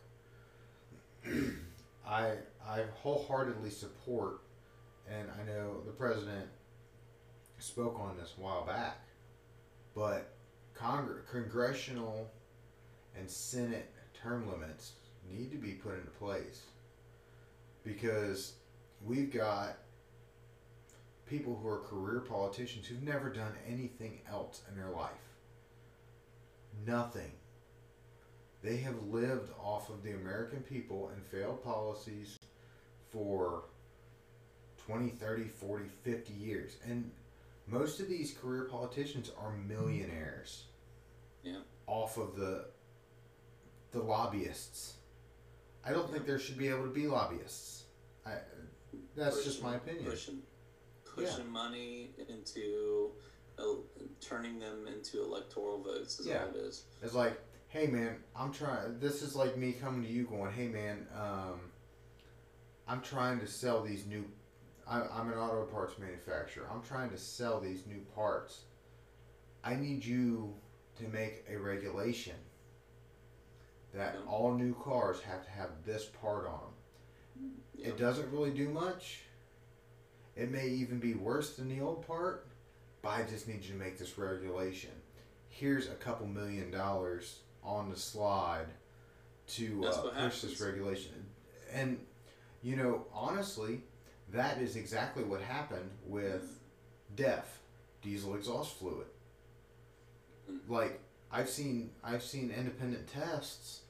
[2.06, 2.35] I
[2.66, 4.40] I wholeheartedly support,
[5.09, 6.48] and I know the president
[7.61, 9.01] spoke on this a while back,
[9.95, 10.32] but
[10.74, 12.31] Congre- congressional
[13.16, 14.93] and Senate term limits
[15.31, 16.62] need to be put into place
[17.85, 18.55] because
[19.05, 19.77] we've got
[21.27, 25.11] people who are career politicians who've never done anything else in their life.
[26.87, 27.31] Nothing.
[28.62, 32.39] They have lived off of the American people and failed policies
[33.11, 33.65] for
[34.87, 36.77] 20, 30, 40, 50 years.
[36.85, 37.11] And
[37.71, 40.65] most of these career politicians are millionaires.
[41.43, 41.59] Yeah.
[41.87, 42.67] Off of the
[43.93, 44.95] the lobbyists.
[45.85, 47.85] I don't think there should be able to be lobbyists.
[48.27, 48.33] I
[49.17, 50.05] that's just my opinion.
[50.05, 50.39] Pushing,
[51.15, 53.11] pushing money into
[53.59, 53.63] uh,
[54.21, 56.45] turning them into electoral votes is Yeah.
[56.45, 56.85] all it is.
[57.03, 58.99] It's like, hey man, I'm trying.
[58.99, 61.61] This is like me coming to you going, hey man, um,
[62.87, 64.25] I'm trying to sell these new.
[64.91, 66.67] I, I'm an auto parts manufacturer.
[66.71, 68.62] I'm trying to sell these new parts.
[69.62, 70.55] I need you
[70.99, 72.35] to make a regulation
[73.95, 77.51] that all new cars have to have this part on them.
[77.77, 77.89] Yeah.
[77.89, 79.21] It doesn't really do much.
[80.37, 82.47] It may even be worse than the old part,
[83.03, 84.91] but I just need you to make this regulation.
[85.49, 88.67] Here's a couple million dollars on the slide
[89.49, 91.27] to uh, push this regulation.
[91.73, 91.99] And,
[92.62, 93.83] you know, honestly,
[94.32, 96.61] that is exactly what happened with
[97.16, 97.61] DEF,
[98.02, 99.07] diesel exhaust fluid.
[100.69, 101.01] Like
[101.31, 103.82] I've seen, I've seen independent tests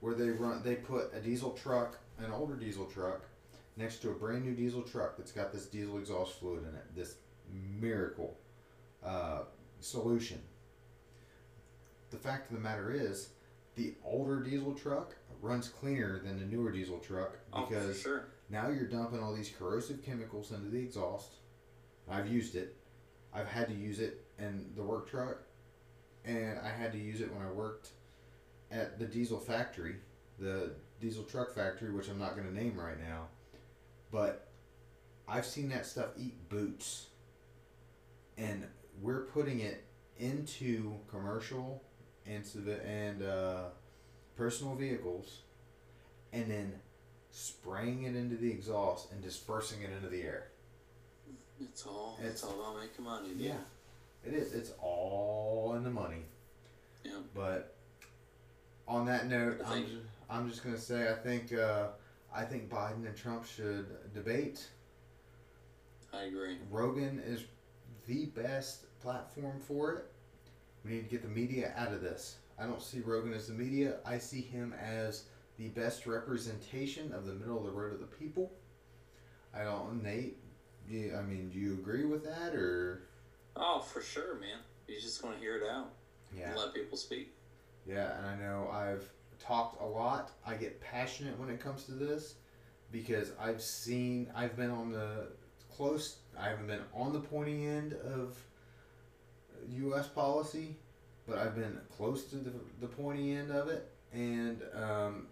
[0.00, 3.22] where they run, they put a diesel truck, an older diesel truck,
[3.76, 6.94] next to a brand new diesel truck that's got this diesel exhaust fluid in it.
[6.94, 7.16] This
[7.80, 8.36] miracle
[9.04, 9.42] uh,
[9.80, 10.40] solution.
[12.10, 13.30] The fact of the matter is,
[13.74, 18.26] the older diesel truck runs cleaner than the newer diesel truck Oh, because sure.
[18.50, 21.34] Now you're dumping all these corrosive chemicals into the exhaust.
[22.08, 22.76] I've used it.
[23.32, 25.38] I've had to use it in the work truck,
[26.24, 27.90] and I had to use it when I worked
[28.70, 29.96] at the diesel factory,
[30.38, 33.28] the diesel truck factory, which I'm not going to name right now.
[34.10, 34.48] But
[35.26, 37.06] I've seen that stuff eat boots,
[38.36, 38.66] and
[39.00, 39.84] we're putting it
[40.18, 41.82] into commercial
[42.26, 42.44] and
[42.86, 43.64] and uh,
[44.36, 45.38] personal vehicles,
[46.32, 46.72] and then
[47.32, 50.48] spraying it into the exhaust and dispersing it into the air.
[51.60, 53.28] It's all It's- it's, all about making money.
[53.30, 53.38] Dude.
[53.38, 53.58] Yeah,
[54.24, 54.52] it is.
[54.52, 56.24] It's all in the money.
[57.04, 57.18] Yeah.
[57.34, 57.74] But
[58.86, 59.96] on that note, I'm just,
[60.28, 61.88] I'm just gonna say I think uh,
[62.34, 64.68] I think Biden and Trump should debate.
[66.12, 66.58] I agree.
[66.70, 67.44] Rogan is
[68.06, 70.04] the best platform for it.
[70.84, 72.36] We need to get the media out of this.
[72.58, 73.96] I don't see Rogan as the media.
[74.04, 75.24] I see him as
[75.62, 78.52] the best representation of the middle of the road of the people.
[79.54, 80.38] I don't, Nate.
[80.88, 83.02] You, I mean, do you agree with that or?
[83.54, 84.58] Oh, for sure, man.
[84.88, 85.90] You just want to hear it out.
[86.36, 86.48] Yeah.
[86.48, 87.34] And let people speak.
[87.86, 89.08] Yeah, and I know I've
[89.38, 90.32] talked a lot.
[90.46, 92.34] I get passionate when it comes to this
[92.90, 95.28] because I've seen, I've been on the
[95.74, 98.36] close, I haven't been on the pointy end of
[99.68, 100.08] U.S.
[100.08, 100.76] policy,
[101.28, 103.90] but I've been close to the, the pointy end of it.
[104.12, 105.26] And um,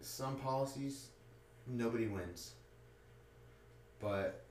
[0.00, 1.08] some policies,
[1.66, 2.52] nobody wins.
[4.00, 4.44] But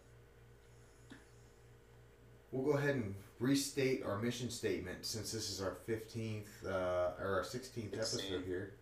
[2.52, 7.36] we'll go ahead and restate our mission statement since this is our 15th uh, or
[7.38, 8.74] our 16th episode here.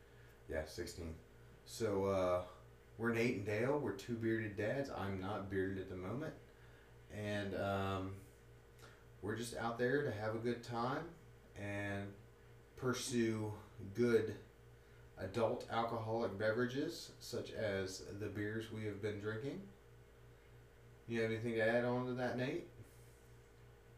[0.49, 1.14] Yeah, 16.
[1.65, 2.41] So uh,
[2.98, 3.80] we're Nate and Dale.
[3.80, 4.89] We're two bearded dads.
[4.89, 6.34] I'm not bearded at the moment.
[7.15, 8.11] And um,
[9.22, 11.03] we're just out there to have a good time
[11.60, 12.07] and
[12.76, 13.52] pursue
[13.94, 14.35] good
[15.19, 19.61] adult alcoholic beverages such as the beers we have been drinking.
[21.07, 22.68] You have anything to add on to that, Nate?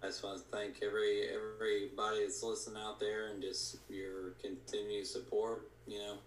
[0.01, 5.07] I just want to thank every everybody that's listening out there and just your continued
[5.07, 5.69] support.
[5.87, 6.17] You know,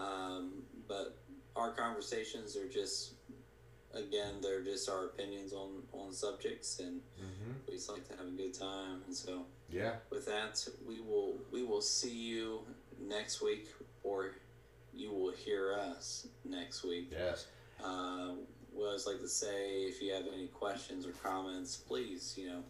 [0.00, 1.16] um, but
[1.56, 3.12] our conversations are just
[3.94, 7.52] again they're just our opinions on on subjects and Mm-hmm.
[7.66, 9.94] we just like to have a good time and so Yeah.
[10.10, 12.60] with that we will we will see you
[13.00, 13.68] next week
[14.08, 14.32] or
[14.94, 17.46] you will hear us next week Yes.
[17.84, 18.32] uh,
[18.74, 22.62] we always like to say if you have any questions or comments, please, you know,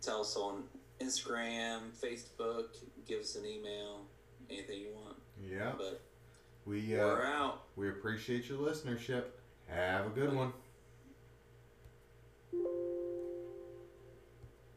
[0.00, 0.64] tell us on
[1.00, 2.66] Instagram, Facebook,
[3.06, 4.06] give us an email,
[4.50, 5.16] anything you want.
[5.40, 5.72] Yeah.
[5.76, 6.00] But
[6.64, 7.62] We we're uh, out.
[7.76, 9.24] we appreciate your listenership.
[9.68, 10.52] Have a good one.